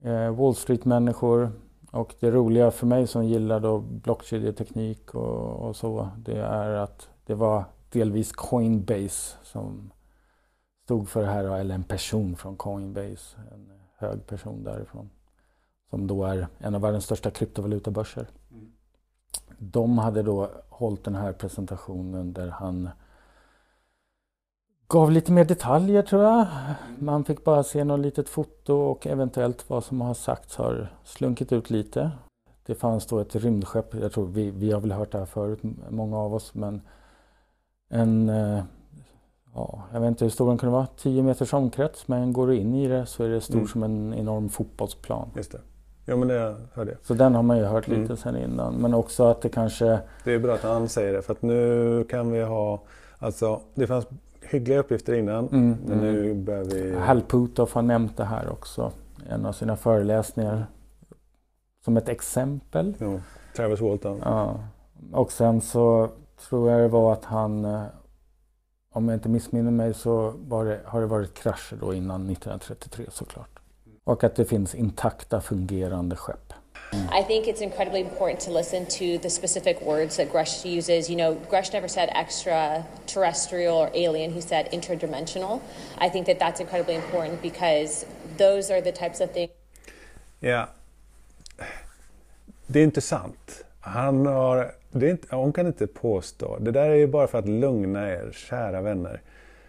eh, 0.02 0.30
Wall 0.34 0.54
Street-människor. 0.54 1.52
Och 1.92 2.14
det 2.20 2.30
roliga 2.30 2.70
för 2.70 2.86
mig 2.86 3.06
som 3.06 3.24
gillar 3.24 3.60
då 3.60 3.78
blockkedjeteknik 3.78 5.14
och, 5.14 5.68
och 5.68 5.76
så, 5.76 6.08
det 6.18 6.38
är 6.38 6.70
att 6.70 7.08
det 7.26 7.34
var 7.34 7.64
delvis 7.92 8.32
Coinbase 8.32 9.36
som 9.42 9.92
stod 10.84 11.08
för 11.08 11.20
det 11.20 11.26
här, 11.26 11.44
eller 11.44 11.74
en 11.74 11.84
person 11.84 12.36
från 12.36 12.56
Coinbase, 12.56 13.36
en 13.52 13.72
hög 13.96 14.26
person 14.26 14.64
därifrån. 14.64 15.10
Som 15.90 16.06
då 16.06 16.24
är 16.24 16.48
en 16.58 16.74
av 16.74 16.80
världens 16.80 17.04
största 17.04 17.30
kryptovalutabörser. 17.30 18.26
Mm. 18.50 18.72
De 19.58 19.98
hade 19.98 20.22
då 20.22 20.50
hållit 20.68 21.04
den 21.04 21.14
här 21.14 21.32
presentationen 21.32 22.32
där 22.32 22.48
han 22.48 22.90
gav 24.88 25.10
lite 25.10 25.32
mer 25.32 25.44
detaljer 25.44 26.02
tror 26.02 26.22
jag. 26.22 26.46
Man 26.98 27.24
fick 27.24 27.44
bara 27.44 27.62
se 27.62 27.84
något 27.84 28.00
litet 28.00 28.28
foto 28.28 28.74
och 28.74 29.06
eventuellt 29.06 29.70
vad 29.70 29.84
som 29.84 30.00
har 30.00 30.14
sagts 30.14 30.56
har 30.56 30.92
slunkit 31.04 31.52
ut 31.52 31.70
lite. 31.70 32.10
Det 32.66 32.74
fanns 32.74 33.06
då 33.06 33.18
ett 33.18 33.36
rymdskepp, 33.36 33.94
jag 33.94 34.12
tror 34.12 34.26
vi, 34.26 34.50
vi 34.50 34.72
har 34.72 34.80
väl 34.80 34.92
hört 34.92 35.12
det 35.12 35.18
här 35.18 35.26
förut, 35.26 35.60
många 35.88 36.18
av 36.18 36.34
oss, 36.34 36.54
men 36.54 36.80
en, 37.90 38.28
eh, 38.28 38.62
ja, 39.54 39.82
jag 39.92 40.00
vet 40.00 40.08
inte 40.08 40.24
hur 40.24 40.30
stor 40.30 40.48
den 40.48 40.58
kunde 40.58 40.72
vara, 40.72 40.86
10 40.86 41.22
meters 41.22 41.52
omkrets, 41.52 42.08
men 42.08 42.32
går 42.32 42.46
du 42.46 42.56
in 42.56 42.74
i 42.74 42.88
det 42.88 43.06
så 43.06 43.24
är 43.24 43.28
det 43.28 43.40
stor 43.40 43.54
mm. 43.54 43.68
som 43.68 43.82
en 43.82 44.14
enorm 44.14 44.48
fotbollsplan. 44.48 45.30
Just 45.36 45.52
det. 45.52 45.60
Ja 46.04 46.16
men 46.16 46.28
det 46.28 46.56
hörde 46.74 46.90
jag. 46.90 46.98
Så 47.02 47.14
den 47.14 47.34
har 47.34 47.42
man 47.42 47.58
ju 47.58 47.64
hört 47.64 47.88
lite 47.88 48.00
mm. 48.00 48.16
sen 48.16 48.36
innan. 48.36 48.74
Men 48.74 48.94
också 48.94 49.24
att 49.24 49.42
det 49.42 49.48
kanske... 49.48 49.98
Det 50.24 50.32
är 50.32 50.38
bra 50.38 50.54
att 50.54 50.62
han 50.62 50.88
säger 50.88 51.12
det 51.12 51.22
för 51.22 51.32
att 51.32 51.42
nu 51.42 52.04
kan 52.10 52.32
vi 52.32 52.42
ha, 52.42 52.82
alltså 53.18 53.60
det 53.74 53.86
fanns 53.86 54.06
hyggliga 54.50 54.78
uppgifter 54.78 55.14
innan. 55.14 55.48
Mm, 55.48 55.76
men 55.86 55.98
nu 55.98 56.24
mm. 56.24 56.44
börjar 56.44 56.64
vi... 56.64 56.96
Hal 56.96 57.22
Puthoff 57.22 57.74
har 57.74 57.82
nämnt 57.82 58.16
det 58.16 58.24
här 58.24 58.48
också. 58.48 58.92
En 59.28 59.46
av 59.46 59.52
sina 59.52 59.76
föreläsningar. 59.76 60.66
Som 61.84 61.96
ett 61.96 62.08
exempel. 62.08 62.94
Ja, 62.98 63.20
Travis 63.56 63.80
Walton. 63.80 64.20
Ja. 64.24 64.60
Och 65.12 65.32
sen 65.32 65.60
så 65.60 66.10
tror 66.48 66.70
jag 66.70 66.80
det 66.80 66.88
var 66.88 67.12
att 67.12 67.24
han, 67.24 67.64
eh, 67.64 67.82
om 68.92 69.08
jag 69.08 69.16
inte 69.16 69.28
missminner 69.28 69.70
mig, 69.70 69.94
så 69.94 70.34
det, 70.64 70.80
har 70.84 71.00
det 71.00 71.06
varit 71.06 71.34
krascher 71.34 71.76
då 71.80 71.94
innan 71.94 72.30
1933 72.30 73.04
såklart. 73.10 73.58
Och 74.04 74.24
att 74.24 74.34
det 74.34 74.44
finns 74.44 74.74
intakta 74.74 75.40
fungerande 75.40 76.16
skepp. 76.16 76.52
I 76.92 77.22
think 77.22 77.46
it's 77.46 77.60
incredibly 77.60 78.00
important 78.00 78.40
to 78.40 78.50
listen 78.50 78.86
to 78.86 79.18
the 79.18 79.30
specific 79.30 79.80
words 79.80 80.16
that 80.16 80.32
Grush 80.32 80.64
uses. 80.64 81.08
You 81.08 81.16
know, 81.16 81.34
Grush 81.50 81.72
never 81.72 81.88
said 81.88 82.10
extraterrestrial 82.14 83.76
or 83.76 83.90
alien, 83.94 84.32
he 84.32 84.40
said 84.40 84.70
interdimensional. 84.72 85.60
I 85.98 86.08
think 86.08 86.26
that 86.26 86.38
that's 86.38 86.60
incredibly 86.60 86.94
important 86.94 87.42
because 87.42 88.06
those 88.36 88.70
are 88.70 88.80
the 88.80 88.92
types 88.92 89.20
of 89.20 89.32
things. 89.32 89.50
Ja, 90.40 90.68
det 92.66 92.80
är 92.80 92.84
inte 92.84 93.00
sant. 93.00 93.64
Han 93.80 94.26
har, 94.26 94.74
det 94.90 95.06
är 95.06 95.10
inte, 95.10 95.36
hon 95.36 95.52
kan 95.52 95.66
inte 95.66 95.86
påstå. 95.86 96.58
Det 96.58 96.70
där 96.70 96.90
är 96.90 96.94
ju 96.94 97.06
bara 97.06 97.26
för 97.26 97.38
att 97.38 97.48
lugna 97.48 98.10
er, 98.10 98.32
kära 98.32 98.80
vänner. 98.80 99.20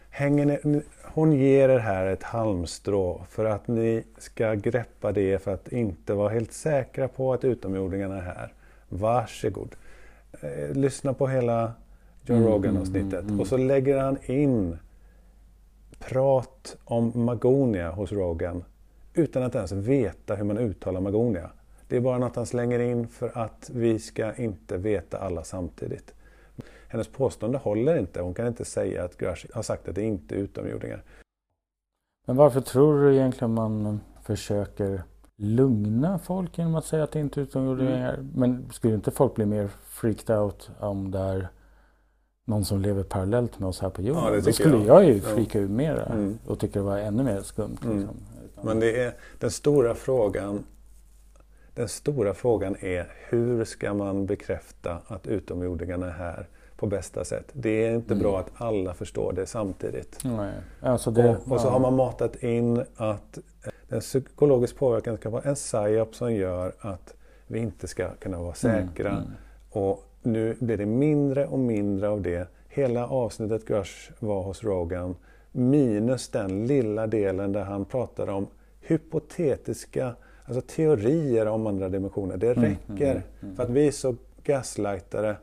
Hänger 0.10 0.46
ni, 0.46 0.82
hon 1.18 1.34
ger 1.34 1.70
er 1.70 1.80
här 1.80 2.06
ett 2.06 2.24
halmstrå 2.24 3.22
för 3.30 3.46
att 3.46 3.68
ni 3.68 4.04
ska 4.18 4.54
greppa 4.54 5.12
det 5.12 5.44
för 5.44 5.54
att 5.54 5.72
inte 5.72 6.14
vara 6.14 6.30
helt 6.30 6.52
säkra 6.52 7.08
på 7.08 7.34
att 7.34 7.44
utomjordingarna 7.44 8.18
är 8.18 8.22
här. 8.22 8.54
Varsågod. 8.90 9.76
Eh, 10.42 10.76
lyssna 10.76 11.14
på 11.14 11.28
hela 11.28 11.74
Joe 12.26 12.36
mm, 12.36 12.48
Rogan-avsnittet 12.48 13.14
mm, 13.14 13.28
mm, 13.28 13.40
och 13.40 13.48
så 13.48 13.58
lägger 13.58 13.98
han 13.98 14.18
in 14.26 14.78
prat 16.00 16.78
om 16.84 17.12
Magonia 17.16 17.92
hos 17.92 18.12
Rogan 18.12 18.64
utan 19.14 19.44
att 19.44 19.56
ens 19.56 19.72
veta 19.72 20.36
hur 20.36 20.44
man 20.44 20.58
uttalar 20.58 21.02
Magonia. 21.02 21.50
Det 21.88 21.98
är 21.98 22.02
bara 22.02 22.18
något 22.18 22.36
han 22.36 22.46
slänger 22.46 22.80
in 22.80 23.08
för 23.08 23.32
att 23.38 23.70
vi 23.74 24.00
ska 24.00 24.36
inte 24.36 24.78
veta 24.78 25.18
alla 25.18 25.44
samtidigt 25.44 26.14
hennes 26.88 27.08
påstående 27.08 27.58
håller 27.58 27.98
inte. 27.98 28.22
Hon 28.22 28.34
kan 28.34 28.48
inte 28.48 28.66
säga 28.66 29.04
att 29.04 29.18
Grush 29.18 29.46
har 29.54 29.62
sagt 29.62 29.88
att 29.88 29.96
det 29.96 30.04
inte 30.04 30.36
är 30.36 30.40
utomjordingar. 30.40 31.04
Men 32.28 32.36
varför 32.36 32.62
tror 32.62 33.04
du 33.04 33.16
egentligen 33.16 33.54
man 33.54 34.00
försöker 34.22 35.04
lugna 35.36 36.20
folk 36.20 36.58
genom 36.58 36.76
att 36.76 36.86
säga 36.86 37.04
att 37.04 37.12
det 37.12 37.20
inte 37.20 37.40
är 37.40 37.44
utomjordingar? 37.44 38.14
Mm. 38.14 38.32
Men 38.36 38.70
skulle 38.72 38.94
inte 38.94 39.12
folk 39.12 39.36
bli 39.36 39.46
mer 39.46 39.70
freaked 39.88 40.38
out 40.38 40.70
om 40.80 41.12
det 41.12 41.20
är 41.20 41.48
någon 42.46 42.66
som 42.66 42.82
lever 42.82 43.04
parallellt 43.04 43.60
med 43.60 43.70
oss 43.70 43.80
här 43.80 43.90
på 43.90 44.02
jorden? 44.02 44.24
Ja, 44.34 44.42
Då 44.46 44.52
skulle 44.52 44.78
jag, 44.78 45.04
jag 45.04 45.06
ju 45.06 45.22
freaka 45.22 45.60
ut 45.60 45.70
mera 45.70 46.06
mm. 46.06 46.40
och 46.48 46.60
tycka 46.60 46.80
det 46.80 46.86
var 46.86 46.98
ännu 46.98 47.24
mer 47.24 47.42
skumt. 47.42 47.78
Mm. 47.84 47.98
Liksom. 47.98 48.16
Men 48.62 48.80
det 48.80 49.04
är 49.04 49.14
den 49.40 49.52
stora 49.52 49.96
frågan 49.96 50.64
den 51.78 51.90
stora 51.90 52.34
frågan 52.34 52.76
är 52.80 53.08
hur 53.30 53.66
ska 53.66 53.94
man 53.94 54.26
bekräfta 54.26 55.02
att 55.08 55.28
utomjordingarna 55.28 56.08
är 56.08 56.12
här? 56.12 56.48
På 56.78 56.88
bästa 56.88 57.26
sätt. 57.26 57.50
Det 57.54 57.86
är 57.86 57.96
inte 57.96 58.14
mm. 58.14 58.24
bra 58.24 58.40
att 58.40 58.52
alla 58.54 58.94
förstår 58.94 59.34
det 59.34 59.46
samtidigt. 59.46 60.26
Alltså 60.82 61.12
det, 61.12 61.30
och, 61.30 61.52
och, 61.52 61.62
så 61.62 61.70
har 61.70 61.80
man 61.80 61.96
matat 61.96 62.44
in 62.44 62.84
att 62.96 63.40
den 63.88 64.00
psykologisk 64.00 64.78
påverkan 64.78 65.18
ska 65.18 65.30
vara 65.30 65.42
en 65.42 65.56
psyop 65.56 66.16
som 66.16 66.34
gör 66.34 66.74
att 66.80 67.14
vi 67.48 67.60
inte 67.60 67.88
ska 67.88 68.10
kunna 68.10 68.38
vara 68.38 68.56
mm, 68.64 68.88
säkra. 68.88 69.10
Mm. 69.10 69.22
Mm. 69.22 69.34
Och 69.70 70.04
nu 70.22 70.56
blir 70.60 70.78
det 70.78 70.86
mindre 70.86 71.48
och 71.48 71.60
mindre 71.60 72.10
av 72.10 72.22
det. 72.22 72.48
Hela 72.70 73.08
avsnittet 73.08 73.68
Grush 73.68 74.12
var 74.20 74.44
hos 74.44 74.64
Rogan 74.64 75.16
minus 75.52 76.30
den 76.30 76.68
lilla 76.68 77.08
delen 77.08 77.52
där 77.52 77.64
han 77.64 77.86
pratade 77.86 78.32
om 78.32 78.48
hypotetiska 78.82 80.16
alltså 80.46 80.62
teorier 80.62 81.46
om 81.46 81.68
andra 81.68 81.90
dimensioner. 81.90 82.38
Det 82.38 82.58
mm, 82.58 82.64
räcker 82.64 83.24
mm, 83.42 83.56
för 83.56 83.64
att 83.64 83.70
vi 83.70 83.88
är 83.88 83.92
så 83.92 84.16
gaslightade 84.44 85.36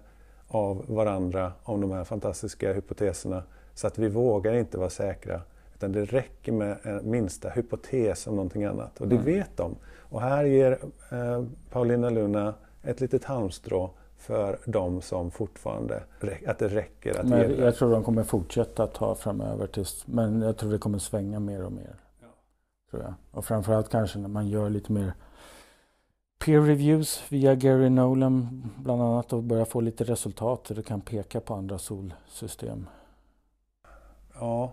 av 0.55 0.84
varandra 0.88 1.52
om 1.62 1.80
de 1.80 1.90
här 1.90 2.05
fantastiska 2.05 2.72
hypoteserna 2.72 3.42
så 3.74 3.86
att 3.86 3.98
vi 3.98 4.09
vågar 4.09 4.55
inte 4.55 4.78
vara 4.78 4.90
säkra. 4.90 5.40
Utan 5.74 5.92
det 5.92 6.05
räcker 6.05 6.52
med 6.52 6.76
en 6.82 7.11
minsta 7.11 7.48
hypotes 7.48 8.26
om 8.26 8.36
någonting 8.36 8.64
annat. 8.64 9.00
Och 9.00 9.09
det 9.09 9.14
mm. 9.14 9.26
vet 9.26 9.57
de. 9.57 9.76
Och 9.98 10.20
här 10.20 10.44
ger 10.44 10.78
eh, 11.12 11.44
Paulina 11.70 12.11
Luna 12.11 12.55
ett 12.82 13.00
litet 13.00 13.24
halmstrå 13.24 13.90
för 14.16 14.59
de 14.64 15.02
som 15.02 15.30
fortfarande, 15.30 16.02
att 16.46 16.59
det 16.59 16.68
räcker 16.68 17.20
att 17.20 17.26
men 17.26 17.59
Jag 17.59 17.76
tror 17.76 17.90
de 17.90 18.05
kommer 18.05 18.22
fortsätta 18.22 18.86
ta 18.86 19.14
framöver 19.14 19.66
tills, 19.66 20.07
men 20.07 20.42
jag 20.42 20.57
tror 20.57 20.72
det 20.72 20.78
kommer 20.78 20.98
svänga 20.98 21.40
mer 21.40 21.64
och 21.64 21.72
mer. 21.72 21.96
Ja. 22.20 22.26
Tror 22.90 23.02
jag. 23.02 23.14
Och 23.30 23.44
framförallt 23.44 23.88
kanske 23.88 24.18
när 24.18 24.28
man 24.28 24.48
gör 24.48 24.70
lite 24.70 24.92
mer 24.92 25.12
peer 26.45 26.61
reviews 26.61 27.24
via 27.28 27.55
Gary 27.55 27.90
Nolan 27.90 28.64
bland 28.76 29.03
annat 29.03 29.32
och 29.32 29.42
börja 29.42 29.64
få 29.64 29.80
lite 29.80 30.05
resultat 30.05 30.66
så 30.66 30.74
du 30.74 30.82
kan 30.82 31.01
peka 31.01 31.40
på 31.40 31.55
andra 31.55 31.78
solsystem. 31.78 32.86
Ja, 34.34 34.72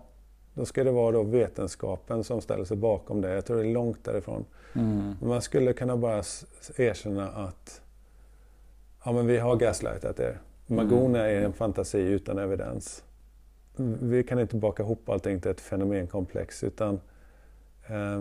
då 0.54 0.64
ska 0.64 0.84
det 0.84 0.90
vara 0.90 1.12
då 1.12 1.22
vetenskapen 1.22 2.24
som 2.24 2.40
ställer 2.40 2.64
sig 2.64 2.76
bakom 2.76 3.20
det. 3.20 3.34
Jag 3.34 3.46
tror 3.46 3.56
det 3.56 3.68
är 3.68 3.72
långt 3.72 4.04
därifrån. 4.04 4.44
Mm. 4.74 5.16
Man 5.22 5.42
skulle 5.42 5.72
kunna 5.72 5.96
bara 5.96 6.22
erkänna 6.76 7.28
att 7.28 7.80
ja, 9.04 9.12
men 9.12 9.26
vi 9.26 9.38
har 9.38 9.56
gaslightat 9.56 10.20
er. 10.20 10.40
Magona 10.66 11.18
mm. 11.18 11.36
är 11.36 11.46
en 11.46 11.52
fantasi 11.52 11.98
utan 11.98 12.38
evidens. 12.38 13.04
Vi 14.00 14.24
kan 14.24 14.38
inte 14.38 14.56
baka 14.56 14.82
ihop 14.82 15.08
allting 15.08 15.40
till 15.40 15.50
ett 15.50 15.60
fenomenkomplex 15.60 16.64
utan 16.64 17.00
eh, 17.86 18.20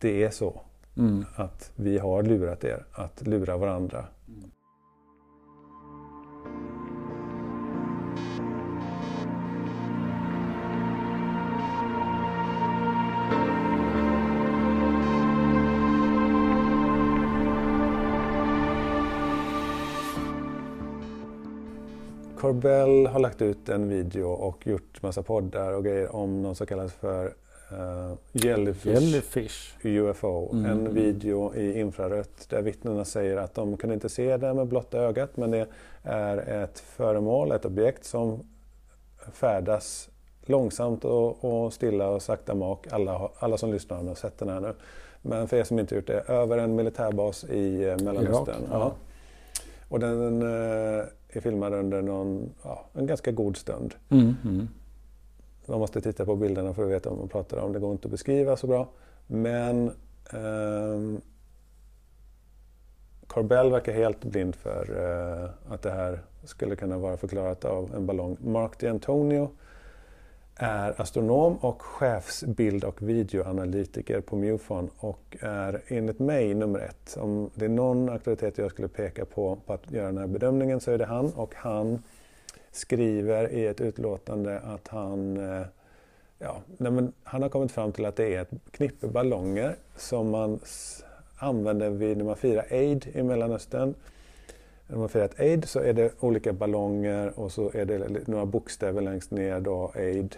det 0.00 0.24
är 0.24 0.30
så. 0.30 0.60
Mm. 0.96 1.24
Att 1.34 1.72
vi 1.76 1.98
har 1.98 2.22
lurat 2.22 2.64
er 2.64 2.84
att 2.92 3.26
lura 3.26 3.56
varandra. 3.56 4.04
Mm. 4.28 4.50
Corbell 22.40 23.06
har 23.06 23.20
lagt 23.20 23.42
ut 23.42 23.68
en 23.68 23.88
video 23.88 24.28
och 24.28 24.66
gjort 24.66 25.02
massa 25.02 25.22
poddar 25.22 25.72
och 25.72 25.84
grejer 25.84 26.16
om 26.16 26.42
någon 26.42 26.54
som 26.54 26.66
kallas 26.66 26.92
för 26.92 27.34
uh, 27.72 28.12
Jellyfish, 28.32 28.86
Jellyfish. 28.86 29.76
UFO. 29.82 30.52
Mm. 30.52 30.70
En 30.70 30.94
video 30.94 31.54
i 31.54 31.80
infrarött 31.80 32.48
där 32.48 32.62
vittnena 32.62 33.04
säger 33.04 33.36
att 33.36 33.54
de 33.54 33.76
kunde 33.76 33.94
inte 33.94 34.08
se 34.08 34.36
det 34.36 34.54
med 34.54 34.66
blotta 34.66 34.98
ögat 34.98 35.36
men 35.36 35.50
det 35.50 35.66
är 36.02 36.62
ett 36.62 36.78
föremål, 36.78 37.52
ett 37.52 37.64
objekt 37.64 38.04
som 38.04 38.40
färdas 39.32 40.10
långsamt 40.42 41.04
och, 41.04 41.44
och 41.44 41.72
stilla 41.72 42.08
och 42.08 42.22
sakta 42.22 42.54
mak. 42.54 42.86
Alla, 42.90 43.30
alla 43.38 43.56
som 43.56 43.72
lyssnar 43.72 44.04
har 44.04 44.14
sett 44.14 44.38
den 44.38 44.48
här 44.48 44.60
nu. 44.60 44.74
Men 45.22 45.48
för 45.48 45.56
er 45.56 45.64
som 45.64 45.78
inte 45.78 45.94
gjort 45.94 46.06
det, 46.06 46.20
över 46.20 46.58
en 46.58 46.74
militärbas 46.74 47.44
i 47.44 47.84
eh, 47.84 48.04
Mellanöstern. 48.04 48.62
ja. 48.70 48.78
Ja. 48.78 48.92
Och 49.88 50.00
den 50.00 50.42
eh, 50.42 51.04
är 51.28 51.40
filmad 51.40 51.74
under 51.74 52.02
någon, 52.02 52.50
ja, 52.62 52.86
en 52.92 53.06
ganska 53.06 53.32
god 53.32 53.56
stund. 53.56 53.94
Mm, 54.08 54.36
mm. 54.44 54.68
Man 55.70 55.78
måste 55.78 56.00
titta 56.00 56.24
på 56.24 56.36
bilderna 56.36 56.74
för 56.74 56.82
att 56.84 56.90
veta 56.90 57.10
vad 57.10 57.18
man 57.18 57.28
pratar 57.28 57.56
om. 57.56 57.72
Det 57.72 57.78
går 57.78 57.92
inte 57.92 58.06
att 58.06 58.12
beskriva 58.12 58.56
så 58.56 58.66
bra. 58.66 58.88
Men 59.26 59.86
eh, 60.32 61.20
Corbell 63.26 63.70
verkar 63.70 63.92
helt 63.92 64.24
blind 64.24 64.54
för 64.54 64.86
eh, 64.96 65.72
att 65.72 65.82
det 65.82 65.90
här 65.90 66.20
skulle 66.44 66.76
kunna 66.76 66.98
vara 66.98 67.16
förklarat 67.16 67.64
av 67.64 67.94
en 67.94 68.06
ballong. 68.06 68.36
Mark 68.40 68.82
D'Antonio 68.82 69.48
är 70.56 71.00
astronom 71.00 71.56
och 71.56 71.82
chefsbild 71.82 72.84
och 72.84 73.02
videoanalytiker 73.02 74.20
på 74.20 74.36
MUFON 74.36 74.90
och 74.96 75.36
är 75.40 75.82
enligt 75.86 76.18
mig 76.18 76.54
nummer 76.54 76.78
ett. 76.78 77.16
Om 77.20 77.50
det 77.54 77.64
är 77.64 77.68
någon 77.68 78.08
auktoritet 78.08 78.58
jag 78.58 78.70
skulle 78.70 78.88
peka 78.88 79.24
på 79.24 79.58
på 79.66 79.72
att 79.72 79.92
göra 79.92 80.06
den 80.06 80.18
här 80.18 80.26
bedömningen 80.26 80.80
så 80.80 80.90
är 80.90 80.98
det 80.98 81.06
han 81.06 81.32
och 81.32 81.54
han 81.56 82.02
skriver 82.72 83.52
i 83.52 83.66
ett 83.66 83.80
utlåtande 83.80 84.60
att 84.60 84.88
han, 84.88 85.36
eh, 85.36 85.66
ja, 86.38 86.56
nej 86.76 86.92
men 86.92 87.12
han 87.22 87.42
har 87.42 87.48
kommit 87.48 87.72
fram 87.72 87.92
till 87.92 88.04
att 88.04 88.16
det 88.16 88.34
är 88.34 88.42
ett 88.42 88.50
knippe 88.70 89.06
ballonger 89.06 89.76
som 89.96 90.30
man 90.30 90.60
använder 91.36 91.90
vid 91.90 92.16
när 92.16 92.24
man 92.24 92.36
firar 92.36 92.66
Eid 92.68 93.06
i 93.12 93.22
Mellanöstern. 93.22 93.94
När 94.86 94.98
man 94.98 95.08
firar 95.08 95.30
Eid 95.36 95.68
så 95.68 95.80
är 95.80 95.92
det 95.92 96.12
olika 96.20 96.52
ballonger 96.52 97.32
och 97.40 97.52
så 97.52 97.70
är 97.74 97.84
det 97.84 98.26
några 98.28 98.46
bokstäver 98.46 99.00
längst 99.00 99.30
ner 99.30 99.60
då, 99.60 99.92
Eid. 99.94 100.36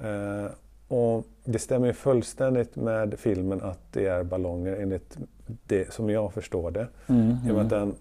Eh, 0.00 0.46
och 0.88 1.26
det 1.44 1.58
stämmer 1.58 1.86
ju 1.86 1.92
fullständigt 1.92 2.76
med 2.76 3.18
filmen 3.18 3.62
att 3.62 3.78
det 3.92 4.06
är 4.06 4.22
ballonger 4.22 4.76
enligt 4.76 5.18
det 5.66 5.92
som 5.92 6.10
jag 6.10 6.32
förstår 6.32 6.70
det. 6.70 6.88
Mm, 7.06 7.30
I 7.30 7.32
och 7.32 7.44
med 7.44 7.50
mm. 7.50 7.64
att 7.64 7.70
den 7.70 7.94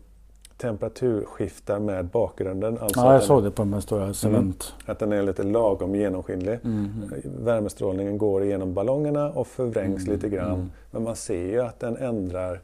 temperaturskiftar 0.61 1.79
med 1.79 2.05
bakgrunden. 2.05 2.77
Alltså 2.77 2.99
Ja, 2.99 3.13
jag 3.13 3.23
såg 3.23 3.37
den, 3.37 3.43
det 3.45 3.51
på 3.51 3.61
de 3.61 3.73
här 3.73 3.79
stora 3.81 4.13
cement. 4.13 4.73
att 4.85 4.99
den 4.99 5.11
är 5.11 5.23
lite 5.23 5.43
lagom 5.43 5.95
genomskinlig. 5.95 6.59
Mm, 6.63 6.89
mm. 6.95 7.21
Värmestrålningen 7.45 8.17
går 8.17 8.43
igenom 8.43 8.73
ballongerna 8.73 9.29
och 9.31 9.47
förvrängs 9.47 10.01
Mm, 10.03 10.13
lite 10.15 10.29
grann. 10.29 10.53
mm. 10.53 10.71
Men 10.91 11.03
man 11.03 11.15
ser 11.15 11.45
ju 11.47 11.61
att 11.61 11.79
den 11.79 11.97
ändrar 11.97 12.61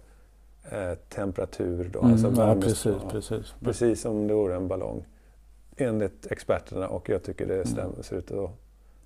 eh, 0.71 0.97
temperatur. 1.09 1.89
Då, 1.93 1.99
Mm, 1.99 2.11
alltså 2.11 2.41
ja, 2.41 2.55
precis, 2.61 2.95
precis. 3.11 3.53
precis 3.63 4.01
som 4.01 4.27
det 4.27 4.33
vore 4.33 4.55
en 4.55 4.67
ballong. 4.67 5.05
Enligt 5.77 6.31
experterna 6.31 6.87
och 6.87 7.09
jag 7.09 7.23
tycker 7.23 7.45
Mm. 7.45 7.57
det 7.57 7.67
stämmer, 7.67 8.01
ser 8.01 8.15
ut 8.15 8.31
att 8.31 8.49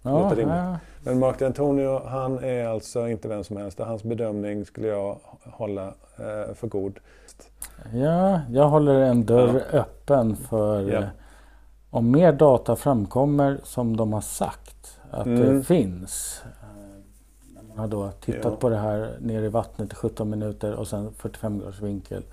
Ja, 0.03 0.19
låter 0.23 0.35
rimligt. 0.35 0.55
ja. 0.57 0.77
Men 1.03 1.19
Mark 1.19 1.39
D'Antonio, 1.41 2.07
han 2.07 2.39
är 2.43 2.65
alltså 2.67 3.07
inte 3.09 3.27
vem 3.27 3.43
som 3.43 3.57
helst 3.57 3.79
hans 3.79 4.03
bedömning 4.03 4.65
skulle 4.65 4.87
jag 4.87 5.17
hålla 5.43 5.87
eh, 6.17 6.53
för 6.53 6.67
god. 6.67 6.99
Ja, 7.93 8.41
jag 8.51 8.69
håller 8.69 8.93
en 8.99 9.25
dörr 9.25 9.63
öppen 9.71 10.35
för 10.35 10.81
Ja. 10.89 10.99
eh, 10.99 11.05
om 11.89 12.11
mer 12.11 12.33
data 12.33 12.75
framkommer 12.75 13.59
som 13.63 13.97
de 13.97 14.13
har 14.13 14.21
sagt 14.21 14.99
att 15.11 15.25
Mm. 15.25 15.39
det 15.57 15.63
finns. 15.63 16.41
eh, 16.45 16.67
Man 17.69 17.77
har 17.79 17.87
då 17.87 18.11
tittat 18.11 18.43
Ja. 18.51 18.55
på 18.59 18.69
det 18.69 18.77
här 18.77 19.17
nere 19.19 19.45
i 19.45 19.49
vattnet 19.49 19.91
i 19.91 19.95
17 19.95 20.29
minuter 20.29 20.73
och 20.73 20.87
sen 20.87 21.13
45 21.17 21.59
graders 21.59 21.81
vinkel. 21.81 22.23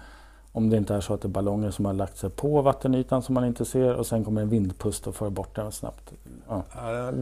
Om 0.52 0.70
det 0.70 0.76
inte 0.76 0.94
är 0.94 1.00
så 1.00 1.14
att 1.14 1.20
det 1.22 1.26
är 1.28 1.30
ballonger 1.30 1.70
som 1.70 1.84
har 1.84 1.92
lagt 1.92 2.16
sig 2.16 2.30
på 2.30 2.62
vattenytan 2.62 3.22
som 3.22 3.34
man 3.34 3.44
inte 3.44 3.64
ser 3.64 3.94
och 3.94 4.06
sen 4.06 4.24
kommer 4.24 4.40
en 4.42 4.48
vindpust 4.48 5.06
och 5.06 5.14
för 5.14 5.30
bort 5.30 5.56
den 5.56 5.72
snabbt. 5.72 6.12
Ja. 6.48 6.62
Ja, 6.74 7.12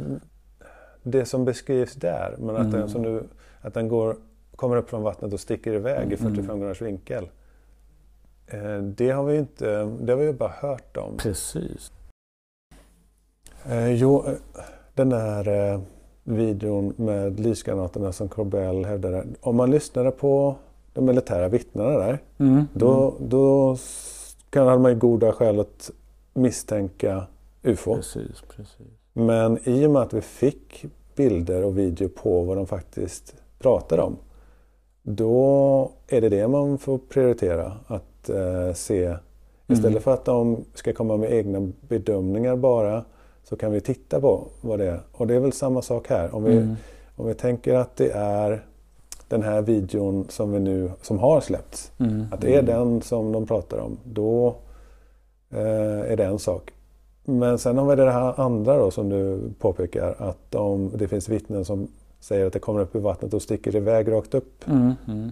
Det 1.03 1.24
som 1.24 1.45
beskrivs 1.45 1.95
där, 1.95 2.34
men 2.39 2.57
att, 2.57 2.61
Mm. 2.66 2.70
den, 2.80 2.89
som 2.89 3.03
du, 3.03 3.22
att 3.61 3.74
den 3.74 3.89
går, 3.89 4.16
kommer 4.57 4.76
upp 4.76 4.91
från 4.91 5.03
vattnet 5.03 5.32
och 5.32 5.41
sticker 5.41 5.72
iväg 5.72 6.12
i 6.12 6.16
Mm. 6.16 6.34
45 6.34 6.61
graders 6.61 6.82
vinkel. 6.82 7.28
Eh, 8.49 8.78
det 8.82 9.11
har 9.11 9.24
vi 9.24 9.38
inte, 9.38 9.84
det 10.01 10.12
har 10.12 10.20
vi 10.20 10.32
bara 10.32 10.53
hört 10.61 10.97
om. 10.97 11.16
Precis. 11.16 11.92
Eh, 13.64 13.92
jo, 13.92 14.24
eh, 14.26 14.32
den 14.94 15.09
där 15.09 15.80
videon 16.24 16.92
med 16.97 17.40
lysgranaterna 17.40 18.12
som 18.12 18.28
Corbell 18.28 18.84
hävdade. 18.84 19.24
Om 19.40 19.57
man 19.57 19.70
lyssnade 19.70 20.11
på 20.11 20.57
de 20.92 21.05
militära 21.05 21.49
vittnena 21.49 21.90
där, 21.99 22.18
Mm. 22.38 22.64
då, 22.72 23.14
då 23.20 23.72
s- 23.72 24.36
kan 24.51 24.66
hade 24.66 24.78
man 24.82 24.92
ju 24.92 24.99
goda 24.99 25.32
skäl 25.32 25.61
att 25.61 25.90
misstänka 26.34 27.26
UFO. 27.62 27.94
Precis, 27.94 28.42
precis. 28.57 28.76
Men 29.12 29.59
i 29.68 29.86
och 29.86 29.90
med 29.90 30.03
att 30.03 30.12
vi 30.14 30.20
fick 30.20 30.84
bilder 31.14 31.64
och 31.64 31.78
video 31.78 32.09
på 32.09 32.42
vad 32.42 32.57
de 32.57 32.66
faktiskt 32.66 33.34
pratar 33.59 33.99
om. 33.99 34.16
Då 35.03 35.90
är 36.09 36.20
det 36.20 36.28
det 36.28 36.49
man 36.49 36.78
får 36.78 36.99
prioritera 36.99 37.72
att 37.86 38.16
eh, 38.31 38.72
se. 38.74 39.16
Istället 39.68 39.91
Mm. 39.91 40.03
för 40.03 40.14
att 40.14 40.24
de 40.24 40.64
ska 40.74 40.93
komma 40.93 41.16
med 41.16 41.33
egna 41.33 41.68
bedömningar 41.89 42.57
bara 42.57 43.05
så 43.45 43.57
kan 43.57 43.72
vi 43.72 43.81
titta 43.81 44.20
på 44.20 44.47
vad 44.61 44.79
det 44.79 44.87
är. 44.87 45.01
Och 45.12 45.27
det 45.27 45.35
är 45.35 45.41
väl 45.41 45.53
samma 45.53 45.83
sak 45.83 46.09
här. 46.09 46.35
Om 46.35 46.45
vi, 46.45 46.57
Mm. 46.57 46.74
om 47.16 47.27
vi 47.27 47.35
tänker 47.35 47.74
att 47.74 47.97
det 47.97 48.11
är 48.14 48.64
den 49.29 49.43
här 49.43 49.62
videon 49.62 50.27
som, 50.29 50.53
vi 50.53 50.59
nu, 50.61 50.91
som 51.03 51.18
har 51.18 51.41
släppts. 51.41 51.93
Mm. 51.99 52.24
Att 52.33 52.41
det 52.41 52.55
är 52.55 52.62
den 52.62 53.03
som 53.03 53.33
de 53.33 53.47
pratar 53.47 53.79
om. 53.79 53.99
Då 54.05 54.57
eh, 55.51 56.12
är 56.12 56.16
det 56.16 56.24
en 56.24 56.39
sak. 56.39 56.72
Men 57.24 57.59
sen 57.59 57.79
har 57.79 57.87
vi 57.87 57.97
det 58.03 58.11
här 58.11 58.41
andra 58.41 58.79
då 58.79 58.91
som 58.91 59.09
du 59.09 59.41
påpekar. 59.59 60.14
Att 60.18 60.55
om 60.55 60.91
det 60.95 61.09
finns 61.09 61.29
vittnen 61.29 61.64
som 61.64 61.89
säger 62.20 62.47
att 62.47 62.53
det 62.53 62.59
kommer 62.59 62.81
upp 62.81 62.97
i 62.97 62.99
vattnet 62.99 63.35
och 63.35 63.43
sticker 63.43 63.77
iväg 63.77 64.12
rakt 64.12 64.35
upp. 64.35 64.68
Mm. 64.68 64.93
Mm. 65.09 65.31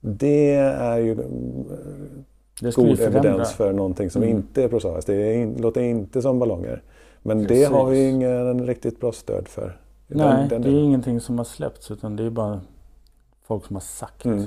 Det 0.00 0.54
är 0.54 0.98
ju 0.98 1.12
mm, 1.12 1.64
god 2.60 3.00
evidens 3.00 3.52
för 3.52 3.72
någonting 3.72 4.10
som 4.10 4.22
Mm. 4.22 4.36
inte 4.36 4.62
är 4.64 4.68
prosaiskt. 4.68 5.06
Det 5.06 5.14
är 5.14 5.34
in, 5.34 5.56
låter 5.60 5.80
inte 5.82 6.22
som 6.22 6.38
ballonger. 6.38 6.82
Men 7.22 7.46
Precis. 7.46 7.68
det 7.68 7.74
har 7.74 7.86
vi 7.90 8.02
ju 8.02 8.10
ingen 8.10 8.66
riktigt 8.66 9.00
bra 9.00 9.12
stöd 9.12 9.48
för. 9.48 9.76
Nej, 10.08 10.26
den- 10.26 10.48
den 10.48 10.62
det 10.62 10.68
är 10.68 10.72
delen. 10.72 10.84
ingenting 10.84 11.20
som 11.20 11.38
har 11.38 11.44
släppts 11.44 11.90
utan 11.90 12.16
det 12.16 12.24
är 12.24 12.30
bara 12.30 12.60
folk 13.46 13.66
som 13.66 13.76
har 13.76 13.80
sagt. 13.80 14.24
Mm. 14.24 14.44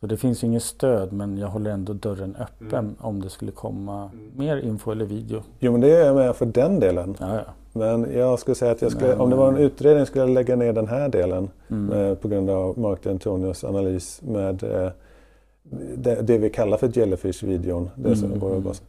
Så 0.00 0.06
det 0.06 0.16
finns 0.16 0.42
ju 0.44 0.46
inget 0.46 0.62
stöd 0.62 1.12
men 1.12 1.38
jag 1.38 1.48
håller 1.48 1.70
ändå 1.70 1.92
dörren 1.92 2.36
öppen 2.40 2.78
Mm. 2.78 2.94
om 3.00 3.22
det 3.22 3.30
skulle 3.30 3.52
komma 3.52 4.10
mer 4.36 4.56
info 4.56 4.90
eller 4.92 5.04
video. 5.04 5.42
Jo 5.58 5.72
men 5.72 5.80
det 5.80 5.90
är 5.96 6.06
jag 6.06 6.16
med 6.16 6.36
för 6.36 6.46
den 6.46 6.80
delen. 6.80 7.16
Ja, 7.20 7.34
ja. 7.34 7.42
Men 7.72 8.06
jag 8.18 8.38
skulle 8.38 8.54
säga 8.54 8.72
att 8.72 8.82
jag 8.82 8.92
skulle, 8.92 9.08
Men- 9.08 9.20
om 9.20 9.30
det 9.30 9.36
var 9.36 9.48
en 9.48 9.56
utredning 9.58 10.06
skulle 10.06 10.22
jag 10.24 10.30
lägga 10.30 10.56
ner 10.56 10.72
den 10.72 10.88
här 10.88 11.08
delen. 11.08 11.50
Mm. 11.70 11.92
eh, 11.92 12.14
på 12.14 12.28
grund 12.28 12.50
av 12.50 12.78
Mark 12.78 13.06
Antonios 13.06 13.64
analys 13.64 14.20
med 14.24 14.62
eh, 14.62 14.90
det, 15.96 16.22
det 16.22 16.38
vi 16.38 16.50
kallar 16.50 16.76
för 16.76 16.88
Jellyfish-videon. 16.88 17.90
Det 17.94 18.16
som 18.16 18.28
Mm, 18.28 18.38
går 18.40 18.70
att. 18.70 18.82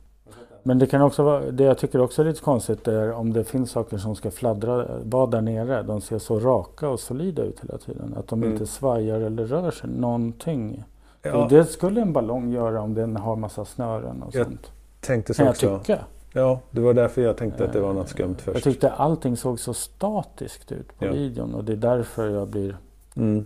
Men 0.65 0.79
det 0.79 0.85
kan 0.87 1.01
också 1.01 1.23
vara, 1.23 1.51
det 1.51 1.63
jag 1.63 1.77
tycker 1.77 2.01
också 2.01 2.21
är 2.21 2.25
lite 2.25 2.41
konstigt 2.41 2.87
är 2.87 3.11
om 3.11 3.33
det 3.33 3.43
finns 3.43 3.71
saker 3.71 3.97
som 3.97 4.15
ska 4.15 4.31
fladdra, 4.31 4.87
vara 5.03 5.25
där 5.25 5.41
nere. 5.41 5.83
De 5.83 6.01
ser 6.01 6.19
så 6.19 6.39
raka 6.39 6.89
och 6.89 6.99
solida 6.99 7.43
ut 7.43 7.59
hela 7.63 7.77
tiden. 7.77 8.13
Att 8.17 8.27
de 8.27 8.39
Mm. 8.43 8.51
inte 8.53 8.65
svajar 8.67 9.21
eller 9.21 9.45
rör 9.45 9.71
sig 9.71 9.89
någonting. 9.89 10.83
Ja, 11.21 11.47
det 11.49 11.65
skulle 11.65 12.01
en 12.01 12.13
ballong 12.13 12.51
göra 12.51 12.81
om 12.81 12.93
den 12.93 13.15
har 13.15 13.35
massa 13.35 13.65
snören 13.65 14.23
och 14.23 14.35
Jag 14.35 14.45
sånt. 14.45 14.71
tänkte 14.99 15.33
så 15.33 15.37
Kan 15.37 15.45
jag 15.45 15.51
också. 15.51 15.79
tycka. 15.79 15.99
Ja, 16.33 16.59
det 16.71 16.81
var 16.81 16.93
därför 16.93 17.21
jag 17.21 17.37
tänkte 17.37 17.65
att 17.65 17.73
det 17.73 17.79
var 17.79 17.93
något 17.93 18.09
skumt 18.09 18.35
Jag 18.45 18.53
först. 18.53 18.63
tyckte 18.63 18.91
allting 18.91 19.37
såg 19.37 19.59
så 19.59 19.73
statiskt 19.73 20.71
ut 20.71 20.99
på 20.99 21.05
Ja. 21.05 21.11
videon 21.11 21.53
och 21.55 21.63
det 21.63 21.71
är 21.71 21.77
därför 21.77 22.29
jag 22.29 22.47
blir, 22.47 22.77
Mm. 23.15 23.45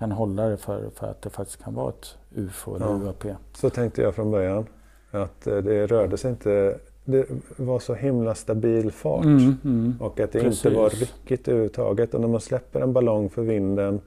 Kan 0.00 0.12
hålla 0.12 0.48
det 0.48 0.56
för, 0.56 0.90
för 0.94 1.06
att 1.06 1.22
det 1.22 1.30
faktiskt 1.30 1.64
kan 1.64 1.74
vara 1.74 1.88
ett 1.88 2.16
UFO 2.34 2.76
eller 2.76 2.86
Ja. 2.86 2.92
UAP. 2.92 3.24
Så 3.52 3.70
tänkte 3.70 4.02
jag 4.02 4.14
från 4.14 4.30
början. 4.30 4.66
Att 5.10 5.46
eh, 5.46 5.56
det 5.56 5.86
rörde 5.86 6.16
sig 6.18 6.30
inte... 6.30 6.78
Det 7.04 7.26
var 7.56 7.78
så 7.78 7.94
himla 7.94 8.34
stabil 8.34 8.92
fart. 8.92 9.24
Mm, 9.24 9.56
mm. 9.64 9.94
Och 10.00 10.20
att 10.20 10.32
det 10.32 10.40
Precis. 10.40 10.64
inte 10.66 10.78
var 10.78 10.90
ryckigt 10.90 11.48
överhuvudtaget. 11.48 12.14
Och 12.14 12.20
när 12.20 12.28
man 12.28 12.40
släpper 12.40 12.80
en 12.80 12.92
ballong 12.92 13.30
för 13.30 13.42
vinden 13.42 14.00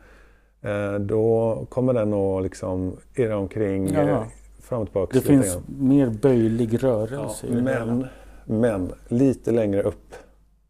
eh, 0.61 0.93
då 0.93 1.57
kommer 1.69 1.93
den 1.93 2.13
att 2.13 2.43
liksom 2.43 2.97
irra 3.15 3.37
omkring 3.37 3.87
Ja. 3.93 4.01
eh, 4.01 4.23
fram 4.61 4.81
och 4.81 4.87
tillbaka. 4.87 5.11
Det 5.13 5.21
finns 5.25 5.53
grann. 5.53 5.63
mer 5.67 6.09
böjlig 6.09 6.83
rörelse 6.83 7.47
hela. 7.47 7.61
men, 7.85 8.07
men 8.45 8.91
lite 9.07 9.51
längre 9.51 9.81
upp. 9.83 10.13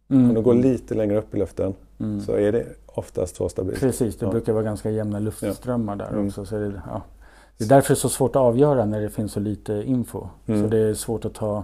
Mm, 0.10 0.30
Om 0.30 0.36
du 0.36 0.42
går 0.42 0.54
lite 0.54 0.94
längre 0.96 1.18
upp 1.18 1.36
i 1.36 1.38
luften 1.38 1.74
mm. 2.00 2.22
så 2.22 2.34
är 2.34 2.52
det 2.52 2.66
oftast 2.94 3.36
så 3.36 3.50
stabilt. 3.50 3.80
Precis, 3.80 4.18
det 4.18 4.26
Ja. 4.26 4.32
brukar 4.32 4.54
vara 4.54 4.64
ganska 4.64 4.90
jämna 4.90 5.20
luftströmmar 5.20 5.96
där 5.96 6.08
Mm. 6.10 6.28
också. 6.28 6.46
Så 6.46 6.56
det, 6.56 6.82
ja. 6.90 7.02
det 7.58 7.64
är 7.64 7.70
därför 7.70 7.90
det 7.90 7.94
är 7.94 7.96
så 7.96 8.10
svårt 8.10 8.36
att 8.36 8.42
avgöra 8.42 8.86
när 8.86 9.02
det 9.02 9.10
finns 9.10 9.32
så 9.32 9.40
lite 9.40 9.74
info. 9.86 10.28
Mm. 10.46 10.62
Så 10.64 10.68
det 10.70 10.78
är 10.78 10.94
svårt 10.94 11.26
att 11.26 11.34
ta 11.34 11.64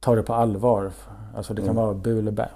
ta 0.00 0.14
det 0.14 0.22
på 0.22 0.34
allvar. 0.34 0.90
Alltså 1.36 1.54
det 1.54 1.62
kan 1.62 1.70
Mm. 1.70 1.84
vara 1.84 1.94
bu 1.94 2.18
eller 2.18 2.32
bä. 2.32 2.48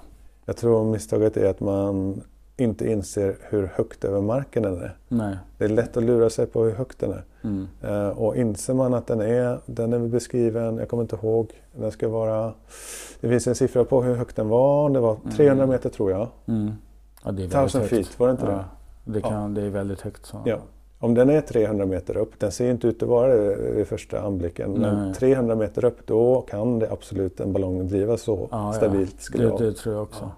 Jag 0.45 0.57
tror 0.57 0.83
misstaget 0.91 1.37
är 1.37 1.49
att 1.49 1.59
man 1.59 2.21
inte 2.57 2.91
inser 2.91 3.35
hur 3.41 3.71
högt 3.75 4.03
över 4.03 4.21
marken 4.21 4.63
den 4.63 4.81
är. 4.81 4.97
Nej. 5.07 5.35
Det 5.57 5.65
är 5.65 5.69
lätt 5.69 5.97
att 5.97 6.03
lura 6.03 6.29
sig 6.29 6.45
på 6.45 6.63
hur 6.63 6.71
högt 6.75 6.99
den 6.99 7.11
är. 7.11 7.23
Mm. 7.43 7.67
Eh, 7.81 8.07
och 8.09 8.35
inser 8.35 8.73
man 8.73 8.93
att 8.93 9.07
den 9.07 9.21
är, 9.21 9.59
den 9.65 9.93
är 9.93 9.99
beskriven, 9.99 10.77
jag 10.77 10.89
kommer 10.89 11.03
inte 11.03 11.15
ihåg, 11.15 11.51
den 11.75 11.91
ska 11.91 12.07
vara, 12.07 12.53
det 13.21 13.29
finns 13.29 13.47
en 13.47 13.55
siffra 13.55 13.83
på 13.83 14.03
hur 14.03 14.15
högt 14.15 14.35
den 14.35 14.49
var, 14.49 14.89
det 14.89 14.99
var 14.99 15.17
300 15.35 15.65
meter 15.67 15.89
tror 15.89 16.11
jag. 16.11 16.27
Mm. 16.45 16.71
Ja, 17.27 17.31
det 17.33 17.43
är 17.43 17.47
1000 17.47 17.81
högt. 17.81 17.89
feet, 17.93 18.19
var 18.19 18.27
det 18.27 18.31
inte 18.31 18.45
ja, 18.45 18.63
det? 19.03 19.13
det? 19.13 19.21
Kan, 19.21 19.53
det 19.53 19.61
är 19.61 19.69
väldigt 19.69 20.01
högt. 20.01 20.25
Så. 20.25 20.41
Ja. 20.45 20.57
Om 20.99 21.13
den 21.13 21.29
är 21.29 21.41
300 21.41 21.85
meter 21.85 22.17
upp, 22.17 22.39
den 22.39 22.51
ser 22.51 22.71
inte 22.71 22.87
ut 22.87 23.03
att 23.03 23.09
vara 23.09 23.35
det 23.35 23.55
vid 23.55 23.87
första 23.87 24.21
anblicken, 24.21 24.71
men 24.71 25.05
Nej. 25.05 25.13
300 25.13 25.55
meter 25.55 25.85
upp 25.85 26.07
då 26.07 26.41
kan 26.41 26.79
det 26.79 26.91
absolut 26.91 27.39
en 27.39 27.53
ballong 27.53 27.87
driva 27.87 28.17
så 28.17 28.47
Ja, 28.51 28.67
ja. 28.67 28.73
stabilt. 28.73 29.21
Skulle 29.21 29.43
Det, 29.49 29.57
det 29.65 29.73
tror 29.73 29.95
jag 29.95 30.03
också. 30.03 30.23
Ja. 30.23 30.31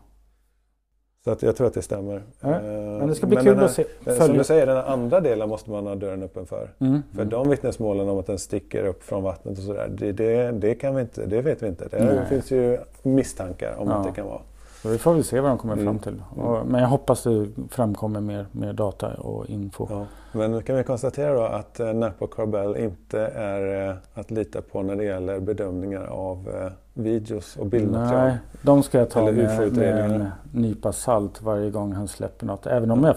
Så 1.23 1.31
att 1.31 1.41
jag 1.41 1.55
tror 1.55 1.67
att 1.67 1.73
det 1.73 1.81
stämmer. 1.81 2.23
Ja, 2.41 2.49
Eh, 2.49 2.61
Men 2.63 3.07
det 3.07 3.15
ska 3.15 3.27
bli 3.27 3.35
men 3.35 3.45
kul 3.45 3.55
här- 3.57 3.65
att 3.65 3.71
se. 3.71 3.83
Som 4.03 4.13
Följa. 4.13 4.37
du 4.37 4.43
säger, 4.43 4.65
den 4.67 4.77
andra 4.77 5.19
delen 5.19 5.49
måste 5.49 5.69
man 5.71 5.87
ha 5.87 5.95
dörren 5.95 6.23
öppen 6.23 6.45
för. 6.45 6.73
Mm. 6.79 7.01
För 7.13 7.21
Mm. 7.21 7.29
de 7.29 7.49
vittnesmålen 7.49 8.09
om 8.09 8.17
att 8.19 8.27
den 8.27 8.39
sticker 8.39 8.85
upp 8.85 9.03
från 9.03 9.23
vattnet 9.23 9.57
och 9.57 9.63
sådär, 9.63 9.87
det, 9.97 10.11
det, 10.11 10.51
det, 10.51 10.75
kan 10.75 10.95
vi 10.95 11.01
inte, 11.01 11.25
det 11.25 11.41
vet 11.41 11.63
vi 11.63 11.67
inte. 11.67 11.87
Det 11.91 12.03
Nej. 12.03 12.25
finns 12.29 12.51
ju 12.51 12.77
misstankar 13.03 13.75
om 13.77 13.87
Ja. 13.87 13.93
att 13.95 14.05
det 14.07 14.11
kan 14.11 14.25
vara. 14.25 14.41
Så 14.81 14.89
vi 14.89 14.97
får 14.97 15.13
väl 15.13 15.23
se 15.23 15.39
vad 15.39 15.51
de 15.51 15.57
kommer 15.57 15.73
Mm. 15.73 15.85
fram 15.85 15.99
till. 15.99 16.23
Mm. 16.35 16.45
Och, 16.45 16.65
men 16.67 16.81
jag 16.81 16.87
hoppas 16.87 17.23
det 17.23 17.47
framkommer 17.69 18.21
mer, 18.21 18.45
mer 18.51 18.73
data 18.73 19.13
och 19.13 19.49
info. 19.49 19.87
Ja. 19.89 20.05
Men 20.31 20.63
kan 20.63 20.75
vi 20.75 20.83
konstatera 20.83 21.33
då 21.33 21.41
att 21.43 21.79
eh, 21.79 21.93
Napa 21.93 22.25
och 22.25 22.33
Carbell 22.33 22.77
inte 22.77 23.19
är 23.35 23.89
eh, 23.89 23.95
att 24.13 24.31
lita 24.31 24.61
på 24.61 24.81
när 24.81 24.95
det 24.95 25.03
gäller 25.03 25.39
bedömningar 25.39 26.05
av 26.05 26.49
eh, 26.49 26.71
videos 26.93 27.55
och 27.57 27.65
bildmaterial. 27.65 28.27
Nej, 28.27 28.37
de 28.61 28.83
ska 28.83 28.99
jag 28.99 29.09
ta 29.09 29.19
Eller 29.19 29.31
med, 29.59 29.73
med 29.77 30.11
en 30.11 30.27
nypa 30.51 30.91
salt 30.91 31.41
varje 31.41 31.69
gång 31.69 31.93
han 31.93 32.07
släpper 32.07 32.45
något. 32.45 32.67
Även 32.67 32.91
om 32.91 33.03
jag... 33.03 33.15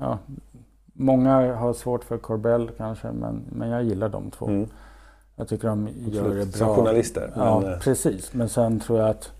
Ja, 0.00 0.18
många 0.92 1.54
har 1.54 1.72
svårt 1.72 2.04
för 2.04 2.18
Corbell 2.18 2.70
kanske, 2.76 3.12
men, 3.12 3.42
men 3.52 3.68
jag 3.70 3.82
gillar 3.84 4.08
de 4.08 4.30
två. 4.30 4.46
Mm. 4.46 4.68
Jag 5.36 5.48
tycker 5.48 5.68
de 5.68 5.88
gör 6.06 6.22
det 6.22 6.28
Absolut. 6.28 6.58
bra. 6.58 6.66
Som 6.66 6.76
journalister. 6.76 7.32
Ja, 7.36 7.60
Men, 7.60 7.72
eh, 7.72 7.78
precis. 7.78 8.32
Men 8.34 8.48
sen 8.48 8.80
tror 8.80 8.98
jag 9.00 9.08
att 9.08 9.30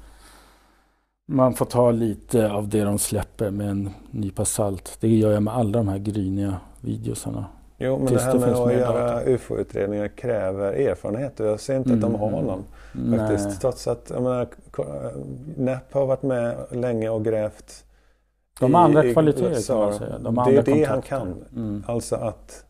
man 1.26 1.54
får 1.54 1.64
ta 1.66 1.90
lite 1.90 2.50
av 2.50 2.68
det 2.68 2.84
de 2.84 2.98
släpper 2.98 3.50
med 3.50 3.68
en 3.70 3.90
nypa 4.10 4.44
salt. 4.44 4.96
Det 5.00 5.08
gör 5.08 5.32
jag 5.32 5.42
med 5.42 5.54
alla 5.54 5.78
de 5.78 5.88
här 5.88 5.98
gryniga 5.98 6.56
videosarna. 6.80 7.46
jo, 7.78 7.96
men 7.96 8.04
det 8.04 8.08
tills 8.10 8.22
här 8.22 8.32
det 8.32 8.38
med 8.38 8.48
finns 8.48 8.60
att 8.60 8.72
göra. 8.74 9.24
UFO-utredningar 9.24 10.08
kräver 10.08 10.72
erfarenhet 10.72 11.40
och 11.40 11.46
jag 11.46 11.60
ser 11.60 11.76
inte 11.76 11.92
att 11.92 12.00
de 12.00 12.06
Mm, 12.14 12.20
har 12.20 12.28
mm. 12.28 12.44
någon. 12.44 12.64
Nej. 12.92 13.18
Faktiskt. 13.18 13.60
Trots 13.60 13.88
att 13.88 14.10
jag 14.14 14.22
menar, 14.22 14.46
NAP 15.56 15.92
har 15.94 16.06
varit 16.06 16.22
med 16.22 16.56
länge 16.70 17.08
och 17.08 17.24
grävt 17.24 17.84
De 18.60 18.74
har 18.74 18.84
andra 18.84 19.12
kvaliteter 19.12 19.62
kan 19.66 19.78
man 19.78 19.94
säga. 19.94 20.18
De 20.18 20.34
Det 20.34 20.56
är 20.56 20.62
det 20.62 20.84
han 20.84 21.02
kan. 21.02 21.44
Mm. 21.56 21.84
Alltså 21.86 22.16
att 22.16 22.64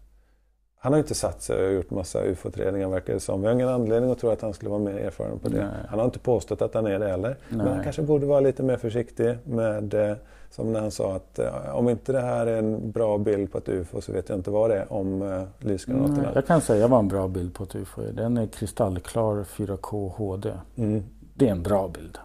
han 0.85 0.93
har 0.93 1.01
inte 1.01 1.14
satt 1.14 1.43
sig 1.43 1.66
och 1.66 1.72
gjort 1.72 1.91
massa 1.91 2.24
UFO-utredningar 2.24 2.89
verkar 2.89 3.14
det 3.14 3.20
som. 3.20 3.41
Vi 3.41 3.47
har 3.47 3.55
ingen 3.55 3.68
anledning 3.68 4.11
att 4.11 4.18
tro 4.18 4.30
att 4.30 4.43
han 4.43 4.55
skulle 4.55 4.70
vara 4.70 4.80
mer 4.80 4.97
erfaren 4.97 5.39
på 5.39 5.49
det. 5.49 5.57
Nej. 5.57 5.87
Han 5.89 5.99
har 5.99 6.07
inte 6.07 6.18
påstått 6.18 6.62
att 6.62 6.74
han 6.74 6.87
är 6.87 6.99
det 6.99 7.09
heller. 7.09 7.37
Men 7.49 7.59
Nej. 7.59 7.74
han 7.74 7.85
kanske 7.85 8.03
borde 8.03 8.26
vara 8.26 8.41
lite 8.41 8.62
mer 8.62 8.76
försiktig 8.76 9.39
med, 9.45 9.95
eh, 9.95 10.16
som 10.51 10.72
när 10.72 10.80
han 10.80 10.91
sa 10.91 11.16
att 11.16 11.39
eh, 11.39 11.76
om 11.76 11.89
inte 11.89 12.12
det 12.12 12.20
här 12.20 12.47
är 12.47 12.59
en 12.59 12.91
bra 12.91 13.18
bild 13.18 13.53
på 13.53 13.59
ett 13.59 13.68
UFO 13.68 14.01
så 14.01 14.12
vet 14.12 14.28
jag 14.28 14.39
inte 14.39 14.51
vad 14.51 14.70
det 14.70 14.76
är 14.76 14.93
om 14.93 15.22
eh, 15.22 15.43
lysgranaterna. 15.59 16.30
Jag 16.35 16.47
kan 16.47 16.61
säga 16.61 16.89
vad 16.89 16.99
en 17.01 17.09
bra 17.09 17.28
bild 17.28 17.55
på 17.55 17.64
ett 17.64 17.74
UFO 17.74 18.03
är. 18.03 18.12
Den 18.12 18.37
är 18.37 18.47
kristallklar 18.47 19.45
4K 19.45 20.11
HD. 20.16 20.53
Mm. 20.76 21.05
Det 21.35 21.47
är 21.49 21.53
en 21.53 21.62
bra 21.62 21.89
bild. 21.89 22.18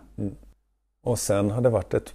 Och 1.03 1.19
sen 1.19 1.51
har 1.51 1.61
det 1.61 1.69
varit 1.69 1.93
ett, 1.93 2.13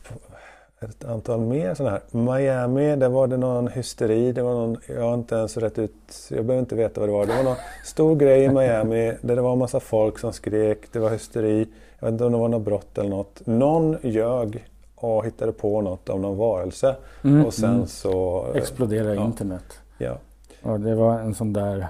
ett 0.84 1.04
antal 1.04 1.40
mer 1.40 1.74
sådana 1.74 1.90
här. 1.90 2.20
Miami, 2.20 2.96
där 2.96 3.08
var 3.08 3.26
det 3.26 3.36
någon 3.36 3.68
hysteri. 3.68 4.32
Det 4.32 4.42
var 4.42 4.54
någon, 4.54 4.76
jag 4.88 5.02
har 5.02 5.14
inte 5.14 5.34
ens 5.34 5.56
rätt 5.56 5.78
ut, 5.78 5.92
jag 6.30 6.44
behöver 6.44 6.60
inte 6.60 6.74
veta 6.74 7.00
vad 7.00 7.08
det 7.08 7.12
var. 7.12 7.26
Det 7.26 7.36
var 7.36 7.42
någon 7.42 7.56
stor 7.84 8.16
grej 8.16 8.44
i 8.44 8.48
Miami 8.48 9.12
där 9.20 9.36
det 9.36 9.42
var 9.42 9.52
en 9.52 9.58
massa 9.58 9.80
folk 9.80 10.18
som 10.18 10.32
skrek. 10.32 10.78
Det 10.92 10.98
var 10.98 11.10
hysteri. 11.10 11.68
Jag 11.98 12.06
vet 12.06 12.12
inte 12.12 12.24
om 12.24 12.32
det 12.32 12.38
var 12.38 12.48
något 12.48 12.62
brott 12.62 12.98
eller 12.98 13.10
något. 13.10 13.42
Någon 13.44 13.96
ljög 14.02 14.64
och 14.94 15.26
hittade 15.26 15.52
på 15.52 15.80
något 15.80 16.08
om 16.08 16.22
någon 16.22 16.36
varelse. 16.36 16.96
Mm, 17.24 17.46
Och 17.46 17.54
sen 17.54 17.74
mm. 17.74 17.86
så... 17.86 18.46
Exploderar 18.54 19.14
ja. 19.14 19.24
internet. 19.24 19.78
Ja. 19.98 20.18
Och 20.62 20.80
det 20.80 20.94
var 20.94 21.20
en 21.20 21.34
sån 21.34 21.52
där... 21.52 21.86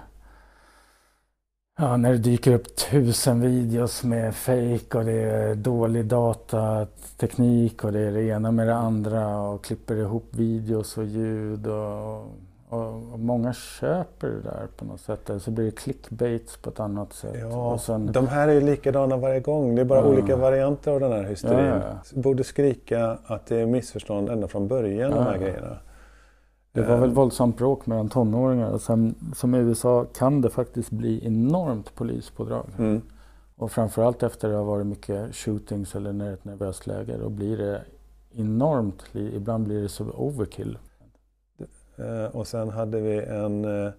Ja, 1.79 1.97
när 1.97 2.13
det 2.13 2.19
dyker 2.19 2.53
upp 2.55 2.77
tusen 2.77 3.41
videos 3.41 4.05
med 4.05 4.35
fake 4.35 4.99
och 4.99 5.05
det 5.05 5.13
är 5.23 5.55
dålig 5.55 6.05
datateknik 6.07 7.85
och 7.85 7.93
det 7.93 8.01
är 8.01 8.13
det 8.13 8.23
ena 8.23 8.51
med 8.51 8.67
det 8.69 8.75
andra 8.75 9.41
och 9.41 9.65
klipper 9.65 9.97
ihop 9.97 10.25
videos 10.31 10.99
och 10.99 11.05
ljud 11.05 11.67
och, 11.67 12.17
och, 12.69 13.13
och 13.13 13.19
många 13.19 13.53
köper 13.53 14.29
det 14.29 14.41
där 14.41 14.67
på 14.77 14.85
något 14.85 15.01
sätt. 15.01 15.31
Eller 15.31 15.41
så 15.41 15.51
blir 15.51 15.65
det 15.65 15.71
clickbaits 15.71 16.57
på 16.57 16.71
ett 16.71 16.81
annat 16.81 17.13
sätt. 17.13 17.37
Ja, 17.41 17.79
sen, 17.79 18.13
de 18.13 18.29
här 18.29 18.49
är 18.49 18.53
ju 18.53 18.61
likadana 18.61 19.17
varje 19.17 19.41
gång. 19.41 19.75
Det 19.75 19.81
är 19.81 19.85
bara 19.85 20.01
Ja. 20.01 20.07
olika 20.07 20.37
varianter 20.37 20.93
av 20.93 21.01
den 21.01 21.13
här 21.13 21.23
hysterin. 21.23 21.67
Ja, 21.67 22.21
Borde 22.21 22.45
skrika 22.45 23.19
att 23.27 23.47
det 23.47 23.57
är 23.57 23.67
missförstånd 23.67 24.29
ända 24.31 24.49
från 24.49 24.69
början, 24.69 25.11
de 25.11 25.17
Ja, 25.17 25.23
här 25.23 25.33
ja. 25.35 25.39
grejerna. 25.41 25.77
Det 26.75 26.83
var 26.83 26.95
Eh, 26.95 27.01
väl 27.01 27.11
våldsamt 27.11 27.57
bråk 27.57 27.87
mellan 27.87 28.09
tonåringar 28.09 28.71
och 28.71 28.81
sen 28.81 29.15
som 29.35 29.55
i 29.55 29.59
USA 29.59 30.05
kan 30.05 30.41
det 30.41 30.51
faktiskt 30.51 30.91
bli 30.91 31.27
enormt 31.27 31.95
polispådrag. 31.95 32.67
Mm. 32.79 33.03
Och 33.57 33.73
framförallt 33.73 34.23
efter 34.23 34.49
det 34.49 34.57
har 34.57 34.65
varit 34.65 34.87
mycket 34.87 35.35
shootings 35.35 35.95
eller 35.95 36.13
när 36.13 36.25
det 36.25 36.31
är 36.31 36.35
ett 36.35 36.45
nervöst 36.45 36.87
läge 36.87 37.17
då 37.17 37.29
blir 37.29 37.57
det 37.57 37.83
enormt, 38.33 39.05
ibland 39.13 39.65
blir 39.65 39.83
det 39.83 39.89
så 39.89 40.05
overkill. 40.05 40.79
Eh, 41.97 42.37
och 42.37 42.47
sen 42.47 42.69
hade 42.69 43.01
vi 43.01 43.19
en 43.19 43.65
eh, 43.65 43.93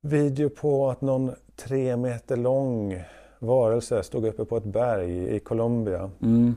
video 0.00 0.48
på 0.48 0.90
att 0.90 1.00
någon 1.00 1.32
tre 1.56 1.96
meter 1.96 2.36
lång 2.36 3.02
varelse 3.38 4.02
stod 4.02 4.26
uppe 4.26 4.44
på 4.44 4.56
ett 4.56 4.64
berg 4.64 5.36
i 5.36 5.40
Colombia. 5.40 6.10
Mm. 6.22 6.56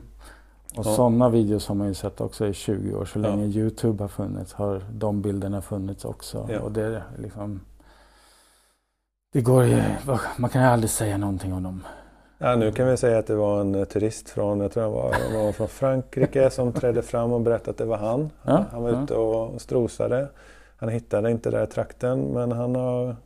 Och 0.76 0.86
Ja. 0.86 0.94
sådana 0.94 1.28
videos 1.28 1.66
har 1.68 1.74
man 1.74 1.88
ju 1.88 1.94
sett 1.94 2.20
också 2.20 2.46
i 2.46 2.52
20 2.52 2.94
år. 2.94 3.04
Så 3.04 3.18
Ja. 3.18 3.22
länge 3.22 3.44
Youtube 3.44 4.02
har 4.04 4.08
funnits 4.08 4.52
har 4.52 4.80
de 4.92 5.22
bilderna 5.22 5.62
funnits 5.62 6.04
också. 6.04 6.48
Ja. 6.52 6.60
Och 6.60 6.72
det 6.72 6.82
är 6.82 7.02
liksom... 7.18 7.60
Det 9.32 9.40
går 9.40 9.64
ju, 9.64 9.82
man 10.36 10.50
kan 10.50 10.62
ju 10.62 10.68
aldrig 10.68 10.90
säga 10.90 11.16
någonting 11.16 11.52
om 11.52 11.62
dem. 11.62 11.84
Ja, 12.38 12.56
nu 12.56 12.72
kan 12.72 12.88
vi 12.88 12.96
säga 12.96 13.18
att 13.18 13.26
det 13.26 13.34
var 13.34 13.60
en 13.60 13.74
eh, 13.74 13.84
turist 13.84 14.30
från, 14.30 14.60
jag 14.60 14.72
tror 14.72 14.82
han 14.82 14.92
var, 14.92 15.12
han 15.12 15.44
var 15.44 15.52
från 15.52 15.68
Frankrike 15.68 16.50
som 16.52 16.72
trädde 16.72 17.02
fram 17.02 17.32
och 17.32 17.40
berättade 17.40 17.70
att 17.70 17.78
det 17.78 17.84
var 17.84 17.96
han. 17.96 18.30
Ja, 18.42 18.64
Han 18.70 18.82
var 18.82 18.90
ja. 18.90 19.02
ute 19.04 19.14
och 19.14 19.60
strosade. 19.60 20.28
Han 20.76 20.88
hittade 20.88 21.30
inte 21.30 21.50
där 21.50 21.66
trakten 21.66 22.20
men 22.20 22.52
han 22.52 22.76
har 22.76 23.16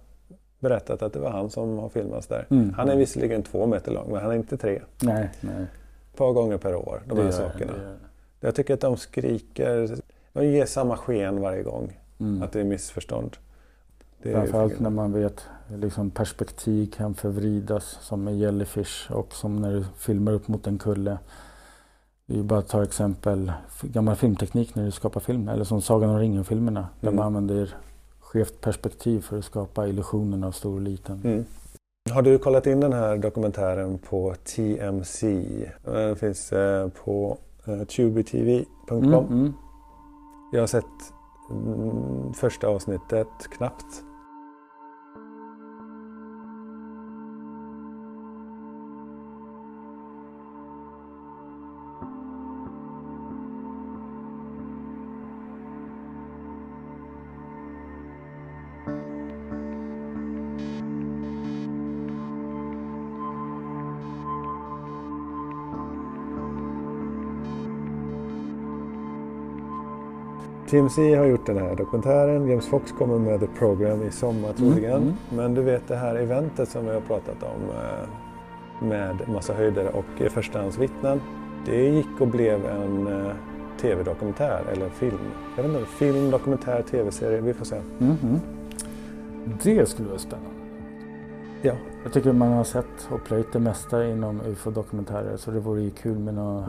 berättat 0.61 1.03
att 1.03 1.12
det 1.12 1.18
var 1.18 1.30
han 1.30 1.51
som 1.51 1.78
har 1.78 1.88
filmats 1.88 2.26
där. 2.26 2.46
Mm. 2.51 2.74
Han 2.76 2.88
är 2.88 2.96
visserligen 2.96 3.42
två 3.42 3.66
meter 3.66 3.92
lång 3.92 4.12
men 4.12 4.22
han 4.22 4.30
är 4.30 4.34
inte 4.36 4.57
tre. 4.57 4.82
Nej, 5.03 5.30
nej. 5.40 5.66
Par 6.19 6.33
gånger 6.33 6.59
per 6.59 6.75
år, 6.75 7.03
de 7.07 7.14
det 7.14 7.23
här 7.23 7.31
gör- 7.31 7.37
sakerna. 7.51 7.73
det 7.73 7.97
Jag 8.47 8.55
tycker 8.55 8.75
att 8.75 8.81
de 8.81 8.97
skriker, 8.97 9.97
de 10.33 10.47
ger 10.47 10.66
samma 10.66 10.97
sken 10.97 11.41
varje 11.41 11.62
gång. 11.62 11.99
Mm. 12.21 12.43
Att 12.43 12.53
det 12.53 12.61
är 12.61 12.64
missförstånd. 12.64 13.37
Det 14.23 14.29
är 14.31 14.35
Framförallt 14.35 14.73
fel. 14.73 14.83
när 14.83 14.91
man 14.91 15.12
vet 15.12 15.47
liksom 15.77 16.11
perspektiv 16.11 16.91
kan 16.97 17.14
förvridas 17.14 17.99
som 18.03 18.25
med 18.25 18.39
Jellyfish 18.39 19.11
och 19.12 19.33
som 19.33 19.57
när 19.62 19.73
du 19.73 19.85
filmar 19.97 20.33
upp 20.33 20.49
mot 20.49 20.66
en 20.66 20.79
kulle. 20.79 21.19
Det 22.27 22.33
är 22.35 22.37
ju 22.37 22.43
bara 22.43 22.59
att 22.59 22.69
ta 22.69 22.83
exempel 22.83 23.53
gammal 23.83 24.16
filmteknik 24.16 24.75
när 24.75 24.85
du 24.85 24.91
skapar 24.91 25.21
film 25.21 25.49
eller 25.49 25.64
som 25.64 25.83
Sagan 25.83 26.11
om 26.11 26.19
ringen-filmerna 26.19 26.89
där 27.01 27.09
Mm. 27.09 27.16
man 27.16 27.27
använder 27.27 27.75
skevt 28.21 28.61
perspektiv 28.61 29.21
för 29.21 29.39
att 29.39 29.45
skapa 29.45 29.89
illusionen 29.89 30.45
av 30.45 30.53
stor 30.53 30.75
och 30.75 30.81
liten. 30.81 31.21
Mm. 31.25 31.45
Har 32.13 32.23
du 32.23 32.39
kollat 32.39 32.67
in 32.67 32.81
den 32.81 32.93
här 32.93 33.17
dokumentären 33.17 33.99
på 33.99 34.35
TMC? 34.45 35.45
Den 35.85 36.17
finns 36.17 36.53
eh, 36.53 36.89
på 36.89 37.39
eh, 37.67 37.85
tubetv.com. 37.85 39.05
Mm, 39.05 39.15
mm. 39.15 39.53
Jag 40.53 40.61
har 40.61 40.67
sett 40.67 40.85
mm, 41.51 42.33
första 42.35 42.69
avsnittet 42.69 43.29
knappt. 43.57 44.08
TMC 70.71 71.14
har 71.14 71.25
gjort 71.27 71.47
den 71.47 71.59
här 71.59 71.75
dokumentären. 71.77 72.49
James 72.49 72.66
Fox 72.66 72.93
kommer 72.93 73.19
med 73.19 73.41
The 73.41 73.47
Program 73.47 74.03
i 74.03 74.11
sommar 74.11 74.53
troligen. 74.53 75.03
mm. 75.03 75.14
Men 75.31 75.55
du 75.55 75.62
vet 75.62 75.89
det 75.89 75.97
här 75.97 76.14
eventet 76.14 76.69
som 76.69 76.87
vi 76.87 76.93
har 76.95 77.01
pratat 77.01 77.43
om. 77.43 77.71
eh, 77.71 78.09
med 78.81 79.29
massa 79.29 79.55
höjdare 79.55 79.89
och 79.89 80.31
förstahandsvittnen. 80.33 81.21
Det 81.66 81.89
gick 81.89 82.21
och 82.21 82.29
blev 82.29 82.66
en 82.66 83.07
eh, 83.07 83.33
tv-dokumentär 83.81 84.61
eller 84.73 84.89
film. 84.89 85.19
Jag 85.57 85.62
vet 85.62 85.73
inte, 85.73 85.91
film, 85.91 86.31
dokumentär, 86.31 86.83
tv-serie. 86.91 87.41
Vi 87.41 87.55
får 87.55 87.64
se. 87.64 87.81
Mhm. 87.99 88.41
Det 89.62 89.89
skulle 89.89 90.09
vara 90.09 90.19
spännande. 90.19 90.51
Ja. 91.62 91.73
Jag 92.05 92.12
tycker 92.12 92.33
man 92.33 92.53
har 92.53 92.64
sett 92.64 93.09
och 93.11 93.25
plöjt 93.25 93.53
det 93.53 93.59
mesta 93.59 94.07
inom 94.07 94.41
ufo-dokumentärer 94.41 95.37
så 95.37 95.51
det 95.51 95.61
vore 95.61 95.81
ju 95.83 95.91
kul 95.91 96.19
med 96.19 96.35
något 96.35 96.64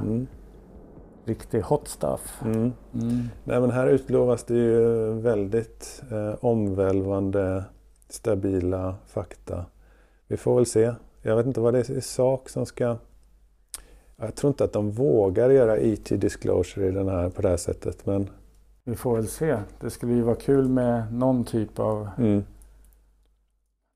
Riktigt 1.26 1.66
hot 1.66 1.88
stuff. 1.88 2.42
Mm. 2.46 2.74
Mm. 2.94 3.30
Nej, 3.44 3.62
men 3.62 3.72
här 3.72 3.88
utlovas 3.88 4.44
det 4.44 4.54
ju 4.54 5.12
väldigt 5.14 6.04
eh, 6.12 6.46
omvälvande, 6.46 7.64
stabila 8.10 8.96
fakta. 9.08 9.66
Vi 10.28 10.38
får 10.38 10.56
väl 10.56 10.66
se. 10.66 10.94
Jag 11.22 11.36
vet 11.36 11.46
inte 11.46 11.60
vad 11.60 11.74
det 11.74 11.90
är 11.90 11.92
i 11.92 12.02
sak 12.02 12.50
som 12.50 12.66
ska... 12.66 12.98
Jag 14.18 14.36
tror 14.36 14.50
inte 14.50 14.64
att 14.64 14.74
de 14.74 14.92
vågar 14.92 15.50
göra 15.50 15.80
IT 15.80 16.06
disclosure 16.06 16.88
i 16.88 16.92
den 16.92 17.08
här 17.08 17.30
på 17.30 17.42
det 17.42 17.50
här 17.50 17.58
sättet. 17.58 18.06
Men 18.06 18.30
Vi 18.84 18.96
får 18.96 19.16
väl 19.16 19.28
se. 19.28 19.58
Det 19.80 19.90
skulle 19.90 20.14
ju 20.14 20.22
vara 20.22 20.36
kul 20.36 20.68
med 20.68 21.14
någon 21.14 21.44
typ 21.44 21.80
av 21.80 22.10
mm, 22.18 22.44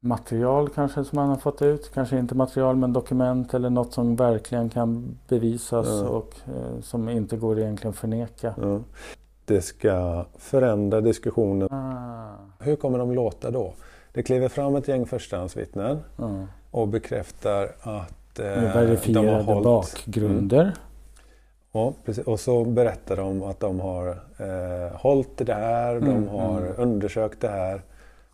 material 0.04 0.70
kanske 0.70 1.04
som 1.04 1.16
man 1.16 1.30
har 1.30 1.38
fått 1.38 1.62
ut. 1.62 1.92
Kanske 1.94 2.18
inte 2.20 2.36
material 2.36 2.76
men 2.76 2.94
dokument 2.94 3.54
eller 3.54 3.70
något 3.70 3.94
som 3.94 4.16
verkligen 4.16 4.70
kan 4.70 5.18
bevisas 5.28 5.88
Ja. 5.88 6.08
och 6.08 6.34
eh, 6.48 6.82
som 6.82 7.10
inte 7.10 7.38
går 7.38 7.60
egentligen 7.60 7.94
förneka. 7.94 8.54
ja. 8.62 8.80
det 9.46 9.62
ska 9.62 10.26
förändra 10.38 11.02
diskussionen. 11.02 11.68
Ah. 11.74 12.36
Hur 12.60 12.76
kommer 12.76 13.00
de 13.00 13.12
låta 13.14 13.52
då? 13.52 13.74
Det 14.14 14.24
kliver 14.24 14.50
fram 14.50 14.76
ett 14.76 14.88
gäng 14.88 15.06
förstahandsvittnen 15.06 16.00
Ja. 16.18 16.46
och 16.72 16.88
bekräftar 16.88 17.64
att 17.82 18.40
eh, 18.40 19.04
de 19.08 19.28
har 19.28 19.42
hållit... 19.42 19.64
bakgrunder. 19.64 20.74
Ja, 21.72 21.94
precis. 22.06 22.26
Och 22.28 22.40
så 22.40 22.66
berättar 22.66 23.18
de 23.18 23.44
att 23.44 23.60
de 23.60 23.80
har 23.80 24.08
eh, 24.38 24.96
hållit 24.96 25.38
det 25.38 25.54
här, 25.54 25.96
Mm, 25.96 26.10
de 26.10 26.28
har 26.28 26.58
mm. 26.62 26.74
undersökt 26.78 27.42
det 27.42 27.48
här. 27.50 27.82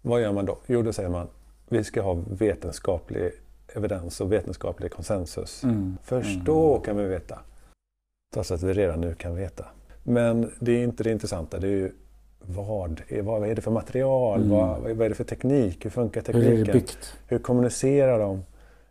Vad 0.01 0.21
gör 0.21 0.31
man 0.31 0.45
då? 0.45 0.57
Jo, 0.67 0.81
då 0.81 0.93
säger 0.93 1.09
man 1.09 1.27
vi 1.69 1.83
ska 1.83 2.01
ha 2.01 2.13
vetenskaplig 2.29 3.31
evidens 3.75 4.21
och 4.21 4.31
vetenskaplig 4.31 4.91
konsensus. 4.91 5.63
Mm. 5.63 5.97
Först 6.03 6.33
Mm. 6.33 6.43
då 6.45 6.79
kan 6.79 6.97
vi 6.97 7.03
veta. 7.07 7.39
Trots 8.33 8.51
att 8.51 8.63
vi 8.63 8.73
redan 8.73 9.01
nu 9.01 9.13
kan 9.13 9.35
veta. 9.35 9.65
Men 10.03 10.51
det 10.59 10.71
är 10.71 10.83
inte 10.83 11.03
det 11.03 11.11
intressanta. 11.11 11.59
Det 11.59 11.67
är 11.67 11.71
ju 11.71 11.91
vad 12.41 13.01
är, 13.07 13.21
vad 13.21 13.49
är 13.49 13.55
det 13.55 13.61
för 13.61 13.71
material? 13.71 14.39
Mm. 14.39 14.49
Vad, 14.49 14.79
vad 14.81 15.01
är 15.01 15.09
det 15.09 15.15
för 15.15 15.23
teknik? 15.23 15.85
Hur 15.85 15.89
funkar 15.89 16.23
Hur 16.27 16.35
är 16.35 16.41
det 16.41 16.49
tekniken? 16.49 16.73
byggt? 16.73 17.13
Hur 17.27 17.39
kommunicerar 17.39 18.19
de? 18.19 18.35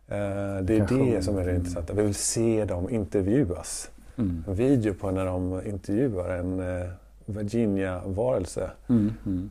Eh, 0.07 0.61
det 0.63 0.75
är 0.77 0.87
det 1.13 1.21
som 1.21 1.37
är 1.37 1.45
det 1.45 1.55
intressanta. 1.55 1.93
Vi 1.93 2.01
vill 2.03 2.15
se 2.15 2.65
dem 2.65 2.89
intervjuas 2.89 3.91
Mm. 4.17 4.43
en 4.47 4.55
video 4.55 4.93
på 4.93 5.11
när 5.11 5.25
de 5.25 5.61
intervjuar 5.65 6.29
en 6.29 6.59
eh, 6.59 6.89
Virginia-varelse. 7.25 8.71
Mm. 8.89 9.13
Mm. 9.25 9.49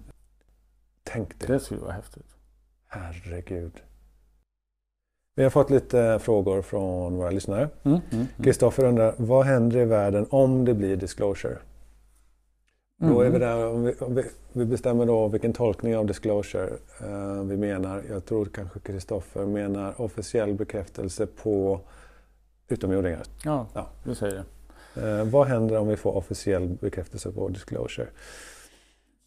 Tänk 1.03 1.41
det. 1.41 1.47
Det 1.53 1.61
skulle 1.61 1.81
vara 1.81 1.93
häftigt. 1.93 2.28
Herregud. 2.89 3.73
Vi 5.35 5.43
har 5.43 5.51
fått 5.51 5.71
lite 5.71 6.19
frågor 6.23 6.63
från 6.63 7.17
våra 7.17 7.31
lyssnare. 7.31 7.69
Mm. 7.83 8.01
Mm. 8.13 8.27
Kristoffer 8.43 8.85
undrar, 8.85 9.15
vad 9.17 9.47
händer 9.47 9.79
i 9.81 9.85
världen 9.85 10.27
om 10.31 10.65
det 10.65 10.75
blir 10.75 10.97
disclosure? 10.97 11.59
Mm. 13.01 13.15
Då 13.15 13.21
är 13.21 13.31
vi 13.31 13.39
där, 13.39 13.67
om 13.67 13.85
vi, 13.85 13.95
om 14.01 14.15
vi, 14.15 14.23
vi 14.53 14.65
bestämmer 14.65 15.07
då 15.07 15.29
vilken 15.29 15.53
tolkning 15.53 15.97
av 15.97 16.07
disclosure 16.07 16.71
eh, 17.01 17.43
vi 17.43 17.57
menar. 17.57 18.03
Jag 18.09 18.25
tror 18.25 18.45
kanske 18.47 18.81
Kristoffer 18.81 19.47
menar 19.47 20.01
officiell 20.01 20.55
bekräftelse 20.55 21.27
på 21.27 21.81
utomjordingar. 22.69 23.23
Ja, 23.45 23.67
Ja. 23.75 23.87
du 24.05 24.15
säger 24.15 24.35
det. 24.35 25.19
Eh, 25.21 25.25
vad 25.25 25.47
händer 25.47 25.79
om 25.79 25.89
vi 25.89 25.97
får 25.97 26.17
officiell 26.17 26.69
bekräftelse 26.81 27.33
på 27.33 27.49
disclosure? 27.49 28.09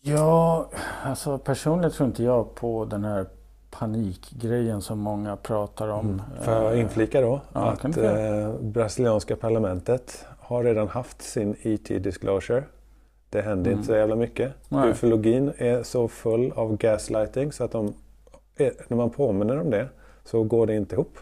Ja, 0.02 0.70
alltså 1.04 1.38
personligen 1.38 1.92
tror 1.92 2.08
inte 2.10 2.24
jag 2.24 2.56
på 2.56 2.86
den 2.86 3.04
här 3.04 3.26
panikgrejen 3.72 4.82
som 4.82 5.00
många 5.00 5.36
pratar 5.38 5.88
om. 5.88 6.06
Mm. 6.06 6.44
Får 6.44 6.54
jag 6.54 6.78
inflika 6.80 7.22
då 7.22 7.42
ja, 7.54 7.72
att 7.72 7.98
eh, 7.98 8.54
brasilianska 8.62 9.36
parlamentet 9.36 10.26
har 10.40 10.64
redan 10.64 10.88
haft 10.88 11.22
sin 11.22 11.56
IT 11.62 11.88
disclosure. 12.04 12.64
Det 13.30 13.42
händer 13.42 13.72
Mm. 13.72 13.80
inte 13.80 13.88
så 13.94 13.96
jävla 13.98 14.16
mycket. 14.16 14.54
Nej. 14.70 14.90
Ufologin 14.90 15.52
är 15.58 15.84
så 15.84 16.08
full 16.08 16.52
av 16.52 16.78
gaslighting 16.78 17.52
så 17.52 17.64
att 17.64 17.72
de, 17.72 17.94
eh, 18.56 18.72
när 18.88 18.98
man 18.98 19.10
påminner 19.10 19.60
om 19.62 19.70
det 19.70 19.88
så 20.26 20.44
går 20.44 20.68
det 20.68 20.76
inte 20.76 20.96
ihop. 20.96 21.18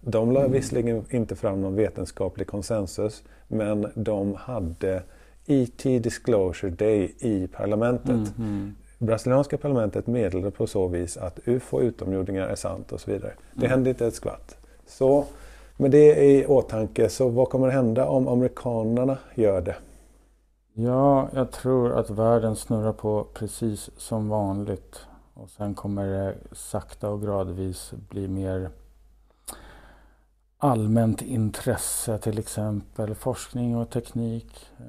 De 0.00 0.32
la 0.32 0.40
Mm. 0.40 0.52
visserligen 0.52 1.04
inte 1.10 1.36
fram 1.36 1.60
någon 1.60 1.74
vetenskaplig 1.74 2.46
konsensus 2.46 3.22
men 3.48 3.86
de 3.94 4.34
hade 4.34 5.02
IT 5.46 5.82
Disclosure 5.98 6.70
Day 6.70 7.14
i 7.18 7.46
parlamentet. 7.48 8.10
Mm, 8.10 8.26
mm. 8.38 8.74
Brasilianska 9.06 9.58
parlamentet 9.58 10.06
meddelade 10.06 10.50
på 10.50 10.66
så 10.66 10.88
vis 10.88 11.16
att 11.16 11.38
UFO 11.44 11.80
utomjordingar 11.80 12.46
är 12.48 12.54
sant 12.54 12.92
och 12.92 13.00
så 13.00 13.10
vidare. 13.10 13.32
Det 13.52 13.66
Mm. 13.66 13.70
hände 13.70 13.90
inte 13.90 14.06
ett 14.06 14.14
skvatt. 14.14 14.56
Så 14.86 15.24
med 15.76 15.90
det 15.90 16.24
i 16.24 16.46
åtanke, 16.46 17.08
så 17.08 17.28
vad 17.28 17.48
kommer 17.48 17.68
hända 17.68 18.08
om 18.08 18.28
amerikanerna 18.28 19.18
gör 19.34 19.60
det? 19.60 19.76
Ja, 20.74 21.28
jag 21.34 21.50
tror 21.50 21.92
att 21.92 22.10
världen 22.10 22.56
snurrar 22.56 22.92
på 22.92 23.26
precis 23.34 23.90
som 23.96 24.28
vanligt. 24.28 25.00
Och 25.34 25.50
sen 25.50 25.74
kommer 25.74 26.06
det 26.06 26.34
sakta 26.52 27.08
och 27.10 27.22
gradvis 27.22 27.92
bli 28.08 28.28
mer 28.28 28.70
allmänt 30.58 31.22
intresse, 31.22 32.18
till 32.18 32.38
exempel 32.38 33.14
forskning 33.14 33.76
och 33.76 33.90
teknik. 33.90 34.66
eh, 34.78 34.84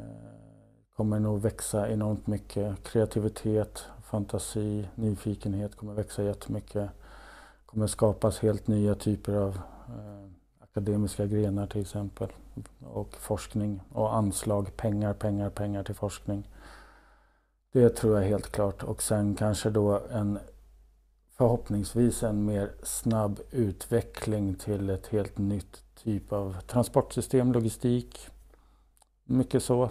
kommer 0.97 1.20
nog 1.20 1.41
växa 1.41 1.89
enormt 1.89 2.28
mycket. 2.28 2.84
Kreativitet, 2.84 3.84
fantasi, 4.14 4.88
nyfikenhet 4.95 5.76
kommer 5.76 5.93
växa 5.93 6.24
jättemycket. 6.24 6.74
Det 6.84 6.89
kommer 7.66 7.88
skapas 7.88 8.39
helt 8.39 8.68
nya 8.68 8.95
typer 8.95 9.34
av 9.34 9.49
eh, 9.88 10.30
akademiska 10.59 11.26
grenar 11.26 11.68
till 11.68 11.82
exempel. 11.82 12.30
Och 12.80 13.16
forskning 13.20 13.82
och 13.91 14.16
anslag, 14.16 14.78
pengar, 14.78 15.14
pengar, 15.14 15.49
pengar 15.49 15.84
till 15.84 15.95
forskning. 15.95 16.49
Det 17.72 17.89
tror 17.89 18.22
jag 18.22 18.30
helt 18.30 18.51
klart. 18.51 18.84
Och 18.84 19.03
sen 19.03 19.36
kanske 19.36 19.70
då 19.70 20.01
en 20.11 20.39
förhoppningsvis 21.38 22.24
en 22.24 22.45
mer 22.45 22.72
snabb 22.84 23.39
utveckling 23.51 24.55
till 24.55 24.89
ett 24.89 25.07
helt 25.07 25.38
nytt 25.38 25.84
typ 26.03 26.34
av 26.34 26.61
transportsystem, 26.68 27.53
logistik. 27.53 28.28
Mycket 29.24 29.64
så 29.64 29.89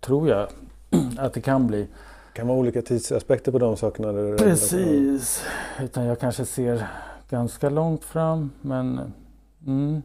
tror 0.00 0.28
jag 0.28 0.48
att 1.18 1.34
det 1.34 1.40
kan 1.40 1.66
bli. 1.66 1.88
Kan 2.34 2.46
vara 2.46 2.58
olika 2.58 2.82
tidsaspekter 2.82 3.52
på 3.52 3.58
de 3.58 3.76
sakerna. 3.76 4.36
Precis. 4.38 5.44
Utan 5.80 6.04
jag 6.04 6.20
kanske 6.20 6.44
ser 6.44 6.86
ganska 7.30 7.70
långt 7.70 8.04
fram 8.04 8.50
men 8.60 9.12
mm, 9.66 10.02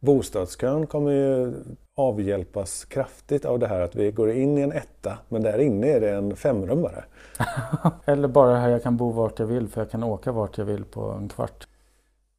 Bostadskön 0.00 0.86
kommer 0.86 1.10
ju 1.10 1.54
avhjälpas 1.96 2.84
kraftigt 2.84 3.44
av 3.44 3.58
det 3.58 3.66
här 3.66 3.80
att 3.80 3.96
vi 3.96 4.10
går 4.10 4.30
in 4.30 4.58
i 4.58 4.60
en 4.60 4.72
etta 4.72 5.18
men 5.28 5.42
där 5.42 5.58
inne 5.58 5.86
är 5.86 6.00
det 6.00 6.10
en 6.10 6.36
femrummare. 6.36 7.04
Eller 8.04 8.28
bara 8.28 8.56
här 8.56 8.68
jag 8.68 8.82
kan 8.82 8.96
bo 8.96 9.10
vart 9.10 9.38
jag 9.38 9.46
vill 9.46 9.68
för 9.68 9.80
jag 9.80 9.90
kan 9.90 10.04
åka 10.04 10.32
vart 10.32 10.58
jag 10.58 10.64
vill 10.64 10.84
på 10.84 11.10
en 11.10 11.28
kvart. 11.28 11.66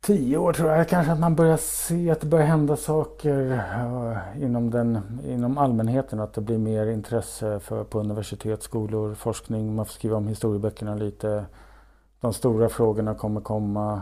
Tio 0.01 0.37
år 0.37 0.53
tror 0.53 0.69
jag 0.69 0.89
kanske 0.89 1.11
att 1.11 1.19
man 1.19 1.35
börjar 1.35 1.57
se 1.57 2.11
att 2.11 2.21
det 2.21 2.27
börjar 2.27 2.45
hända 2.45 2.75
saker 2.75 3.51
eh, 3.51 4.43
inom, 4.43 4.69
den, 4.69 5.19
inom 5.27 5.57
allmänheten. 5.57 6.19
Att 6.19 6.33
det 6.33 6.41
blir 6.41 6.57
mer 6.57 6.87
intresse 6.87 7.59
för, 7.59 7.83
på 7.83 7.99
universitet, 7.99 8.63
skolor, 8.63 9.13
forskning. 9.15 9.75
Man 9.75 9.85
får 9.85 9.93
skriva 9.93 10.17
om 10.17 10.27
historieböckerna 10.27 10.95
lite. 10.95 11.45
De 12.21 12.33
stora 12.33 12.69
frågorna 12.69 13.15
kommer 13.15 13.41
komma. 13.41 14.01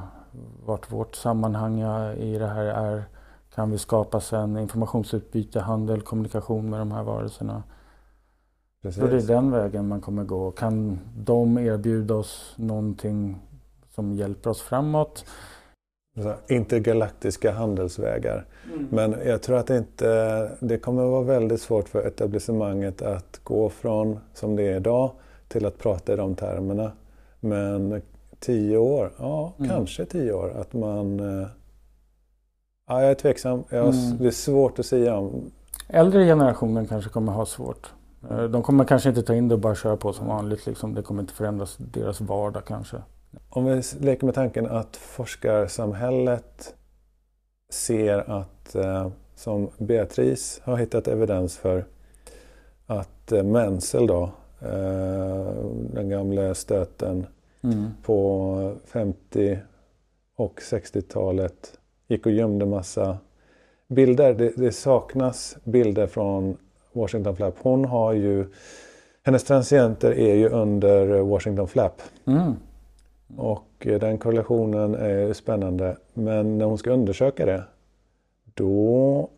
Vart 0.65 0.91
vårt 0.91 1.15
sammanhang 1.15 1.81
i 2.17 2.37
det 2.37 2.47
här 2.47 2.65
är. 2.65 3.03
Kan 3.55 3.71
vi 3.71 3.77
skapa 3.77 4.19
sen 4.19 4.57
informationsutbyte, 4.57 5.59
handel, 5.59 6.01
kommunikation 6.01 6.69
med 6.69 6.79
de 6.79 6.91
här 6.91 7.03
varelserna? 7.03 7.63
Så 8.83 9.07
det 9.07 9.17
är 9.17 9.27
den 9.27 9.51
vägen 9.51 9.87
man 9.87 10.01
kommer 10.01 10.23
gå. 10.23 10.51
Kan 10.51 10.99
de 11.17 11.57
erbjuda 11.57 12.15
oss 12.15 12.53
någonting 12.55 13.39
som 13.95 14.13
hjälper 14.13 14.49
oss 14.49 14.61
framåt? 14.61 15.25
Intergalaktiska 16.47 17.51
handelsvägar. 17.51 18.45
Men 18.89 19.15
jag 19.25 19.41
tror 19.41 19.57
att 19.57 19.67
det 19.67 19.77
inte, 19.77 20.51
det 20.59 20.77
kommer 20.77 21.03
vara 21.03 21.21
väldigt 21.23 21.61
svårt 21.61 21.89
för 21.89 22.07
etablissemanget 22.07 23.01
att 23.01 23.39
gå 23.43 23.69
från 23.69 24.19
som 24.33 24.55
det 24.55 24.63
är 24.63 24.75
idag 24.75 25.11
till 25.47 25.65
att 25.65 25.77
prata 25.77 26.13
i 26.13 26.15
de 26.15 26.35
termerna. 26.35 26.91
Men 27.39 28.01
tio 28.39 28.77
år, 28.77 29.11
ja 29.19 29.53
Mm. 29.57 29.69
kanske 29.69 30.05
tio 30.05 30.33
år. 30.33 30.49
Att 30.61 30.73
man... 30.73 31.19
eh, 31.41 31.47
Ja, 32.87 33.01
jag 33.01 33.11
är 33.11 33.15
tveksam. 33.15 33.63
Jag 33.69 33.83
har, 33.83 33.91
Mm. 33.93 34.17
Det 34.17 34.27
är 34.27 34.31
svårt 34.31 34.79
att 34.79 34.85
säga 34.85 35.15
om. 35.17 35.51
Äldre 35.87 36.25
generationen 36.25 36.87
kanske 36.87 37.09
kommer 37.09 37.31
ha 37.31 37.45
svårt. 37.45 37.91
Eh, 38.29 38.43
De 38.43 38.63
kommer 38.63 38.83
kanske 38.85 39.09
inte 39.09 39.21
ta 39.23 39.33
in 39.35 39.47
det 39.47 39.55
och 39.55 39.61
bara 39.61 39.75
köra 39.75 39.97
på 39.97 40.13
som 40.13 40.27
vanligt. 40.27 40.65
Liksom. 40.65 40.93
Det 40.93 41.01
kommer 41.01 41.21
inte 41.21 41.33
förändras 41.33 41.77
deras 41.77 42.21
vardag 42.21 42.63
kanske. 42.67 42.97
Om 43.49 43.65
vi 43.65 43.81
leker 43.99 44.25
med 44.25 44.35
tanken 44.35 44.65
att 44.65 44.95
forskarsamhället 44.97 46.75
ser 47.69 48.29
att, 48.31 48.75
eh, 48.75 49.09
som 49.35 49.69
Beatrice 49.77 50.61
har 50.63 50.77
hittat 50.77 51.07
evidens 51.07 51.57
för, 51.57 51.85
att 52.85 53.31
eh, 53.31 53.43
Menzel 53.43 54.07
då, 54.07 54.23
eh, 54.61 55.53
den 55.93 56.09
gamla 56.09 56.53
stöten 56.53 57.25
Mm. 57.63 57.85
på 58.03 58.75
50 58.85 59.59
och 60.35 60.61
60-talet 60.61 61.73
gick 62.07 62.25
och 62.25 62.31
gömde 62.31 62.65
massa 62.65 63.17
bilder. 63.87 64.33
Det, 64.33 64.53
det 64.55 64.71
saknas 64.71 65.57
bilder 65.63 66.07
från 66.07 66.57
Washington 66.93 67.35
Flap. 67.35 67.55
Hon 67.61 67.85
har 67.85 68.13
ju, 68.13 68.45
hennes 69.23 69.43
transienter 69.43 70.11
är 70.11 70.35
ju 70.35 70.49
under 70.49 71.19
Washington 71.19 71.67
Flap. 71.67 72.01
Mm. 72.27 72.53
Och 73.37 73.67
eh, 73.79 73.99
den 73.99 74.17
korrelationen 74.17 74.95
är 74.95 75.33
spännande. 75.33 75.97
Men 76.13 76.57
när 76.57 76.65
hon 76.65 76.77
ska 76.77 76.91
undersöka 76.91 77.45
det, 77.45 77.63
då 78.53 79.29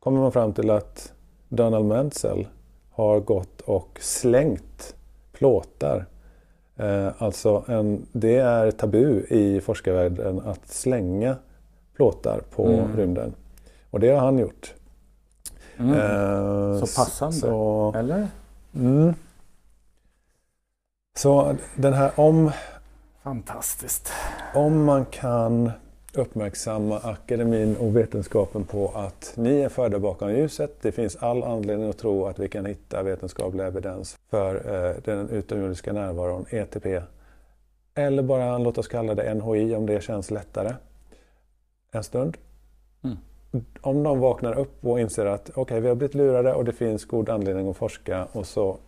kommer 0.00 0.20
man 0.20 0.32
fram 0.32 0.52
till 0.52 0.70
att 0.70 1.12
Donald 1.48 1.86
Menzel 1.86 2.48
har 2.90 3.20
gått 3.20 3.60
och 3.60 3.98
slängt 4.00 4.94
plåtar. 5.32 6.06
Eh, 6.76 7.08
alltså 7.18 7.64
en, 7.68 8.06
det 8.12 8.36
är 8.36 8.70
tabu 8.70 9.20
i 9.28 9.60
forskarvärlden 9.60 10.40
att 10.40 10.68
slänga 10.68 11.36
plåtar 11.96 12.40
på 12.54 12.66
Mm. 12.66 12.96
rymden. 12.96 13.34
Och 13.90 14.00
det 14.00 14.08
har 14.10 14.18
han 14.20 14.38
gjort. 14.38 14.74
Mm. 15.78 15.94
Eh, 15.94 16.84
Så 16.84 17.00
passande. 17.02 17.36
Så, 17.36 17.92
Eller? 17.96 18.28
mm. 18.74 19.14
så 21.18 21.56
den 21.76 21.92
här 21.92 22.10
om 22.16 22.50
Fantastiskt. 23.22 24.12
Om 24.54 24.84
man 24.84 25.04
kan 25.04 25.70
uppmärksamma 26.14 26.98
akademin 26.98 27.76
och 27.76 27.96
vetenskapen 27.96 28.64
på 28.64 28.88
att 28.88 29.32
ni 29.36 29.60
är 29.60 29.68
förda 29.68 29.98
bakom 29.98 30.30
ljuset. 30.30 30.82
Det 30.82 30.92
finns 30.92 31.16
all 31.16 31.42
anledning 31.42 31.90
att 31.90 31.98
tro 31.98 32.26
att 32.26 32.38
vi 32.38 32.48
kan 32.48 32.66
hitta 32.66 33.02
vetenskaplig 33.02 33.64
evidens 33.64 34.16
för 34.30 34.54
eh, 34.54 34.96
den 35.04 35.28
utomjordiska 35.28 35.92
närvaron, 35.92 36.46
ETP. 36.50 36.86
Eller 37.94 38.22
bara 38.22 38.58
låt 38.58 38.78
oss 38.78 38.88
kalla 38.88 39.14
det 39.14 39.34
NHI 39.34 39.74
om 39.74 39.86
det 39.86 40.02
känns 40.02 40.30
lättare. 40.30 40.74
En 41.92 42.04
stund. 42.04 42.36
Mm. 43.04 43.16
Om 43.80 44.02
de 44.02 44.20
vaknar 44.20 44.58
upp 44.58 44.84
och 44.86 45.00
inser 45.00 45.26
att 45.26 45.50
okej, 45.54 45.80
vi 45.80 45.88
har 45.88 45.94
blivit 45.94 46.14
lurade 46.14 46.54
och 46.54 46.64
det 46.64 46.72
finns 46.72 47.04
god 47.04 47.28
anledning 47.28 47.70
att 47.70 47.76
forska 47.76 48.26
och 48.32 48.46
så, 48.46 48.78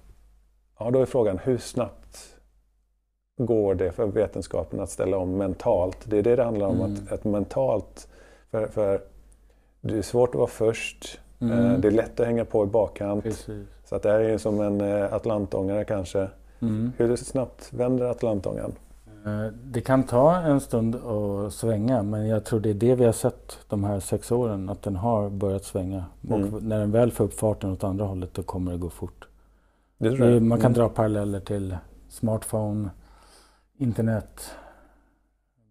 ja 0.78 0.90
då 0.90 1.00
är 1.00 1.06
frågan 1.06 1.38
hur 1.38 1.58
snabbt 1.58 2.39
går 3.46 3.74
det 3.74 3.92
för 3.92 4.06
vetenskapen 4.06 4.80
att 4.80 4.90
ställa 4.90 5.16
om 5.18 5.36
mentalt. 5.36 5.98
Det 6.04 6.18
är 6.18 6.22
det 6.22 6.36
det 6.36 6.44
handlar 6.44 6.66
om, 6.66 6.80
Mm. 6.80 6.92
att, 6.92 7.12
att 7.12 7.24
mentalt, 7.24 8.08
för, 8.50 8.66
för 8.66 9.00
det 9.80 9.98
är 9.98 10.02
svårt 10.02 10.28
att 10.28 10.34
vara 10.34 10.46
först, 10.46 11.20
Mm. 11.40 11.58
eh, 11.66 11.78
det 11.78 11.88
är 11.88 11.92
lätt 11.92 12.20
att 12.20 12.26
hänga 12.26 12.44
på 12.44 12.64
i 12.64 12.66
bakkant. 12.66 13.24
Precis. 13.24 13.66
Så 13.84 13.96
att 13.96 14.02
det 14.02 14.10
här 14.10 14.20
är 14.20 14.28
ju 14.28 14.38
som 14.38 14.60
en 14.60 14.80
eh, 14.80 15.12
atlantångare 15.14 15.84
kanske. 15.84 16.28
Mm. 16.60 16.92
Hur 16.96 17.16
snabbt 17.16 17.72
vänder 17.72 18.06
atlantångaren? 18.06 18.72
Eh, 19.26 19.52
Det 19.64 19.80
kan 19.80 20.02
ta 20.02 20.36
en 20.36 20.60
stund 20.60 20.94
att 20.96 21.52
svänga 21.52 22.02
men 22.02 22.26
jag 22.28 22.44
tror 22.44 22.60
det 22.60 22.70
är 22.70 22.74
det 22.74 22.94
vi 22.94 23.04
har 23.04 23.12
sett 23.12 23.58
de 23.68 23.84
här 23.84 24.00
sex 24.00 24.32
åren. 24.32 24.68
Att 24.68 24.82
den 24.82 24.96
har 24.96 25.30
börjat 25.30 25.64
svänga. 25.64 26.04
Mm. 26.28 26.54
Och 26.54 26.62
när 26.62 26.78
den 26.78 26.90
väl 26.92 27.10
får 27.10 27.24
upp 27.24 27.34
farten 27.34 27.72
åt 27.72 27.84
andra 27.84 28.04
hållet 28.04 28.34
då 28.34 28.42
kommer 28.42 28.72
det 28.72 28.78
gå 28.78 28.90
fort. 28.90 29.28
Det 29.98 30.40
man 30.40 30.58
kan 30.60 30.66
Mm. 30.66 30.72
dra 30.72 30.88
paralleller 30.88 31.40
till 31.40 31.76
smartphone, 32.08 32.90
internet, 33.80 34.50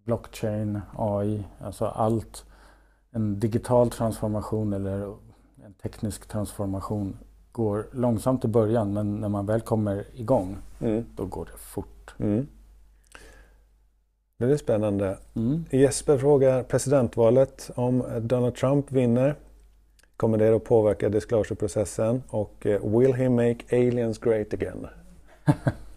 blockchain, 0.05 0.80
AI. 0.97 1.43
Alltså 1.60 1.86
allt. 1.86 2.45
En 3.12 3.39
digital 3.39 3.89
transformation 3.89 4.74
eller 4.74 5.16
en 5.66 5.74
teknisk 5.82 6.28
transformation 6.28 7.18
går 7.51 7.88
långsamt 7.91 8.45
i 8.45 8.47
början 8.47 8.93
men 8.93 9.16
när 9.16 9.30
man 9.30 9.45
väl 9.45 9.62
kommer 9.62 10.05
igång 10.14 10.57
Mm. 10.82 11.05
då 11.16 11.26
går 11.26 11.45
det 11.45 11.57
fort. 11.57 12.16
Mm. 12.18 12.47
Det 14.38 14.45
är 14.45 14.57
spännande. 14.57 15.18
Mm. 15.36 15.66
Jesper 15.72 16.18
frågar 16.18 16.64
presidentvalet 16.64 17.72
om 17.76 18.03
Donald 18.22 18.55
Trump 18.55 18.91
vinner. 18.91 19.36
Kommer 20.18 20.38
det 20.38 20.55
att 20.55 20.64
påverka 20.64 21.10
disclosure-processen? 21.10 22.24
Och 22.30 22.66
eh, 22.66 22.86
will 22.99 23.14
he 23.14 23.30
make 23.30 23.57
aliens 23.78 24.18
great 24.18 24.53
again? 24.53 24.88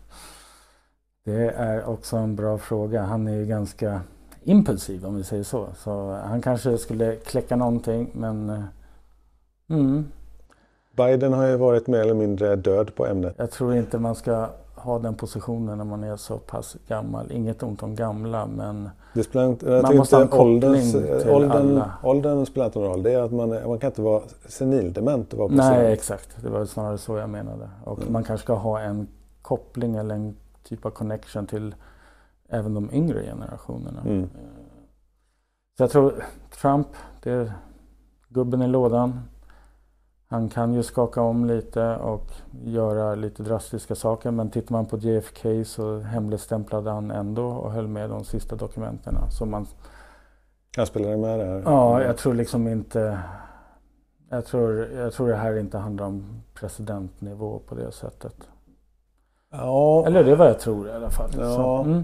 Det 1.24 1.50
är 1.50 1.88
också 1.88 2.16
en 2.16 2.36
bra 2.36 2.58
fråga. 2.58 3.02
Han 3.02 3.28
är 3.28 3.32
ju 3.36 3.46
ganska 3.46 4.00
impulsiv 4.42 5.06
om 5.06 5.16
vi 5.16 5.24
säger 5.24 5.42
så. 5.42 5.66
Så 5.76 6.10
han 6.24 6.42
kanske 6.42 6.78
skulle 6.78 7.16
kläcka 7.16 7.56
någonting 7.56 8.10
men 8.12 8.50
eh, 8.50 8.62
mm, 9.70 10.04
Biden 10.96 11.32
har 11.32 11.46
ju 11.46 11.56
varit 11.56 11.86
mer 11.86 11.98
eller 12.00 12.14
mindre 12.14 12.56
död 12.56 12.94
på 12.94 13.06
ämnet. 13.06 13.34
jag 13.38 13.50
tror 13.50 13.74
inte 13.74 13.98
man 13.98 14.14
ska 14.14 14.46
ha 14.74 14.98
den 14.98 15.14
positionen 15.14 15.78
när 15.78 15.84
man 15.84 16.04
är 16.04 16.16
så 16.16 16.38
pass 16.38 16.76
gammal. 16.88 17.32
Inget 17.32 17.62
ont 17.62 17.82
om 17.82 17.94
gamla 17.94 18.46
men 18.46 18.88
Det 19.14 19.22
spelar 19.22 19.46
inte, 19.46 19.66
Man 19.82 19.96
måste 19.96 20.16
ha 20.16 20.22
en 20.22 20.32
ålderns, 20.32 20.92
till 20.92 21.30
åldern, 21.30 21.50
alla. 21.72 21.92
åldern 22.02 22.46
spelar 22.46 22.66
inte 22.66 22.78
någon 22.78 22.88
roll. 22.88 23.02
Det 23.02 23.12
är 23.12 23.22
att 23.22 23.32
man, 23.32 23.48
man 23.48 23.78
kan 23.78 23.90
inte 23.90 24.02
vara 24.02 24.22
senildement 24.48 25.32
och 25.32 25.38
vara 25.38 25.48
nej 25.48 25.58
president. 25.70 25.92
exakt. 25.98 26.42
Det 26.42 26.48
var 26.50 26.64
snarare 26.64 26.98
så 26.98 27.16
jag 27.16 27.30
menade. 27.30 27.68
Och 27.84 27.98
Mm. 28.00 28.12
man 28.12 28.24
kanske 28.24 28.44
ska 28.44 28.54
ha 28.54 28.80
en 28.80 29.06
koppling 29.42 29.96
eller 29.96 30.14
en 30.14 30.36
typ 30.62 30.86
av 30.86 30.90
connection 30.90 31.46
till 31.46 31.74
även 32.48 32.74
de 32.74 32.90
yngre 32.92 33.22
generationerna. 33.22 34.00
Mm. 34.00 34.22
Eh, 34.22 34.28
Så 35.76 35.82
jag 35.82 35.90
tror 35.90 36.24
Trump, 36.60 36.86
det 37.22 37.30
är 37.30 37.52
gubben 38.28 38.62
i 38.62 38.66
lådan. 38.68 39.20
Han 40.28 40.48
kan 40.48 40.74
ju 40.74 40.82
skaka 40.82 41.22
om 41.22 41.44
lite 41.44 41.96
och 41.96 42.32
göra 42.64 43.14
lite 43.14 43.42
drastiska 43.42 43.94
saker. 43.94 44.30
Men 44.30 44.50
tittar 44.50 44.72
man 44.72 44.86
på 44.86 44.96
JFK 44.98 45.64
så 45.64 45.98
hemligstämplade 45.98 46.90
han 46.90 47.10
ändå 47.10 47.46
och 47.46 47.72
höll 47.72 47.88
med 47.88 48.10
de 48.10 48.24
sista 48.24 48.56
dokumenten. 48.56 49.14
Man, 49.46 49.66
Han 50.76 50.86
spelade 50.86 51.16
med 51.16 51.38
där. 51.38 51.62
ja, 51.64 52.02
jag 52.02 52.16
tror 52.16 52.34
liksom 52.34 52.68
inte... 52.68 53.18
Jag 54.28 54.44
tror, 54.46 54.78
jag 54.86 55.12
tror 55.12 55.28
det 55.28 55.36
här 55.36 55.58
inte 55.58 55.78
handlar 55.78 56.06
om 56.06 56.42
presidentnivå 56.54 57.58
på 57.58 57.74
det 57.74 57.92
sättet. 57.92 58.48
Ja, 59.53 60.07
Eller 60.07 60.24
det 60.24 60.30
är 60.30 60.36
vad 60.36 60.48
jag 60.48 60.61
tror 60.61 60.88
i 60.88 60.92
alla 60.92 61.11
fall. 61.11 61.30
Ja. 61.38 61.80
Mm, 61.84 62.03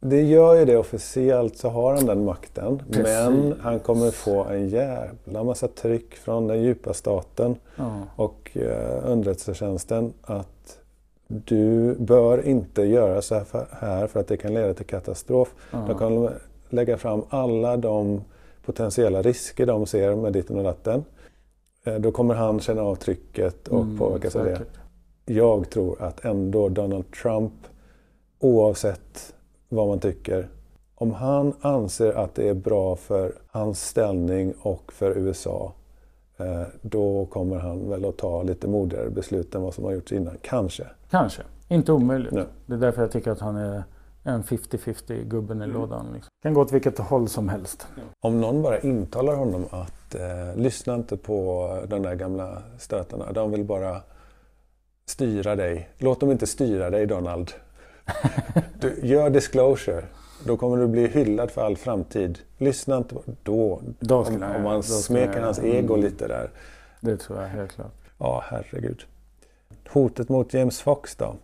det 0.00 0.22
gör 0.22 0.54
ju 0.54 0.64
det 0.64 0.76
officiellt 0.76 1.56
så 1.56 1.68
har 1.68 1.94
han 1.94 2.06
den 2.06 2.24
makten. 2.24 2.82
Precis. 2.90 3.04
Men 3.04 3.54
han 3.62 3.78
kommer 3.80 4.10
få 4.10 4.44
en 4.44 4.68
jävla 4.68 5.44
massa 5.44 5.68
tryck 5.68 6.14
från 6.14 6.46
den 6.46 6.62
djupa 6.62 6.94
staten 6.94 7.56
ja. 7.76 7.90
och 8.16 8.50
eh, 8.56 9.00
underrättelsetjänsten 9.04 10.12
att 10.22 10.78
du 11.28 11.94
bör 11.94 12.46
inte 12.46 12.82
göra 12.82 13.22
så 13.22 13.34
här 13.34 13.44
för, 13.44 13.66
här 13.70 14.06
för 14.06 14.20
att 14.20 14.28
det 14.28 14.36
kan 14.36 14.54
leda 14.54 14.74
till 14.74 14.86
katastrof. 14.86 15.54
De 15.70 15.84
Ja. 15.88 15.98
kommer 15.98 16.32
lägga 16.68 16.96
fram 16.96 17.22
alla 17.28 17.76
de 17.76 18.20
potentiella 18.64 19.22
risker 19.22 19.66
de 19.66 19.86
ser 19.86 20.14
med 20.16 20.32
ditten 20.32 20.56
och 20.58 20.64
datten. 20.64 21.04
Eh, 21.84 21.94
Då 21.94 22.10
kommer 22.12 22.34
han 22.34 22.60
känna 22.60 22.82
av 22.82 22.94
trycket 22.94 23.68
och 23.68 23.80
Mm, 23.82 23.98
påverkas 23.98 24.36
av 24.36 24.44
det. 24.44 24.60
Jag 25.26 25.70
tror 25.70 26.02
att 26.02 26.24
ändå 26.24 26.68
Donald 26.68 27.10
Trump, 27.22 27.52
oavsett 28.40 29.34
vad 29.68 29.88
man 29.88 30.00
tycker, 30.00 30.48
om 30.94 31.12
han 31.12 31.52
anser 31.60 32.12
att 32.12 32.34
det 32.34 32.48
är 32.48 32.54
bra 32.54 32.96
för 32.96 33.32
hans 33.50 33.88
ställning 33.88 34.54
och 34.62 34.92
för 34.92 35.10
USA, 35.18 35.72
eh, 36.36 36.62
då 36.82 37.26
kommer 37.26 37.56
han 37.58 37.88
väl 37.90 38.04
att 38.04 38.16
ta 38.16 38.42
lite 38.42 38.68
modigare 38.68 39.10
beslut 39.10 39.54
än 39.54 39.62
vad 39.62 39.74
som 39.74 39.84
har 39.84 39.92
gjorts 39.92 40.12
innan. 40.12 40.34
Kanske. 40.42 40.86
Kanske. 41.10 41.42
Inte 41.68 41.92
omöjligt. 41.92 42.32
Nej. 42.32 42.44
Det 42.66 42.74
är 42.74 42.78
därför 42.78 43.02
jag 43.02 43.10
tycker 43.12 43.30
att 43.30 43.40
han 43.40 43.56
är 43.56 43.82
en 44.24 44.42
50-50 44.42 45.24
gubben 45.24 45.60
i 45.60 45.64
Mm. 45.64 45.76
lådan. 45.76 46.06
Liksom. 46.14 46.28
Kan 46.42 46.54
gå 46.54 46.60
åt 46.60 46.72
vilket 46.72 46.98
håll 46.98 47.28
som 47.28 47.48
helst. 47.48 47.86
Om 48.20 48.40
någon 48.40 48.62
bara 48.62 48.78
intalar 48.80 49.34
honom 49.34 49.64
att 49.70 50.14
eh, 50.14 50.56
lyssna 50.56 50.94
inte 50.94 51.16
på 51.16 51.68
de 51.88 52.02
där 52.02 52.14
gamla 52.14 52.62
stötarna. 52.78 53.32
De 53.32 53.50
vill 53.50 53.64
bara 53.64 54.00
styra 55.12 55.56
dig. 55.56 55.88
Låt 55.98 56.20
dem 56.20 56.30
inte 56.30 56.46
styra 56.46 56.90
dig 56.90 57.06
Donald. 57.06 57.52
Du, 58.80 59.00
gör 59.02 59.30
disclosure. 59.30 60.04
Då 60.46 60.56
kommer 60.56 60.76
du 60.76 60.86
bli 60.86 61.06
hyllad 61.06 61.50
för 61.50 61.62
all 61.62 61.76
framtid. 61.76 62.38
Lyssna 62.58 62.96
inte 62.96 63.14
på... 63.14 63.22
Då, 63.42 63.80
Då 64.00 64.16
om, 64.16 64.42
jag 64.42 64.56
om 64.56 64.62
man 64.62 64.82
smeker 64.82 65.36
jag 65.36 65.44
hans 65.44 65.58
ego 65.58 65.94
mm. 65.94 66.06
lite 66.06 66.28
där. 66.28 66.50
Det 67.00 67.16
tror 67.16 67.40
jag 67.40 67.48
helt 67.48 67.72
klart. 67.72 67.92
Ja, 68.18 68.44
herregud. 68.46 69.02
Hotet 69.88 70.28
mot 70.28 70.54
James 70.54 70.80
Fox 70.80 71.16
då? 71.16 71.34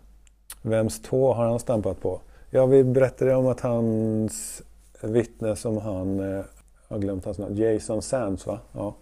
Vems 0.62 1.02
tå 1.02 1.32
har 1.32 1.44
han 1.44 1.58
stampat 1.58 2.00
på? 2.00 2.20
Ja, 2.50 2.66
vi 2.66 2.84
berättade 2.84 3.34
om 3.34 3.46
att 3.46 3.60
hans 3.60 4.62
vittne 5.00 5.56
som 5.56 5.78
han, 5.78 6.20
eh, 6.20 6.26
jag 6.26 6.44
har 6.88 6.98
glömt 6.98 7.24
hans 7.24 7.38
namn, 7.38 7.56
Jason 7.56 8.02
Sands 8.02 8.46
va? 8.46 8.58
Ja. 8.72 8.94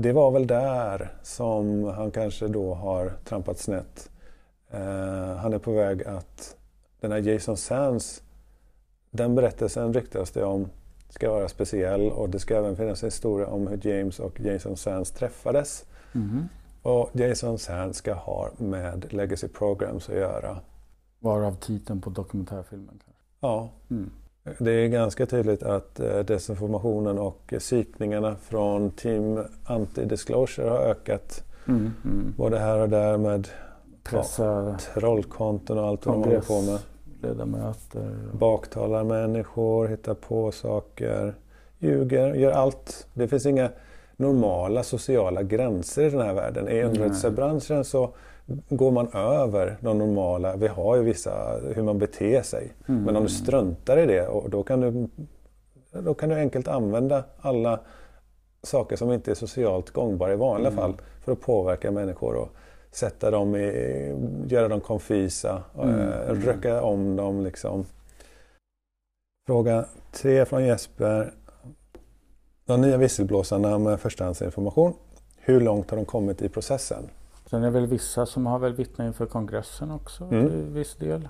Det 0.00 0.12
var 0.12 0.30
väl 0.30 0.46
där 0.46 1.12
som 1.22 1.84
han 1.84 2.10
kanske 2.10 2.48
då 2.48 2.74
har 2.74 3.12
trampat 3.24 3.58
snett. 3.58 4.10
Eh, 4.70 5.34
han 5.36 5.52
är 5.52 5.58
på 5.58 5.72
väg 5.72 6.04
att, 6.04 6.56
den 7.00 7.12
här 7.12 7.18
Jason 7.18 7.56
Sands, 7.56 8.22
den 9.10 9.34
berättelsen 9.34 9.94
ryktas 9.94 10.30
det 10.30 10.44
om 10.44 10.68
ska 11.08 11.30
vara 11.30 11.48
speciell 11.48 12.10
och 12.10 12.30
det 12.30 12.38
ska 12.38 12.56
även 12.56 12.76
finnas 12.76 13.02
en 13.02 13.06
historia 13.06 13.46
om 13.46 13.66
hur 13.66 13.86
James 13.86 14.20
och 14.20 14.40
Jason 14.40 14.76
Sands 14.76 15.10
träffades. 15.10 15.84
Mhm. 16.12 16.48
Och 16.82 17.10
Jason 17.12 17.58
Sands 17.58 17.98
ska 17.98 18.14
ha 18.14 18.50
med 18.58 19.12
Legacy 19.12 19.48
Programs 19.48 20.08
att 20.08 20.16
göra. 20.16 20.60
Varav 21.18 21.54
titeln 21.54 22.00
på 22.00 22.10
dokumentärfilmen 22.10 23.00
kanske. 23.04 23.22
Ja, 23.40 23.70
Mm. 23.90 24.10
Det 24.58 24.70
är 24.72 24.88
ganska 24.88 25.26
tydligt 25.26 25.62
att 25.62 26.00
eh, 26.00 26.18
desinformationen 26.18 27.18
och 27.18 27.54
psykningarna 27.58 28.36
från 28.48 28.90
Team 28.90 29.44
Anti-Disclosure 29.66 30.68
har 30.68 30.78
ökat 30.78 31.44
Mm. 31.68 31.90
Mm. 32.04 32.34
både 32.36 32.58
här 32.58 32.78
och 32.78 32.88
där 32.88 33.16
med 33.16 33.48
Pressa 34.04 34.78
trollkonton 34.94 35.78
och 35.78 35.86
allt 35.86 36.06
vad 36.06 36.14
de 36.14 36.24
håller 36.24 36.40
på 36.40 36.60
med. 36.60 36.78
kongressledamöter. 37.20 38.16
Baktalar 38.32 39.04
människor, 39.04 39.88
hittar 39.88 40.14
på 40.14 40.52
saker, 40.52 41.34
ljuger, 41.78 42.34
gör 42.34 42.50
allt. 42.52 43.06
Det 43.14 43.28
finns 43.28 43.46
inga 43.46 43.68
normala 44.16 44.82
sociala 44.82 45.42
gränser 45.42 46.02
i 46.02 46.10
den 46.10 46.20
här 46.20 46.34
världen. 46.34 46.68
I 46.68 46.82
underrättelsebranschen 46.82 47.84
så 47.84 48.10
går 48.68 48.90
man 48.90 49.08
över 49.12 49.76
de 49.80 49.98
normala. 49.98 50.56
Vi 50.56 50.66
har 50.68 50.96
ju 50.96 51.02
vissa 51.02 51.60
hur 51.74 51.82
man 51.82 51.98
beter 51.98 52.42
sig. 52.42 52.72
Mm. 52.88 53.02
Men 53.02 53.16
om 53.16 53.22
du 53.22 53.28
struntar 53.28 53.96
i 53.98 54.06
det 54.06 54.26
och 54.26 54.50
då 54.50 54.62
kan 54.62 54.80
du, 54.80 55.08
då 56.00 56.14
kan 56.14 56.28
du 56.28 56.34
enkelt 56.34 56.68
använda 56.68 57.24
alla 57.40 57.80
saker 58.62 58.96
som 58.96 59.12
inte 59.12 59.30
är 59.30 59.34
socialt 59.34 59.90
gångbara 59.90 60.32
i 60.32 60.36
vanliga 60.36 60.72
Mm. 60.72 60.76
fall 60.82 60.94
för 61.24 61.32
att 61.32 61.40
påverka 61.40 61.90
människor 61.90 62.34
och 62.36 62.48
sätta 62.90 63.30
dem 63.30 63.56
i, 63.56 64.14
göra 64.46 64.68
dem 64.68 64.80
konfysa, 64.80 65.62
Mm. 65.82 65.98
eh, 65.98 66.44
röka 66.46 66.82
om 66.82 67.16
dem 67.16 67.44
liksom. 67.44 67.86
Fråga 69.46 69.84
tre 70.12 70.44
från 70.44 70.64
Jesper. 70.64 71.32
De 72.66 72.80
nya 72.80 72.96
visselblåsarna 72.96 73.78
med 73.78 74.00
förstahandsinformation. 74.00 74.92
Hur 75.36 75.60
långt 75.60 75.90
har 75.90 75.96
de 75.96 76.04
kommit 76.06 76.42
i 76.42 76.48
processen? 76.48 77.02
Sen 77.50 77.62
är 77.62 77.66
det 77.66 77.70
väl 77.70 77.86
vissa 77.86 78.26
som 78.26 78.46
har 78.46 78.58
väl 78.58 78.72
vittnat 78.74 79.06
inför 79.06 79.26
kongressen 79.26 79.90
också 79.90 80.24
Mm. 80.24 80.48
till 80.48 80.58
viss 80.58 80.96
del. 80.96 81.28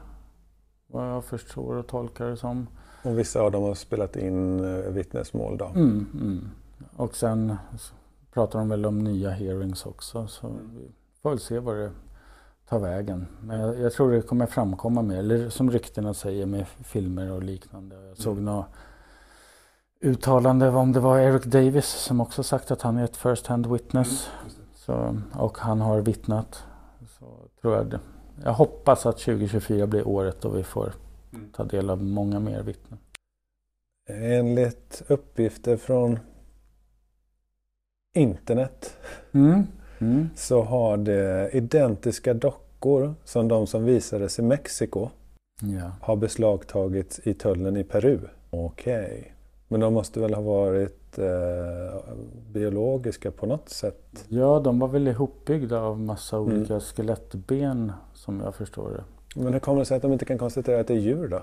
Vad 0.87 1.09
jag 1.11 1.25
förstår 1.25 1.75
och 1.77 1.87
tolkar 1.87 2.27
det 2.27 2.37
som. 2.37 2.67
Och 3.03 3.19
vissa 3.19 3.41
av 3.41 3.53
dem 3.53 3.63
har 3.63 3.75
spelat 3.75 4.17
in 4.17 4.65
eh, 4.65 4.91
vittnesmål 4.91 5.57
då. 5.59 5.65
Mm, 5.67 6.07
mm. 6.15 6.51
Och 6.97 7.15
sen 7.17 7.57
pratar 8.33 8.59
de 8.59 8.69
väl 8.69 8.87
om 8.87 9.05
nya 9.05 9.31
hearings 9.31 9.87
också. 9.87 10.27
Så 10.27 10.49
vi 10.75 10.91
får 11.23 11.31
väl 11.31 11.39
se 11.41 11.59
vad 11.59 11.77
det 11.77 11.91
tar 12.69 12.79
vägen. 12.79 13.27
Men 13.41 13.61
jag, 13.61 13.79
jag 13.81 13.93
tror 13.93 14.13
det 14.13 14.23
kommer 14.23 14.47
framkomma 14.47 15.03
mer. 15.03 15.19
Eller 15.19 15.49
som 15.51 15.71
ryktena 15.71 16.15
säger 16.15 16.47
med 16.47 16.67
filmer 16.69 17.31
och 17.33 17.43
liknande. 17.43 17.97
Jag 18.09 18.17
såg 18.17 18.33
Mm. 18.33 18.45
något 18.45 18.67
uttalande 20.01 20.69
om 20.69 20.93
det 20.93 21.01
var 21.01 21.19
Eric 21.19 21.45
Davis 21.45 21.87
som 21.87 22.21
också 22.21 22.43
sagt 22.43 22.71
att 22.71 22.83
han 22.83 22.97
är 22.97 23.05
ett 23.05 23.17
first 23.17 23.47
hand 23.47 23.67
witness. 23.67 24.31
Så, 24.89 25.17
och 25.35 25.59
han 25.59 25.81
har 25.81 26.01
vittnat. 26.01 26.65
Så 27.19 27.25
tror 27.61 27.75
jag, 27.77 27.87
det. 27.91 28.01
jag 28.45 28.53
hoppas 28.53 29.07
att 29.07 29.19
2024 29.19 29.87
blir 29.87 30.09
året 30.09 30.37
då 30.41 30.49
vi 30.49 30.63
får 30.65 30.93
ta 31.53 31.65
del 31.65 31.91
av 31.91 32.03
många 32.03 32.41
mer 32.41 32.63
vittnen. 32.63 32.99
Enligt 34.11 35.03
uppgifter 35.09 35.77
från 35.77 36.19
internet 38.15 38.97
Mm. 39.33 39.63
Mm. 40.01 40.29
så 40.37 40.63
har 40.63 40.97
det 40.97 41.51
identiska 41.53 42.35
dockor 42.35 43.15
som 43.25 43.49
de 43.49 43.67
som 43.67 43.85
visades 43.85 44.39
i 44.39 44.43
Mexiko 44.43 45.09
Ja. 45.63 45.93
har 46.01 46.17
beslagtagits 46.17 47.21
i 47.27 47.35
tullen 47.35 47.77
i 47.77 47.85
Peru. 47.85 48.19
Okej. 48.51 49.35
Men 49.69 49.81
de 49.81 49.95
måste 49.95 50.21
väl 50.21 50.35
ha 50.35 50.43
varit 50.43 50.98
eh, 51.19 52.01
biologiska 52.53 53.31
på 53.31 53.47
något 53.47 53.69
sätt? 53.69 54.25
Ja, 54.29 54.61
de 54.65 54.79
var 54.79 54.89
väl 54.89 55.09
ihopbyggda 55.09 55.81
av 55.81 56.01
massa 56.01 56.37
Mm. 56.37 56.57
olika 56.57 56.81
skelettben 56.81 57.93
som 58.15 58.41
jag 58.41 58.55
förstår 58.55 58.91
det. 58.91 59.05
Men 59.41 59.53
hur 59.53 59.61
kommer 59.61 59.79
det 59.79 59.85
sig 59.85 59.97
att 59.97 60.03
de 60.03 60.13
inte 60.13 60.25
kan 60.25 60.39
konstatera 60.39 60.81
att 60.81 60.87
det 60.87 60.95
är 60.95 60.99
djur 60.99 61.29
då? 61.29 61.43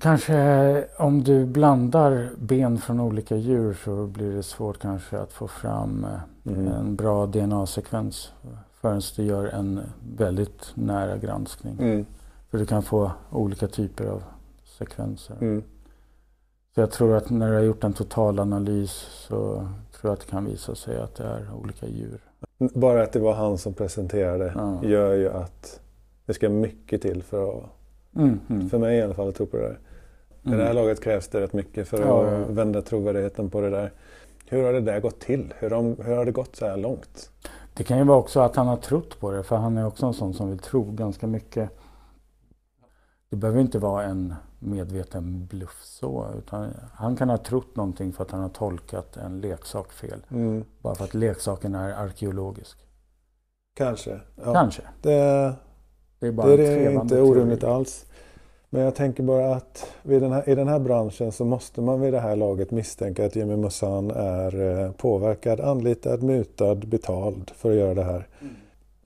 Kanske 0.00 0.84
om 0.98 1.22
du 1.24 1.46
blandar 1.46 2.28
ben 2.38 2.78
från 2.78 3.00
olika 3.00 3.36
djur 3.36 3.76
så 3.84 4.06
blir 4.06 4.32
det 4.36 4.42
svårt 4.42 4.78
kanske 4.78 5.18
att 5.18 5.32
få 5.32 5.48
fram 5.48 6.04
eh, 6.04 6.10
Mhm. 6.42 6.66
en 6.68 6.96
bra 6.96 7.26
DNA-sekvens 7.26 8.32
förrän 8.80 9.00
du 9.16 9.22
gör 9.22 9.46
en 9.46 9.80
väldigt 10.16 10.70
nära 10.74 11.16
granskning. 11.16 11.76
Mm. 11.80 12.06
För 12.50 12.58
du 12.58 12.66
kan 12.66 12.82
få 12.82 13.10
olika 13.30 13.68
typer 13.68 14.04
av 14.06 14.22
sekvenser. 14.78 15.36
Mm. 15.40 15.62
Så 16.74 16.80
jag 16.80 16.90
tror 16.90 17.16
att 17.16 17.30
när 17.30 17.48
du 17.48 17.54
har 17.54 17.62
gjort 17.62 17.84
en 17.84 17.92
totalanalys 17.92 18.90
så 19.28 19.54
tror 19.56 19.68
jag 20.02 20.12
att 20.12 20.20
det 20.20 20.26
kan 20.26 20.44
visa 20.44 20.74
sig 20.74 20.98
att 21.00 21.14
det 21.14 21.24
är 21.24 21.46
olika 21.62 21.86
djur. 21.86 22.20
Bara 22.74 23.02
att 23.02 23.12
det 23.12 23.18
var 23.18 23.34
han 23.34 23.58
som 23.58 23.74
presenterade 23.74 24.52
Ja. 24.56 24.84
gör 24.84 25.12
ju 25.14 25.28
att 25.30 25.80
det 26.26 26.34
ska 26.34 26.48
mycket 26.48 27.02
till 27.02 27.22
för 27.22 27.58
att, 27.58 27.64
Mm, 28.16 28.40
mm. 28.50 28.68
för 28.70 28.78
mig 28.78 28.98
i 28.98 29.02
alla 29.02 29.14
fall, 29.14 29.28
att 29.28 29.34
tro 29.34 29.46
på 29.46 29.56
det 29.56 29.62
där. 29.62 29.78
I 30.42 30.50
det 30.50 30.56
här 30.56 30.70
Mm. 30.70 30.76
laget 30.76 31.00
krävs 31.02 31.28
det 31.28 31.40
rätt 31.40 31.52
mycket 31.52 31.88
för 31.88 31.96
att 32.02 32.06
Ja, 32.06 32.44
vända 32.48 32.82
trovärdigheten 32.82 33.50
på 33.50 33.60
det 33.60 33.70
där. 33.70 33.92
Hur 34.48 34.64
har 34.64 34.72
det 34.72 34.80
där 34.80 35.00
gått 35.00 35.20
till? 35.20 35.54
Hur, 35.58 35.70
har 35.70 35.76
de, 35.82 35.96
hur 36.04 36.16
har 36.16 36.24
det 36.24 36.32
gått 36.32 36.56
så 36.56 36.66
här 36.66 36.76
långt? 36.76 37.30
Det 37.74 37.84
kan 37.84 37.98
ju 37.98 38.04
vara 38.04 38.18
också 38.18 38.40
att 38.40 38.56
han 38.56 38.66
har 38.66 38.76
trott 38.76 39.20
på 39.20 39.30
det 39.30 39.42
för 39.42 39.56
han 39.56 39.78
är 39.78 39.86
också 39.86 40.06
en 40.06 40.14
sån 40.14 40.34
som 40.34 40.50
vill 40.50 40.58
tro 40.58 40.90
ganska 40.90 41.26
mycket. 41.26 41.70
Det 43.30 43.36
behöver 43.36 43.60
inte 43.60 43.78
vara 43.78 44.04
en 44.04 44.34
medveten 44.62 45.46
bluff 45.46 45.80
så 45.82 46.26
utan 46.38 46.74
han 46.94 47.16
kan 47.16 47.30
ha 47.30 47.38
trott 47.38 47.76
någonting 47.76 48.12
för 48.12 48.24
att 48.24 48.30
han 48.30 48.40
har 48.40 48.48
tolkat 48.48 49.16
en 49.16 49.40
leksak 49.40 49.92
fel. 49.92 50.26
Mm. 50.30 50.64
Bara 50.82 50.94
för 50.94 51.04
att 51.04 51.14
leksaken 51.14 51.74
är 51.74 51.92
arkeologisk. 51.92 52.78
Kanske. 53.74 54.20
Ja. 54.44 54.52
Kanske. 54.52 54.82
Det, 55.02 55.54
Det 56.18 56.26
är 56.26 56.32
bara 56.32 56.56
det 56.56 56.66
är 56.66 56.90
inte 56.90 57.20
orimligt 57.20 57.64
alls. 57.64 58.06
Men 58.70 58.82
jag 58.82 58.94
tänker 58.94 59.22
bara 59.22 59.54
att 59.54 59.86
den 60.02 60.32
här, 60.32 60.48
i 60.48 60.54
den 60.54 60.68
här 60.68 60.78
branschen 60.78 61.32
så 61.32 61.44
måste 61.44 61.80
man 61.80 62.00
vid 62.00 62.12
det 62.12 62.20
här 62.20 62.36
laget 62.36 62.70
misstänka 62.70 63.26
att 63.26 63.36
Jimmy 63.36 63.56
Mussan 63.56 64.10
är 64.10 64.60
eh, 64.60 64.92
påverkad, 64.92 65.60
anlitad, 65.60 66.22
mutad, 66.22 66.74
betald 66.74 67.50
för 67.56 67.70
att 67.70 67.76
göra 67.76 67.94
det 67.94 68.04
här. 68.04 68.28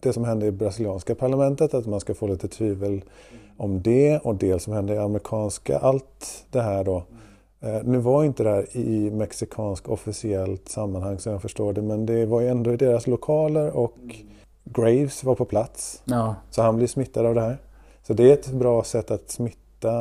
Det 0.01 0.13
som 0.13 0.25
hände 0.25 0.47
i 0.47 0.51
brasilianska 0.51 1.15
parlamentet, 1.15 1.75
att 1.75 1.87
man 1.87 2.01
ska 2.01 2.15
få 2.15 2.27
lite 2.27 2.49
tvivel 2.49 3.05
om 3.57 3.83
det 3.83 4.19
och 4.19 4.35
det 4.35 4.59
som 4.63 4.73
hände 4.73 4.95
i 4.95 4.99
amerikanska, 4.99 5.79
allt 5.79 6.45
det 6.51 6.61
här 6.61 6.85
då. 6.85 7.03
Eh, 7.61 7.83
nu 7.85 7.99
var 7.99 8.25
inte 8.25 8.43
det 8.43 8.51
här 8.51 8.77
i 8.77 9.11
mexikansk 9.11 9.89
officiellt 9.89 10.69
sammanhang 10.69 11.19
som 11.19 11.33
jag 11.33 11.43
förstår 11.43 11.73
det, 11.73 11.83
men 11.83 12.07
det 12.07 12.27
var 12.27 12.41
ju 12.41 12.49
ändå 12.49 12.73
i 12.73 12.77
deras 12.77 13.07
lokaler 13.07 13.77
och 13.77 13.95
Graves 14.65 15.25
var 15.25 15.35
på 15.35 15.45
plats. 15.45 16.03
Ja, 16.05 16.35
Så 16.51 16.63
han 16.63 16.77
blir 16.77 16.87
smittad 16.87 17.27
av 17.27 17.35
det 17.35 17.41
här. 17.41 17.59
Så 18.07 18.13
det 18.13 18.31
är 18.31 18.33
ett 18.35 18.51
bra 18.53 18.85
sätt 18.85 19.11
att 19.11 19.31
smitta 19.31 19.93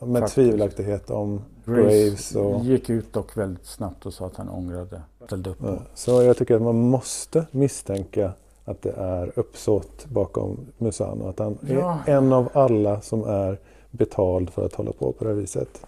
med 0.00 0.20
Faktiskt. 0.20 0.34
tvivelaktighet 0.34 1.10
om 1.10 1.42
Graves 1.64 1.84
Graves. 1.84 2.34
och, 2.36 2.64
gick 2.64 2.90
ut 2.90 3.12
dock 3.12 3.36
väldigt 3.36 3.66
snabbt 3.66 4.06
och 4.06 4.14
sa 4.14 4.26
att 4.26 4.36
han 4.36 4.48
ångrade. 4.48 5.02
Ställde 5.26 5.50
upp 5.50 5.56
ja. 5.62 5.78
Så 5.94 6.22
jag 6.22 6.36
tycker 6.36 6.54
att 6.54 6.62
man 6.62 6.74
måste 6.80 7.46
misstänka 7.50 8.32
att 8.64 8.82
det 8.82 8.92
är 8.92 9.32
uppsåt 9.38 10.06
bakom 10.06 10.66
Musano. 10.78 11.28
Att 11.28 11.38
han 11.38 11.58
Ja. 11.68 11.98
är 12.06 12.16
en 12.16 12.32
av 12.32 12.48
alla 12.52 13.00
som 13.00 13.24
är 13.24 13.58
betald 13.90 14.50
för 14.50 14.66
att 14.66 14.74
hålla 14.74 14.92
på 14.92 15.12
på 15.12 15.24
det 15.24 15.30
här 15.30 15.36
viset. 15.36 15.86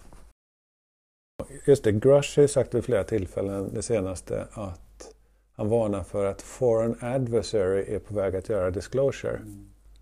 Just 1.66 1.84
det, 1.84 1.92
Grush 1.92 2.36
har 2.38 2.42
ju 2.42 2.48
sagt 2.48 2.74
vid 2.74 2.84
flera 2.84 3.04
tillfällen 3.04 3.70
det 3.74 3.82
senaste 3.82 4.46
att 4.52 5.14
han 5.56 5.68
varnar 5.68 6.02
för 6.02 6.24
att 6.26 6.42
foreign 6.42 6.96
adversary 7.00 7.94
är 7.94 7.98
på 7.98 8.14
väg 8.14 8.36
att 8.36 8.48
göra 8.48 8.70
disclosure. 8.70 9.40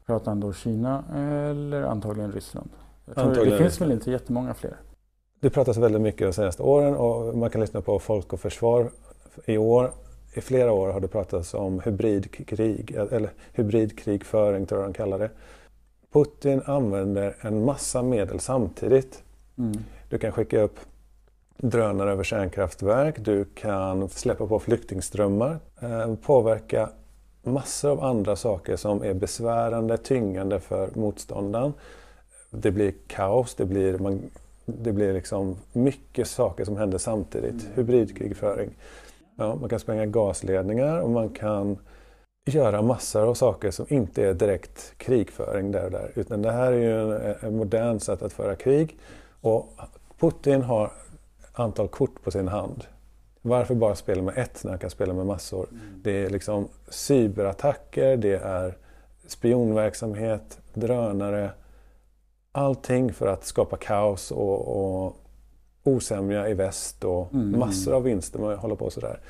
Pratar 0.06 0.30
han 0.30 0.40
då 0.40 0.52
Kina 0.52 1.04
eller 1.14 1.82
antagligen 1.82 2.32
Ryssland? 2.32 2.70
Antagligen 3.06 3.44
det 3.50 3.58
finns 3.58 3.60
Ryssland. 3.72 3.88
väl 3.88 3.98
inte 3.98 4.10
jättemånga 4.10 4.54
fler? 4.54 4.76
Det 5.40 5.50
pratas 5.50 5.76
väldigt 5.76 6.00
mycket 6.02 6.26
de 6.26 6.32
senaste 6.32 6.62
åren 6.62 6.96
och 6.96 7.36
man 7.38 7.50
kan 7.50 7.60
lyssna 7.60 7.80
på 7.80 7.98
Folk 7.98 8.32
och 8.32 8.40
Försvar. 8.40 8.90
I 9.46 9.56
år, 9.58 9.92
i 10.34 10.40
flera 10.40 10.72
år 10.72 10.88
har 10.88 11.00
det 11.00 11.08
pratats 11.08 11.54
om 11.54 11.80
hybridkrig, 11.80 12.90
eller 12.90 13.30
hybridkrigföring 13.52 14.66
tror 14.66 14.80
jag 14.80 14.90
de 14.90 14.94
kallar 14.94 15.18
det. 15.18 15.30
Putin 16.12 16.62
använder 16.64 17.36
en 17.40 17.64
massa 17.64 18.02
medel 18.02 18.40
samtidigt. 18.40 19.22
Mm. 19.58 19.72
Du 20.08 20.18
kan 20.18 20.32
skicka 20.32 20.60
upp 20.60 20.78
drönare 21.56 22.12
över 22.12 22.24
kärnkraftverk, 22.24 23.24
du 23.24 23.44
kan 23.44 24.08
släppa 24.08 24.46
på 24.46 24.58
flyktingströmmar, 24.58 25.58
eh, 25.80 26.14
påverka 26.14 26.90
massor 27.42 27.90
av 27.90 28.04
andra 28.04 28.36
saker 28.36 28.76
som 28.76 29.02
är 29.02 29.14
besvärande, 29.14 29.96
tyngande 29.96 30.60
för 30.60 30.90
motståndaren. 30.94 31.72
Det 32.50 32.70
blir 32.70 32.94
kaos, 33.06 33.54
det 33.54 33.64
blir, 33.64 33.98
man, 33.98 34.20
det 34.64 34.92
blir 34.92 35.12
liksom 35.12 35.56
mycket 35.72 36.28
saker 36.28 36.64
som 36.64 36.76
händer 36.76 36.98
samtidigt. 36.98 37.68
Hybridkrigföring. 37.74 38.70
Ja, 39.42 39.54
man 39.54 39.68
kan 39.68 39.80
spränga 39.80 40.06
gasledningar 40.06 41.00
och 41.00 41.10
man 41.10 41.28
kan 41.28 41.78
göra 42.44 42.82
massor 42.82 43.28
av 43.28 43.34
saker 43.34 43.70
som 43.70 43.86
inte 43.88 44.24
är 44.26 44.34
direkt 44.34 44.94
krigföring 44.96 45.72
där 45.72 45.84
och 45.84 45.90
där. 45.90 46.12
Utan 46.14 46.42
det 46.42 46.52
här 46.52 46.72
är 46.72 46.78
ju 46.78 47.00
en, 47.00 47.34
en 47.40 47.56
modern 47.56 48.00
sätt 48.00 48.22
att 48.22 48.32
föra 48.32 48.56
krig. 48.56 48.98
Och 49.40 49.68
Putin 50.20 50.62
har 50.62 50.92
antal 51.52 51.88
kort 51.88 52.22
på 52.22 52.30
sin 52.30 52.48
hand. 52.48 52.84
Varför 53.42 53.74
bara 53.74 53.94
spela 53.94 54.22
med 54.22 54.38
ett 54.38 54.64
när 54.64 54.70
han 54.70 54.78
kan 54.78 54.90
spela 54.90 55.14
med 55.14 55.26
massor? 55.26 55.68
Mm. 55.70 55.82
Det 56.02 56.24
är 56.24 56.30
liksom 56.30 56.68
cyberattacker, 56.88 58.16
det 58.16 58.34
är 58.34 58.76
spionverksamhet, 59.26 60.58
drönare. 60.74 61.50
Allting 62.52 63.12
för 63.12 63.26
att 63.26 63.44
skapa 63.44 63.76
kaos 63.76 64.30
och, 64.30 64.68
och 64.68 65.16
osämja 65.84 66.48
i 66.48 66.54
väst 66.54 67.04
och 67.04 67.34
mm. 67.34 67.58
massor 67.58 67.94
av 67.94 68.02
vinster 68.02 68.52
att 68.52 68.58
hålla 68.58 68.76
på 68.76 68.90
sådär. 68.90 69.20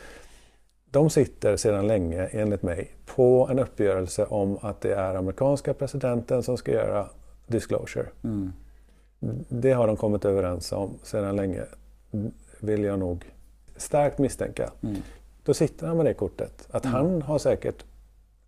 De 0.90 1.10
sitter 1.10 1.56
sedan 1.56 1.86
länge, 1.86 2.26
enligt 2.26 2.62
mig, 2.62 2.90
på 3.06 3.48
en 3.50 3.58
uppgörelse 3.58 4.24
om 4.24 4.58
att 4.60 4.80
det 4.80 4.94
är 4.94 5.14
amerikanska 5.14 5.74
presidenten 5.74 6.42
som 6.42 6.56
ska 6.56 6.72
göra 6.72 7.06
disclosure. 7.46 8.06
Mm. 8.24 8.52
Det 9.48 9.72
har 9.72 9.86
de 9.86 9.96
kommit 9.96 10.24
överens 10.24 10.72
om 10.72 10.90
sedan 11.02 11.36
länge, 11.36 11.62
vill 12.60 12.84
jag 12.84 12.98
nog 12.98 13.24
starkt 13.76 14.18
misstänka. 14.18 14.70
Mm. 14.82 14.96
Då 15.44 15.54
sitter 15.54 15.86
han 15.86 15.96
med 15.96 16.06
det 16.06 16.14
kortet. 16.14 16.68
Att 16.70 16.84
mm. 16.84 16.94
han 16.94 17.22
har 17.22 17.38
säkert 17.38 17.84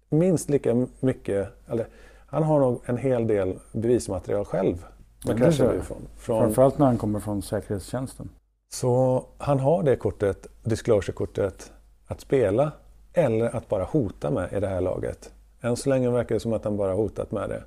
minst 0.08 0.50
lika 0.50 0.86
mycket, 1.00 1.48
eller 1.68 1.86
han 2.26 2.42
har 2.42 2.60
nog 2.60 2.80
en 2.84 2.96
hel 2.96 3.26
del 3.26 3.58
bevismaterial 3.72 4.44
själv. 4.44 4.86
Med 5.24 5.40
ja, 5.40 5.50
från, 5.50 5.82
från, 5.82 6.06
Framförallt 6.16 6.78
när 6.78 6.86
han 6.86 6.98
kommer 6.98 7.20
från 7.20 7.42
säkerhetstjänsten. 7.42 8.28
Så 8.72 9.24
han 9.38 9.60
har 9.60 9.82
det 9.82 9.96
kortet, 9.96 10.46
disclosure-kortet, 10.62 11.72
att 12.06 12.20
spela 12.20 12.72
eller 13.12 13.56
att 13.56 13.68
bara 13.68 13.84
hota 13.84 14.30
med 14.30 14.52
i 14.52 14.60
det 14.60 14.66
här 14.66 14.80
laget. 14.80 15.32
Än 15.60 15.76
så 15.76 15.88
länge 15.88 16.10
verkar 16.10 16.34
det 16.34 16.40
som 16.40 16.52
att 16.52 16.64
han 16.64 16.76
bara 16.76 16.92
hotat 16.92 17.32
med 17.32 17.48
det. 17.48 17.62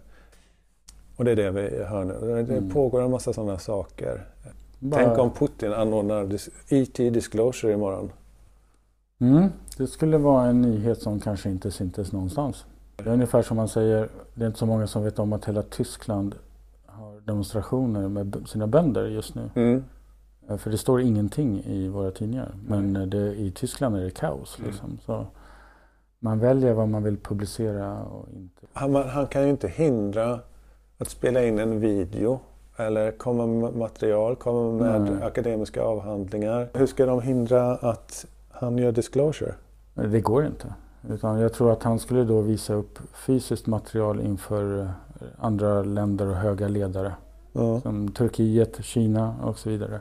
Och 1.16 1.26
det 1.26 1.32
är 1.32 1.36
det 1.36 1.52
vi 1.52 1.84
hör 1.84 2.04
nu. 2.04 2.44
Det 2.44 2.58
mm. 2.58 2.70
pågår 2.70 3.02
en 3.02 3.12
massa 3.12 3.34
sådana 3.34 3.60
saker. 3.60 4.26
Bara... 4.80 5.04
Tänk 5.06 5.18
om 5.18 5.32
Putin 5.32 5.74
anordnar 5.74 6.38
IT 6.70 6.96
Disclosure 6.96 7.74
imorgon. 7.74 8.12
Mm, 9.20 9.50
det 9.78 9.88
skulle 9.88 10.18
vara 10.18 10.46
en 10.46 10.62
nyhet 10.62 11.02
som 11.02 11.20
kanske 11.20 11.50
inte 11.50 11.72
syntes 11.72 12.12
någonstans. 12.12 12.66
Det 12.96 13.10
är 13.10 13.14
ungefär 13.14 13.42
som 13.42 13.58
man 13.58 13.68
säger, 13.68 14.10
det 14.34 14.44
är 14.44 14.48
inte 14.48 14.60
så 14.60 14.66
många 14.66 14.88
som 14.88 15.04
vet 15.04 15.20
om 15.20 15.34
att 15.34 15.46
hela 15.46 15.62
Tyskland 15.62 16.36
demonstrationer 17.28 18.10
med 18.10 18.44
sina 18.48 18.68
bönder 18.68 19.06
just 19.08 19.36
nu. 19.36 19.50
Mm. 19.56 19.84
Eh, 20.50 20.58
för 20.58 20.72
det 20.72 20.78
står 20.78 21.02
ingenting 21.02 21.64
i 21.64 21.88
våra 21.88 22.12
tidningar. 22.12 22.56
Men 22.68 23.10
det, 23.10 23.36
i 23.36 23.52
Tyskland 23.52 23.96
är 23.96 24.02
det 24.02 24.12
kaos. 24.12 24.58
Mm. 24.60 24.72
Liksom. 24.72 25.00
Så 25.06 25.26
man 26.20 26.40
väljer 26.40 26.74
vad 26.74 26.90
man 26.90 27.04
vill 27.04 27.18
publicera 27.18 28.04
och 28.04 28.30
inte. 28.30 28.66
Han, 28.74 28.96
han 28.96 29.28
kan 29.28 29.44
ju 29.44 29.50
inte 29.50 29.68
hindra 29.68 30.40
att 30.98 31.10
spela 31.10 31.46
in 31.46 31.60
en 31.60 31.80
video 31.80 32.40
eller 32.78 33.12
komma 33.12 33.46
med 33.46 33.76
material, 33.76 34.36
komma 34.36 34.72
med 34.72 35.02
Nej. 35.02 35.24
akademiska 35.24 35.82
avhandlingar. 35.82 36.70
Hur 36.74 36.86
ska 36.86 37.06
de 37.06 37.22
hindra 37.22 37.76
att 37.76 38.26
han 38.50 38.78
gör 38.78 38.92
disclosure? 38.92 39.54
Det 39.94 40.22
går 40.22 40.46
inte. 40.46 40.74
Utan 41.10 41.40
jag 41.40 41.54
tror 41.54 41.72
att 41.72 41.84
han 41.84 42.00
skulle 42.00 42.24
då 42.24 42.42
visa 42.42 42.74
upp 42.74 43.00
fysiskt 43.14 43.68
material 43.68 44.20
inför 44.20 44.80
eh, 44.80 44.90
andra 45.38 45.82
länder 45.82 46.28
och 46.28 46.36
höga 46.36 46.68
ledare. 46.68 47.14
Ja. 47.54 47.82
Som 47.82 48.12
Turkiet, 48.12 48.84
Kina 48.86 49.36
och 49.44 49.60
så 49.60 49.70
vidare. 49.70 50.00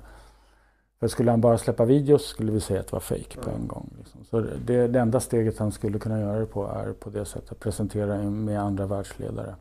För 1.00 1.08
skulle 1.08 1.30
han 1.30 1.40
bara 1.40 1.58
släppa 1.58 1.84
videos 1.84 2.26
skulle 2.26 2.52
vi 2.52 2.60
säga 2.60 2.80
att 2.80 2.86
det 2.86 2.92
var 2.92 3.00
fake 3.00 3.40
på 3.42 3.50
en 3.50 3.68
gång. 3.68 3.94
Liksom. 3.98 4.24
Så 4.24 4.40
det, 4.40 4.88
det 4.88 5.00
enda 5.00 5.20
steget 5.20 5.58
han 5.58 5.72
skulle 5.72 5.98
kunna 5.98 6.20
göra 6.20 6.38
det 6.38 6.46
på 6.46 6.66
är 6.66 6.92
på 6.92 7.10
det 7.10 7.24
sättet. 7.24 7.60
Presentera 7.60 8.16
med 8.30 8.60
andra 8.60 8.86
världsledare 8.86 9.54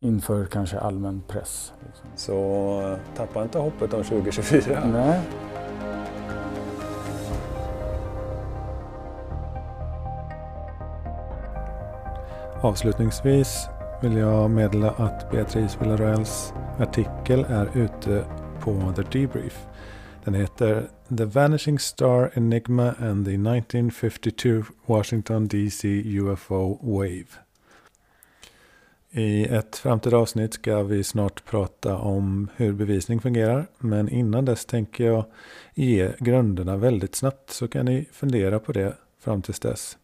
inför 0.00 0.46
kanske 0.46 0.78
allmän 0.78 1.22
press. 1.28 1.72
Liksom. 1.86 2.08
Så 2.16 2.80
eh, 2.80 3.16
tappa 3.16 3.42
inte 3.42 3.58
hoppet 3.58 3.94
om 3.94 4.04
2024. 4.04 4.84
Nej. 4.92 5.20
Avslutningsvis 12.60 13.68
vill 14.02 14.16
jag 14.16 14.50
meddela 14.50 14.90
att 14.90 15.30
Beatrice 15.30 15.76
Villaroels 15.80 16.52
artikel 16.78 17.44
är 17.48 17.78
ute 17.78 18.24
på 18.60 18.92
The 18.96 19.18
Debrief. 19.18 19.66
Den 20.24 20.34
heter 20.34 20.88
The 21.18 21.24
Vanishing 21.24 21.78
Star 21.78 22.30
Enigma 22.34 22.88
and 22.88 23.24
the 23.26 23.32
1952 23.32 24.64
Washington 24.86 25.48
DC 25.48 25.88
UFO 26.04 26.78
Wave. 26.82 27.26
I 29.10 29.44
ett 29.44 29.76
framtida 29.76 30.16
avsnitt 30.16 30.54
ska 30.54 30.82
vi 30.82 31.04
snart 31.04 31.44
prata 31.44 31.96
om 31.96 32.48
hur 32.56 32.72
bevisning 32.72 33.20
fungerar. 33.20 33.66
Men 33.78 34.08
innan 34.08 34.44
dess 34.44 34.64
tänker 34.64 35.04
jag 35.04 35.24
ge 35.74 36.12
grunderna 36.18 36.76
väldigt 36.76 37.14
snabbt 37.14 37.50
så 37.50 37.68
kan 37.68 37.86
ni 37.86 38.08
fundera 38.12 38.58
på 38.58 38.72
det 38.72 38.96
fram 39.20 39.42
tills 39.42 39.60
dess. 39.60 39.98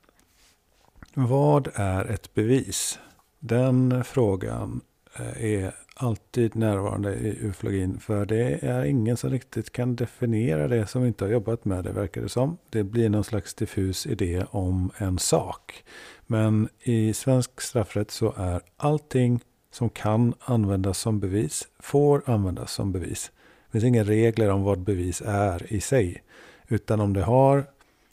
Vad 1.14 1.68
är 1.74 2.04
ett 2.04 2.34
bevis? 2.34 2.98
Den 3.40 4.04
frågan 4.04 4.80
eh, 5.16 5.44
är 5.44 5.74
alltid 5.94 6.56
närvarande 6.56 7.14
i 7.14 7.38
ufologin. 7.40 8.00
För 8.00 8.26
det 8.26 8.64
är 8.64 8.84
ingen 8.84 9.16
som 9.16 9.30
riktigt 9.30 9.72
kan 9.72 9.96
definiera 9.96 10.68
det 10.68 10.86
som 10.86 11.04
inte 11.04 11.24
har 11.24 11.32
jobbat 11.32 11.64
med 11.64 11.84
det 11.84 11.92
verkar 11.92 12.20
det 12.22 12.28
som. 12.28 12.58
Det 12.70 12.82
blir 12.82 13.08
någon 13.08 13.24
slags 13.24 13.54
diffus 13.54 14.06
idé 14.06 14.44
om 14.50 14.90
en 14.98 15.18
sak. 15.18 15.84
Men 16.26 16.68
i 16.82 17.14
svensk 17.14 17.60
straffrätt 17.60 18.10
så 18.10 18.34
är 18.36 18.60
allting 18.76 19.40
som 19.70 19.90
kan 19.90 20.34
användas 20.40 20.98
som 20.98 21.20
bevis 21.20 21.68
får 21.78 22.22
användas 22.26 22.72
som 22.72 22.92
bevis. 22.92 23.30
Det 23.66 23.72
finns 23.72 23.84
inga 23.84 24.04
regler 24.04 24.50
om 24.50 24.62
vad 24.62 24.80
bevis 24.80 25.22
är 25.26 25.72
i 25.72 25.80
sig. 25.80 26.22
Utan 26.68 27.00
om 27.00 27.12
det 27.12 27.22
har 27.22 27.64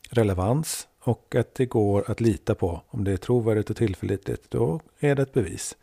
relevans 0.09 0.87
och 1.05 1.35
att 1.35 1.55
det 1.55 1.65
går 1.65 2.11
att 2.11 2.21
lita 2.21 2.55
på. 2.55 2.81
Om 2.87 3.03
det 3.03 3.11
är 3.11 3.17
trovärdigt 3.17 3.69
och 3.69 3.77
tillförlitligt, 3.77 4.51
då 4.51 4.79
är 4.99 5.15
det 5.15 5.21
ett 5.21 5.33
bevis. 5.33 5.77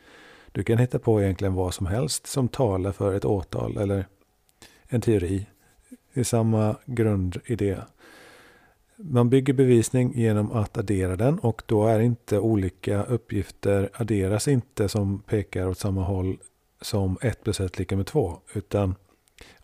Du 0.52 0.62
kan 0.62 0.78
hitta 0.78 0.98
på 0.98 1.22
egentligen 1.22 1.54
vad 1.54 1.74
som 1.74 1.86
helst 1.86 2.26
som 2.26 2.48
talar 2.48 2.92
för 2.92 3.14
ett 3.14 3.24
åtal 3.24 3.76
eller 3.76 4.06
en 4.88 5.00
teori. 5.00 5.46
Det 6.14 6.20
är 6.20 6.24
samma 6.24 6.76
grundidé. 6.86 7.76
Man 8.96 9.30
bygger 9.30 9.52
bevisning 9.52 10.12
genom 10.14 10.52
att 10.52 10.78
addera 10.78 11.16
den 11.16 11.38
och 11.38 11.62
då 11.66 11.86
är 11.86 12.00
inte 12.00 12.38
olika 12.38 13.02
uppgifter 13.02 13.90
adderas 13.92 14.48
inte 14.48 14.88
som 14.88 15.18
pekar 15.18 15.68
åt 15.68 15.78
samma 15.78 16.04
håll 16.04 16.38
som 16.80 17.18
1 17.20 17.44
plus 17.44 17.60
1 17.60 17.78
lika 17.78 17.96
med 17.96 18.06
2. 18.06 18.38
Utan 18.54 18.94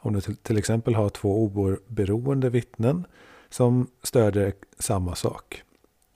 om 0.00 0.12
du 0.12 0.20
till 0.20 0.58
exempel 0.58 0.94
har 0.94 1.08
två 1.08 1.44
oberoende 1.44 2.50
vittnen 2.50 3.04
som 3.50 3.86
stöder 4.02 4.52
samma 4.78 5.14
sak. 5.14 5.62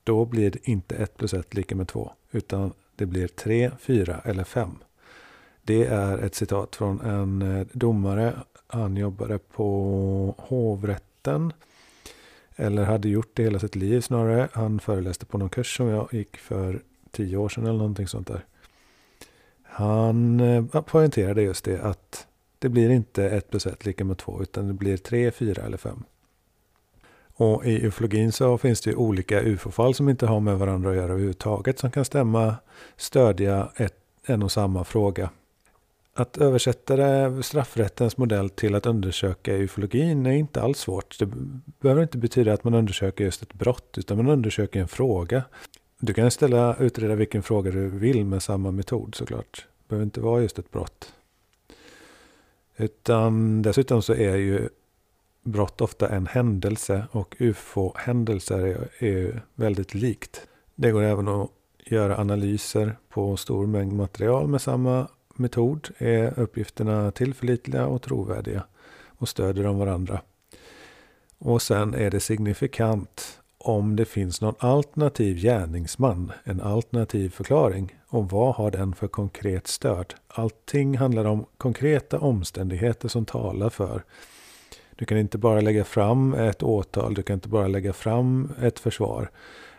Då 0.05 0.25
blir 0.25 0.51
det 0.51 0.69
inte 0.69 0.97
1 0.97 1.17
plus 1.17 1.35
1 1.35 1.55
lika 1.55 1.77
med 1.77 1.89
2 1.89 2.13
utan 2.31 2.73
det 2.97 3.07
blir 3.07 3.29
3, 3.29 3.71
4 3.81 4.21
eller 4.25 4.45
5. 4.45 4.79
Det 5.63 5.85
är 5.87 6.19
ett 6.19 6.35
citat 6.35 6.77
från 6.77 7.01
en 7.01 7.43
eh, 7.43 7.67
domare. 7.73 8.35
Han 8.67 8.97
jobbade 8.97 9.39
på 9.39 10.35
hovrätten 10.39 11.53
eller 12.57 12.85
hade 12.85 13.09
gjort 13.09 13.31
det 13.35 13.43
hela 13.43 13.59
sitt 13.59 13.77
liv 13.77 14.01
snarare. 14.01 14.49
Han 14.53 14.81
föreläste 14.81 15.27
på 15.27 15.39
någon 15.39 15.49
kurs 15.49 15.77
som 15.77 15.87
jag 15.87 16.09
gick 16.15 16.37
för 16.37 16.83
tio 17.11 17.37
år 17.37 17.49
sedan 17.49 17.67
eller 17.67 17.79
någonting 17.79 18.07
sånt 18.07 18.27
där. 18.27 18.45
Han 19.63 20.41
eh, 20.41 20.65
poängterade 20.83 21.43
just 21.43 21.65
det 21.65 21.83
att 21.83 22.27
det 22.59 22.69
blir 22.69 22.91
inte 22.91 23.31
1 23.31 23.51
plus 23.51 23.67
1 23.67 23.87
lika 23.87 24.05
med 24.05 24.19
2 24.19 24.43
utan 24.43 24.67
det 24.67 24.75
blir 24.75 24.97
3, 24.97 25.31
4 25.31 25.63
eller 25.63 25.77
5. 25.77 26.05
Och 27.43 27.67
i 27.67 27.87
ufologin 27.87 28.33
så 28.33 28.59
finns 28.59 28.81
det 28.81 28.95
olika 28.95 29.41
ufo-fall 29.41 29.95
som 29.95 30.09
inte 30.09 30.27
har 30.27 30.41
med 30.41 30.59
varandra 30.59 30.91
att 30.91 30.97
göra 30.97 31.13
överhuvudtaget 31.13 31.79
som 31.79 31.91
kan 31.91 32.05
stämma, 32.05 32.57
stödja 32.97 33.69
ett, 33.77 33.97
en 34.27 34.43
och 34.43 34.53
samma 34.53 34.85
fråga. 34.85 35.31
Att 36.15 36.39
översätta 36.39 36.97
det, 36.97 37.43
straffrättens 37.43 38.17
modell 38.17 38.51
till 38.51 38.75
att 38.75 38.87
undersöka 38.87 39.57
ufologin 39.57 40.27
är 40.27 40.33
inte 40.33 40.63
alls 40.63 40.79
svårt. 40.79 41.19
Det 41.19 41.29
behöver 41.81 42.03
inte 42.03 42.19
betyda 42.19 42.53
att 42.53 42.65
man 42.65 42.75
undersöker 42.75 43.25
just 43.25 43.43
ett 43.43 43.55
brott, 43.55 43.99
utan 43.99 44.17
man 44.17 44.29
undersöker 44.29 44.81
en 44.81 44.89
fråga. 44.89 45.43
Du 46.01 46.15
kan 46.15 46.31
ställa, 46.31 46.77
utreda 46.77 47.15
vilken 47.15 47.43
fråga 47.43 47.71
du 47.71 47.89
vill 47.89 48.25
med 48.25 48.43
samma 48.43 48.71
metod 48.71 49.15
såklart. 49.15 49.67
Det 49.79 49.89
behöver 49.89 50.05
inte 50.05 50.21
vara 50.21 50.43
just 50.43 50.59
ett 50.59 50.71
brott. 50.71 51.13
Utan 52.77 53.63
dessutom 53.63 54.03
så 54.03 54.15
är 54.15 54.37
ju 54.37 54.69
brott 55.43 55.81
ofta 55.81 56.09
en 56.09 56.27
händelse 56.27 57.05
och 57.11 57.37
ufo-händelser 57.39 58.59
är, 58.59 59.05
är 59.05 59.43
väldigt 59.55 59.95
likt. 59.95 60.47
Det 60.75 60.91
går 60.91 61.03
även 61.03 61.29
att 61.29 61.51
göra 61.85 62.19
analyser 62.19 62.97
på 63.09 63.37
stor 63.37 63.67
mängd 63.67 63.93
material 63.93 64.49
med 64.49 64.63
samma 64.63 65.09
metod. 65.35 65.89
Är 65.99 66.41
uppgifterna 66.41 67.11
tillförlitliga 67.11 67.87
och 67.87 68.03
trovärdiga 68.03 68.65
och 69.07 69.29
stöder 69.29 69.65
de 69.65 69.79
varandra? 69.79 70.21
Och 71.39 71.63
sen 71.63 71.95
är 71.95 72.11
det 72.11 72.21
signifikant 72.21 73.39
om 73.59 73.97
det 73.97 74.05
finns 74.05 74.41
någon 74.41 74.55
alternativ 74.59 75.37
gärningsman, 75.37 76.33
en 76.45 76.61
alternativ 76.61 77.31
förklaring. 77.31 77.97
Och 78.09 78.31
vad 78.31 78.55
har 78.55 78.71
den 78.71 78.95
för 78.95 79.09
konkret 79.09 79.67
stöd? 79.67 80.15
Allting 80.29 80.97
handlar 80.97 81.25
om 81.25 81.47
konkreta 81.57 82.19
omständigheter 82.19 83.09
som 83.09 83.25
talar 83.25 83.71
för 83.71 84.03
du 85.03 85.07
kan 85.07 85.19
inte 85.19 85.39
bara 85.39 85.61
lägga 85.61 85.85
fram 85.85 86.35
ett 86.35 86.63
åtal, 86.63 87.15
du 87.15 87.23
kan 87.23 87.35
inte 87.35 87.49
bara 87.49 87.69
lägga 87.69 87.93
fram 87.93 88.53
ett 88.61 88.79
försvar. 88.79 89.31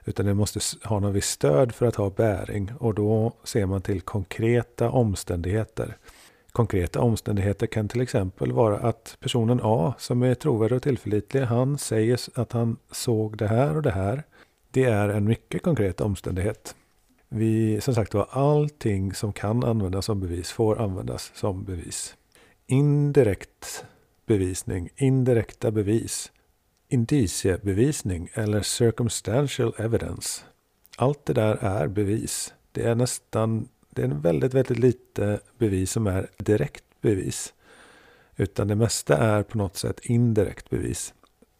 Utan 0.06 0.26
det 0.26 0.34
måste 0.34 0.60
ha 0.84 1.00
något 1.00 1.16
visst 1.16 1.30
stöd 1.30 1.76
för 1.76 1.86
att 1.86 1.96
ha 1.96 2.10
bäring 2.10 2.72
och 2.80 2.94
då 2.94 3.34
ser 3.44 3.66
man 3.66 3.82
till 3.82 4.02
konkreta 4.02 4.90
omständigheter. 4.90 5.98
Konkreta 6.52 7.02
omständigheter 7.02 7.68
kan 7.68 7.88
till 7.88 8.02
exempel 8.02 8.52
vara 8.52 8.78
att 8.78 9.18
personen 9.20 9.60
A 9.64 9.94
som 9.98 10.24
är 10.24 10.36
trovärdig 10.36 10.76
och 10.76 10.84
tillförlitlig, 10.84 11.42
han 11.42 11.78
säger 11.78 12.20
att 12.36 12.52
han 12.52 12.78
såg 12.92 13.38
det 13.38 13.48
här 13.48 13.76
och 13.76 13.82
det 13.82 13.92
här. 13.92 14.24
Det 14.72 14.84
är 14.84 15.10
en 15.10 15.26
mycket 15.26 15.64
konkret 15.64 16.02
omständighet. 16.02 16.76
Vi, 17.30 17.82
som 17.82 17.96
sagt 17.96 18.14
var, 18.14 18.28
allting 18.32 19.14
som 19.14 19.34
kan 19.34 19.64
användas 19.64 20.06
som 20.06 20.20
bevis 20.20 20.52
får 20.52 20.82
användas 20.82 21.32
som 21.36 21.64
bevis. 21.64 22.16
Indirekt 22.68 23.86
bevisning, 24.26 24.90
indirekta 24.96 25.72
bevis, 25.72 26.32
indiciebevisning 26.90 28.30
eller 28.34 28.62
circumstantial 28.62 29.74
evidence. 29.78 30.42
Allt 30.98 31.26
det 31.26 31.34
där 31.34 31.56
är 31.56 31.88
bevis. 31.88 32.54
Det 32.72 32.84
är 32.84 32.96
nästan, 32.96 33.68
det 33.90 34.02
är 34.02 34.08
väldigt, 34.08 34.54
väldigt 34.54 34.80
lite 34.80 35.40
bevis 35.58 35.92
som 35.92 36.08
är 36.08 36.30
direkt 36.38 36.84
bevis. 37.02 37.54
Utan 38.36 38.68
det 38.68 38.76
mesta 38.76 39.18
är 39.18 39.44
på 39.44 39.58
något 39.58 39.78
sätt 39.78 40.00
indirekt 40.04 40.70
bevis. 40.70 41.14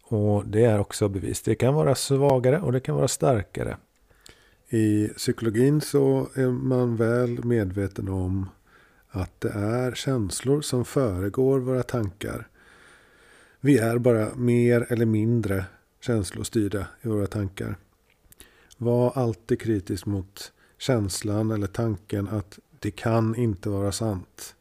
Och 0.04 0.46
det 0.46 0.64
är 0.64 0.78
också 0.78 1.08
bevis. 1.08 1.42
Det 1.42 1.54
kan 1.54 1.74
vara 1.74 1.94
svagare 1.94 2.60
och 2.60 2.72
det 2.72 2.80
kan 2.80 2.94
vara 2.94 3.08
starkare. 3.08 3.76
I 4.68 5.08
psykologin 5.08 5.80
så 5.80 6.28
är 6.34 6.50
man 6.50 6.96
väl 6.96 7.44
medveten 7.44 8.08
om 8.08 8.48
att 9.08 9.40
det 9.40 9.50
är 9.50 9.94
känslor 9.94 10.60
som 10.60 10.84
föregår 10.84 11.58
våra 11.58 11.82
tankar. 11.82 12.48
Vi 13.64 13.78
är 13.78 13.98
bara 13.98 14.34
mer 14.34 14.86
eller 14.88 15.06
mindre 15.06 15.64
känslostyrda 16.00 16.86
i 17.02 17.08
våra 17.08 17.26
tankar. 17.26 17.76
Var 18.76 19.10
alltid 19.10 19.60
kritisk 19.60 20.06
mot 20.06 20.52
känslan 20.78 21.50
eller 21.50 21.66
tanken 21.66 22.28
att 22.28 22.58
det 22.78 22.90
kan 22.90 23.34
inte 23.34 23.68
vara 23.68 23.92
sant. 23.92 24.54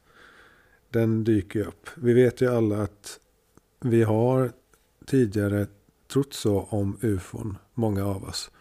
Den 0.89 1.23
dyker 1.23 1.67
upp. 1.67 1.89
Vi 1.95 2.13
vet 2.13 2.41
ju 2.41 2.55
alla 2.55 2.81
att 2.81 3.19
vi 3.79 4.03
har 4.03 4.51
tidigare 5.05 5.67
trott 6.13 6.33
så 6.33 6.61
om 6.61 6.97
ufon, 7.01 7.57
många 7.73 8.05
av 8.05 8.23
oss. 8.23 8.51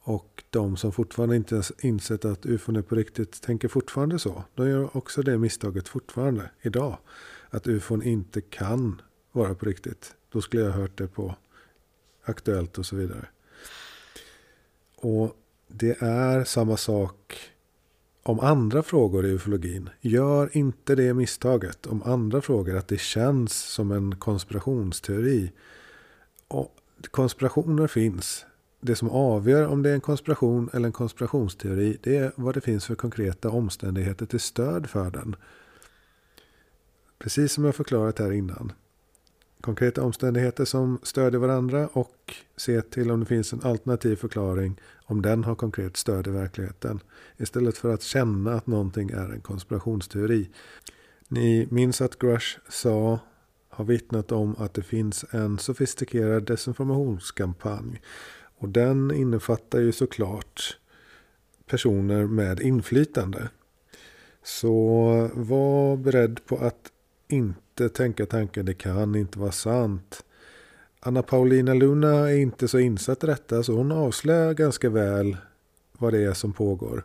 Och 0.00 0.44
de 0.50 0.76
som 0.76 0.92
fortfarande 0.92 1.36
inte 1.36 1.54
ens 1.54 1.72
insett 1.78 2.24
att 2.24 2.46
ufon 2.46 2.76
är 2.76 2.82
på 2.82 2.94
riktigt 2.94 3.42
tänker 3.42 3.68
fortfarande 3.68 4.18
så. 4.18 4.44
De 4.54 4.68
gör 4.68 4.96
också 4.96 5.22
det 5.22 5.38
misstaget 5.38 5.88
fortfarande 5.88 6.50
idag. 6.62 6.98
Att 7.50 7.66
ufon 7.66 8.02
inte 8.02 8.40
kan 8.40 9.00
vara 9.32 9.54
på 9.54 9.66
riktigt. 9.66 10.14
Då 10.32 10.40
skulle 10.40 10.62
jag 10.62 10.70
ha 10.70 10.80
hört 10.80 10.98
det 10.98 11.06
på 11.06 11.34
Aktuellt 12.24 12.78
och 12.78 12.86
så 12.86 12.96
vidare. 12.96 13.26
Och 14.96 15.36
det 15.68 16.02
är 16.02 16.44
samma 16.44 16.76
sak 16.76 17.38
om 18.22 18.40
andra 18.40 18.82
frågor 18.82 19.26
i 19.26 19.30
ufologin. 19.30 19.90
Gör 20.00 20.56
inte 20.56 20.94
det 20.94 21.14
misstaget 21.14 21.86
om 21.86 22.02
andra 22.02 22.40
frågor 22.40 22.76
att 22.76 22.88
det 22.88 23.00
känns 23.00 23.52
som 23.52 23.90
en 23.90 24.16
konspirationsteori. 24.16 25.52
Och 26.48 26.76
konspirationer 27.10 27.86
finns 27.86 28.46
det 28.80 28.96
som 28.96 29.10
avgör 29.10 29.66
om 29.66 29.82
det 29.82 29.90
är 29.90 29.94
en 29.94 30.00
konspiration 30.00 30.70
eller 30.72 30.86
en 30.86 30.92
konspirationsteori, 30.92 31.98
det 32.02 32.16
är 32.16 32.32
vad 32.34 32.54
det 32.54 32.60
finns 32.60 32.86
för 32.86 32.94
konkreta 32.94 33.50
omständigheter 33.50 34.26
till 34.26 34.40
stöd 34.40 34.90
för 34.90 35.10
den. 35.10 35.36
Precis 37.18 37.52
som 37.52 37.64
jag 37.64 37.74
förklarat 37.74 38.18
här 38.18 38.32
innan. 38.32 38.72
Konkreta 39.60 40.02
omständigheter 40.02 40.64
som 40.64 40.98
stödjer 41.02 41.40
varandra 41.40 41.88
och 41.92 42.34
se 42.56 42.82
till 42.82 43.10
om 43.10 43.20
det 43.20 43.26
finns 43.26 43.52
en 43.52 43.62
alternativ 43.62 44.16
förklaring 44.16 44.80
om 45.04 45.22
den 45.22 45.44
har 45.44 45.54
konkret 45.54 45.96
stöd 45.96 46.26
i 46.26 46.30
verkligheten. 46.30 47.00
Istället 47.36 47.78
för 47.78 47.94
att 47.94 48.02
känna 48.02 48.54
att 48.54 48.66
någonting 48.66 49.10
är 49.10 49.32
en 49.32 49.40
konspirationsteori. 49.40 50.50
Ni 51.28 51.68
minns 51.70 52.00
att 52.00 52.18
Grush 52.18 52.58
sa, 52.68 53.18
har 53.68 53.84
vittnat 53.84 54.32
om 54.32 54.56
att 54.58 54.74
det 54.74 54.82
finns 54.82 55.24
en 55.30 55.58
sofistikerad 55.58 56.44
desinformationskampanj 56.44 58.02
och 58.58 58.68
den 58.68 59.10
innefattar 59.10 59.80
ju 59.80 59.92
såklart 59.92 60.78
personer 61.66 62.26
med 62.26 62.60
inflytande. 62.60 63.48
Så 64.42 65.30
var 65.34 65.96
beredd 65.96 66.46
på 66.46 66.56
att 66.56 66.92
inte 67.28 67.60
tänka 67.88 68.26
tanken 68.26 68.66
det 68.66 68.74
kan 68.74 69.14
inte 69.14 69.38
vara 69.38 69.52
sant. 69.52 70.24
Anna 71.00 71.22
Paulina 71.22 71.74
Luna 71.74 72.30
är 72.30 72.36
inte 72.36 72.68
så 72.68 72.78
insatt 72.78 73.24
i 73.24 73.26
detta 73.26 73.62
så 73.62 73.76
hon 73.76 73.92
avslöjar 73.92 74.54
ganska 74.54 74.90
väl 74.90 75.36
vad 75.92 76.12
det 76.12 76.24
är 76.24 76.32
som 76.32 76.52
pågår. 76.52 77.04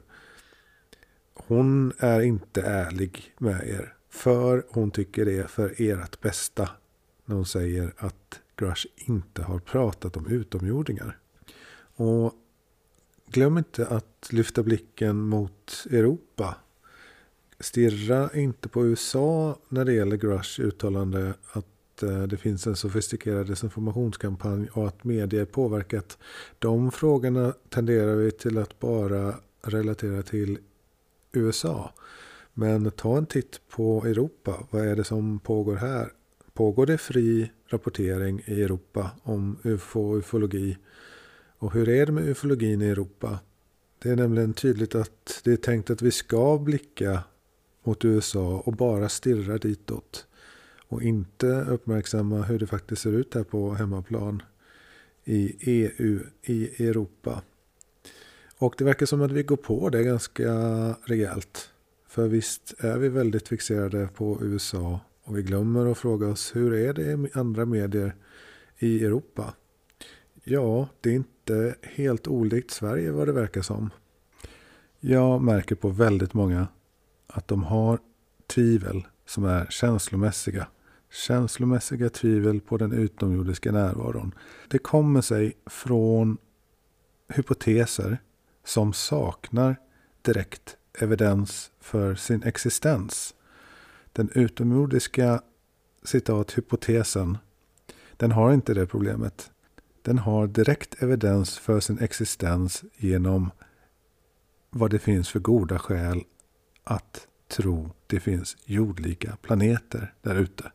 Hon 1.33 1.93
är 1.97 2.21
inte 2.21 2.61
ärlig 2.61 3.33
med 3.37 3.67
er. 3.67 3.93
För 4.09 4.65
hon 4.69 4.91
tycker 4.91 5.25
det 5.25 5.37
är 5.37 5.47
för 5.47 5.73
ert 5.77 6.21
bästa. 6.21 6.69
När 7.25 7.35
hon 7.35 7.45
säger 7.45 7.93
att 7.97 8.39
Grush 8.55 8.85
inte 8.95 9.41
har 9.41 9.59
pratat 9.59 10.17
om 10.17 10.27
utomjordingar. 10.27 11.17
Och 11.95 12.33
glöm 13.27 13.57
inte 13.57 13.87
att 13.87 14.27
lyfta 14.29 14.63
blicken 14.63 15.21
mot 15.21 15.85
Europa. 15.89 16.55
Stirra 17.59 18.29
inte 18.33 18.69
på 18.69 18.85
USA 18.85 19.59
när 19.69 19.85
det 19.85 19.93
gäller 19.93 20.17
Grush 20.17 20.61
uttalande 20.61 21.33
att 21.51 22.03
eh, 22.03 22.23
det 22.23 22.37
finns 22.37 22.67
en 22.67 22.75
sofistikerad 22.75 23.47
desinformationskampanj 23.47 24.69
och 24.73 24.87
att 24.87 25.03
media 25.03 25.41
är 25.41 25.45
påverkat. 25.45 26.17
De 26.59 26.91
frågorna 26.91 27.53
tenderar 27.69 28.15
vi 28.15 28.31
till 28.31 28.57
att 28.57 28.79
bara 28.79 29.35
relatera 29.61 30.23
till 30.23 30.57
USA. 31.31 31.93
Men 32.53 32.91
ta 32.91 33.17
en 33.17 33.25
titt 33.25 33.59
på 33.69 34.05
Europa. 34.05 34.67
Vad 34.69 34.87
är 34.87 34.95
det 34.95 35.03
som 35.03 35.39
pågår 35.39 35.75
här? 35.75 36.11
Pågår 36.53 36.85
det 36.85 36.97
fri 36.97 37.51
rapportering 37.67 38.41
i 38.45 38.61
Europa 38.61 39.11
om 39.23 39.57
ufo 39.63 39.99
och 39.99 40.17
ufologi? 40.17 40.77
Och 41.57 41.73
hur 41.73 41.89
är 41.89 42.05
det 42.05 42.11
med 42.11 42.29
ufologin 42.29 42.81
i 42.81 42.85
Europa? 42.85 43.39
Det 43.99 44.09
är 44.09 44.15
nämligen 44.15 44.53
tydligt 44.53 44.95
att 44.95 45.41
det 45.43 45.51
är 45.51 45.57
tänkt 45.57 45.89
att 45.89 46.01
vi 46.01 46.11
ska 46.11 46.57
blicka 46.57 47.23
mot 47.85 48.05
USA 48.05 48.63
och 48.65 48.73
bara 48.73 49.09
stirra 49.09 49.57
ditåt. 49.57 50.27
Och 50.87 51.03
inte 51.03 51.47
uppmärksamma 51.47 52.41
hur 52.41 52.59
det 52.59 52.67
faktiskt 52.67 53.01
ser 53.01 53.11
ut 53.11 53.33
här 53.33 53.43
på 53.43 53.73
hemmaplan 53.73 54.41
i 55.23 55.55
EU, 55.59 56.19
i 56.43 56.87
Europa. 56.87 57.41
Och 58.57 58.75
det 58.77 58.83
verkar 58.83 59.05
som 59.05 59.21
att 59.21 59.31
vi 59.31 59.43
går 59.43 59.55
på 59.55 59.89
det 59.89 60.03
ganska 60.03 60.51
rejält. 61.05 61.69
För 62.07 62.27
visst 62.27 62.73
är 62.77 62.97
vi 62.97 63.09
väldigt 63.09 63.47
fixerade 63.47 64.09
på 64.15 64.39
USA 64.41 64.99
och 65.23 65.37
vi 65.37 65.41
glömmer 65.41 65.85
att 65.85 65.97
fråga 65.97 66.27
oss 66.27 66.55
hur 66.55 66.73
är 66.73 66.93
det 66.93 67.11
i 67.11 67.29
andra 67.33 67.65
medier 67.65 68.15
i 68.77 69.05
Europa? 69.05 69.53
Ja, 70.43 70.89
det 71.01 71.09
är 71.09 71.13
inte 71.13 71.75
helt 71.81 72.27
olikt 72.27 72.71
Sverige 72.71 73.11
vad 73.11 73.27
det 73.27 73.33
verkar 73.33 73.61
som. 73.61 73.89
Jag 74.99 75.41
märker 75.41 75.75
på 75.75 75.89
väldigt 75.89 76.33
många 76.33 76.67
att 77.35 77.47
de 77.47 77.63
har 77.63 77.99
tvivel 78.47 79.07
som 79.25 79.45
är 79.45 79.65
känslomässiga. 79.69 80.67
Känslomässiga 81.11 82.09
tvivel 82.09 82.61
på 82.61 82.77
den 82.77 82.91
utomjordiska 82.91 83.71
närvaron. 83.71 84.35
Det 84.67 84.77
kommer 84.77 85.21
sig 85.21 85.53
från 85.65 86.37
hypoteser 87.27 88.17
som 88.63 88.93
saknar 88.93 89.75
direkt 90.21 90.77
evidens 90.99 91.71
för 91.79 92.15
sin 92.15 92.43
existens. 92.43 93.35
Den 94.13 94.29
utomjordiska 94.33 95.41
citat 96.03 96.57
hypotesen 96.57 97.37
den 98.17 98.31
har 98.31 98.53
inte 98.53 98.73
det 98.73 98.87
problemet. 98.87 99.51
Den 100.01 100.17
har 100.17 100.47
direkt 100.47 101.03
evidens 101.03 101.59
för 101.59 101.79
sin 101.79 101.99
existens 101.99 102.83
genom 102.95 103.51
vad 104.69 104.91
det 104.91 104.99
finns 104.99 105.29
för 105.29 105.39
goda 105.39 105.79
skäl 105.79 106.23
att 106.85 107.27
tro 107.47 107.91
det 108.07 108.19
finns 108.19 108.57
jordlika 108.65 109.37
planeter 109.41 110.13
där 110.21 110.35
ute. 110.35 110.71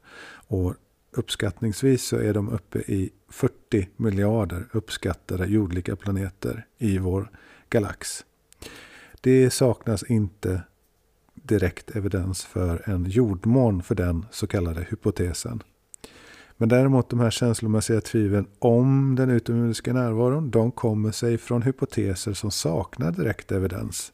Och 0.47 0.75
uppskattningsvis 1.11 2.05
så 2.05 2.17
är 2.17 2.35
de 2.35 2.49
uppe 2.49 2.79
i 2.79 3.11
40 3.29 3.89
miljarder 3.97 4.69
uppskattade 4.73 5.47
jordlika 5.47 5.97
planeter 5.97 6.67
i 6.79 6.99
vår 6.99 7.31
galax. 7.69 8.25
Det 9.21 9.51
saknas 9.51 10.03
inte 10.03 10.63
direkt 11.35 11.97
evidens 11.97 12.45
för 12.45 12.91
en 12.91 13.05
jordmån 13.05 13.83
för 13.83 13.95
den 13.95 14.27
så 14.31 14.47
kallade 14.47 14.87
hypotesen. 14.91 15.63
Men 16.57 16.69
däremot 16.69 17.11
de 17.11 17.21
här 17.21 17.31
känslomässiga 17.31 18.01
tvivlen 18.01 18.47
om 18.59 19.17
den 19.17 19.31
utomjordiska 19.31 19.93
närvaron, 19.93 20.51
de 20.51 20.73
kommer 20.73 21.11
sig 21.11 21.39
från 21.39 21.63
hypoteser 21.63 22.33
som 22.33 22.51
saknar 22.51 23.13
direkt 23.13 23.53
evidens. 23.53 24.13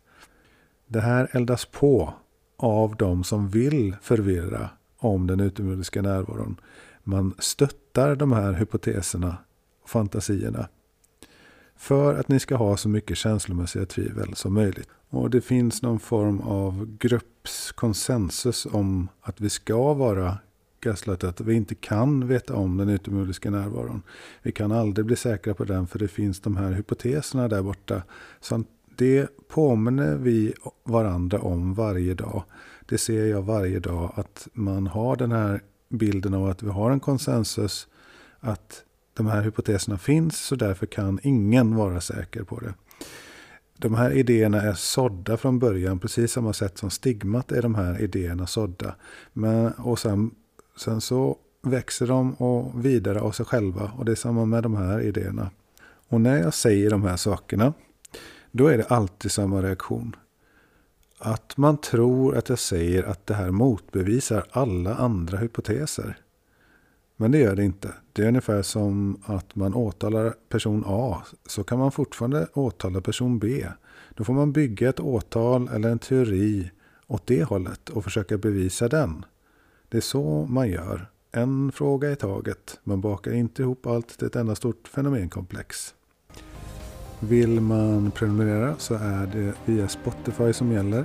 Det 0.86 1.00
här 1.00 1.28
eldas 1.32 1.64
på 1.64 2.14
av 2.56 2.96
de 2.96 3.24
som 3.24 3.48
vill 3.48 3.96
förvirra 4.02 4.70
om 4.98 5.26
den 5.26 5.40
utomjordiska 5.40 6.02
närvaron. 6.02 6.60
Man 7.04 7.34
stöttar 7.38 8.16
de 8.16 8.32
här 8.32 8.52
hypoteserna 8.52 9.36
och 9.82 9.90
fantasierna. 9.90 10.68
För 11.76 12.14
att 12.14 12.28
ni 12.28 12.40
ska 12.40 12.56
ha 12.56 12.76
så 12.76 12.88
mycket 12.88 13.16
känslomässiga 13.16 13.86
tvivel 13.86 14.34
som 14.34 14.54
möjligt. 14.54 14.88
Och 15.10 15.30
det 15.30 15.40
finns 15.40 15.82
någon 15.82 16.00
form 16.00 16.40
av 16.40 16.96
gruppskonsensus 16.98 18.66
om 18.66 19.08
att 19.20 19.40
vi 19.40 19.50
ska 19.50 19.94
vara 19.94 20.38
gaslightade. 20.80 21.30
Att 21.30 21.40
vi 21.40 21.54
inte 21.54 21.74
kan 21.74 22.28
veta 22.28 22.54
om 22.54 22.76
den 22.76 22.88
utomjordiska 22.88 23.50
närvaron. 23.50 24.02
Vi 24.42 24.52
kan 24.52 24.72
aldrig 24.72 25.06
bli 25.06 25.16
säkra 25.16 25.54
på 25.54 25.64
den 25.64 25.86
för 25.86 25.98
det 25.98 26.08
finns 26.08 26.40
de 26.40 26.56
här 26.56 26.72
hypoteserna 26.72 27.48
där 27.48 27.62
borta. 27.62 28.02
Så 28.40 28.64
det 28.96 29.28
påminner 29.48 30.16
vi 30.16 30.54
varandra 30.84 31.40
om 31.40 31.74
varje 31.74 32.14
dag. 32.14 32.42
Det 32.86 32.98
ser 32.98 33.26
jag 33.26 33.42
varje 33.42 33.78
dag 33.78 34.12
att 34.14 34.48
man 34.52 34.86
har 34.86 35.16
den 35.16 35.32
här 35.32 35.62
bilden 35.88 36.34
av 36.34 36.46
att 36.46 36.62
vi 36.62 36.68
har 36.68 36.90
en 36.90 37.00
konsensus. 37.00 37.88
Att 38.40 38.82
de 39.14 39.26
här 39.26 39.42
hypoteserna 39.42 39.98
finns 39.98 40.38
så 40.38 40.56
därför 40.56 40.86
kan 40.86 41.20
ingen 41.22 41.74
vara 41.74 42.00
säker 42.00 42.42
på 42.42 42.60
det. 42.60 42.74
De 43.78 43.94
här 43.94 44.10
idéerna 44.10 44.62
är 44.62 44.74
sådda 44.74 45.36
från 45.36 45.58
början, 45.58 45.98
precis 45.98 46.32
samma 46.32 46.52
sätt 46.52 46.78
som 46.78 46.90
stigmat 46.90 47.52
är 47.52 47.62
de 47.62 47.74
här 47.74 48.02
idéerna 48.02 48.46
sådda. 48.46 48.94
Men, 49.32 49.72
och 49.72 49.98
sen, 49.98 50.30
sen 50.76 51.00
så 51.00 51.38
växer 51.62 52.06
de 52.06 52.34
och 52.34 52.84
vidare 52.84 53.20
av 53.20 53.30
sig 53.30 53.46
själva 53.46 53.92
och 53.98 54.04
det 54.04 54.12
är 54.12 54.16
samma 54.16 54.44
med 54.44 54.62
de 54.62 54.76
här 54.76 55.00
idéerna. 55.00 55.50
Och 56.08 56.20
när 56.20 56.38
jag 56.42 56.54
säger 56.54 56.90
de 56.90 57.02
här 57.02 57.16
sakerna, 57.16 57.72
då 58.56 58.66
är 58.66 58.78
det 58.78 58.84
alltid 58.84 59.30
samma 59.30 59.62
reaktion. 59.62 60.16
Att 61.18 61.56
man 61.56 61.76
tror 61.76 62.36
att 62.36 62.48
jag 62.48 62.58
säger 62.58 63.02
att 63.02 63.26
det 63.26 63.34
här 63.34 63.50
motbevisar 63.50 64.46
alla 64.50 64.94
andra 64.94 65.38
hypoteser. 65.38 66.18
Men 67.16 67.32
det 67.32 67.38
gör 67.38 67.56
det 67.56 67.64
inte. 67.64 67.92
Det 68.12 68.22
är 68.22 68.28
ungefär 68.28 68.62
som 68.62 69.22
att 69.24 69.54
man 69.54 69.74
åtalar 69.74 70.34
person 70.48 70.84
A. 70.86 71.22
Så 71.46 71.64
kan 71.64 71.78
man 71.78 71.92
fortfarande 71.92 72.46
åtala 72.52 73.00
person 73.00 73.38
B. 73.38 73.66
Då 74.14 74.24
får 74.24 74.32
man 74.32 74.52
bygga 74.52 74.88
ett 74.88 75.00
åtal 75.00 75.68
eller 75.68 75.88
en 75.88 75.98
teori 75.98 76.70
åt 77.06 77.26
det 77.26 77.44
hållet 77.44 77.88
och 77.88 78.04
försöka 78.04 78.38
bevisa 78.38 78.88
den. 78.88 79.24
Det 79.88 79.96
är 79.96 80.00
så 80.00 80.46
man 80.46 80.68
gör. 80.68 81.10
En 81.32 81.72
fråga 81.72 82.10
i 82.10 82.16
taget. 82.16 82.80
Man 82.84 83.00
bakar 83.00 83.32
inte 83.32 83.62
ihop 83.62 83.86
allt 83.86 84.18
till 84.18 84.26
ett 84.26 84.36
enda 84.36 84.54
stort 84.54 84.88
fenomenkomplex. 84.88 85.94
Vill 87.28 87.60
man 87.60 88.10
prenumerera 88.10 88.74
så 88.78 88.94
är 88.94 89.26
det 89.32 89.52
via 89.64 89.88
Spotify 89.88 90.52
som 90.52 90.72
gäller. 90.72 91.04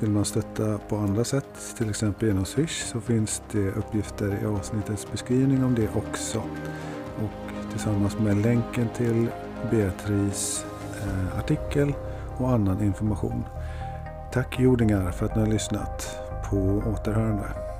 Vill 0.00 0.10
man 0.10 0.24
stötta 0.24 0.78
på 0.78 0.96
andra 0.96 1.24
sätt, 1.24 1.74
till 1.78 1.90
exempel 1.90 2.28
genom 2.28 2.44
Swish, 2.44 2.84
så 2.84 3.00
finns 3.00 3.42
det 3.52 3.70
uppgifter 3.70 4.38
i 4.42 4.46
avsnittets 4.46 5.06
beskrivning 5.12 5.64
om 5.64 5.74
det 5.74 5.88
också. 5.94 6.38
Och 7.16 7.70
tillsammans 7.70 8.18
med 8.18 8.36
länken 8.36 8.88
till 8.96 9.26
Beatrice 9.70 10.64
eh, 11.02 11.38
artikel 11.38 11.92
och 12.38 12.50
annan 12.50 12.82
information. 12.82 13.44
Tack 14.32 14.60
jordingar 14.60 15.10
för 15.10 15.26
att 15.26 15.36
ni 15.36 15.42
har 15.42 15.48
lyssnat. 15.48 16.18
På 16.50 16.82
återhörande. 16.92 17.71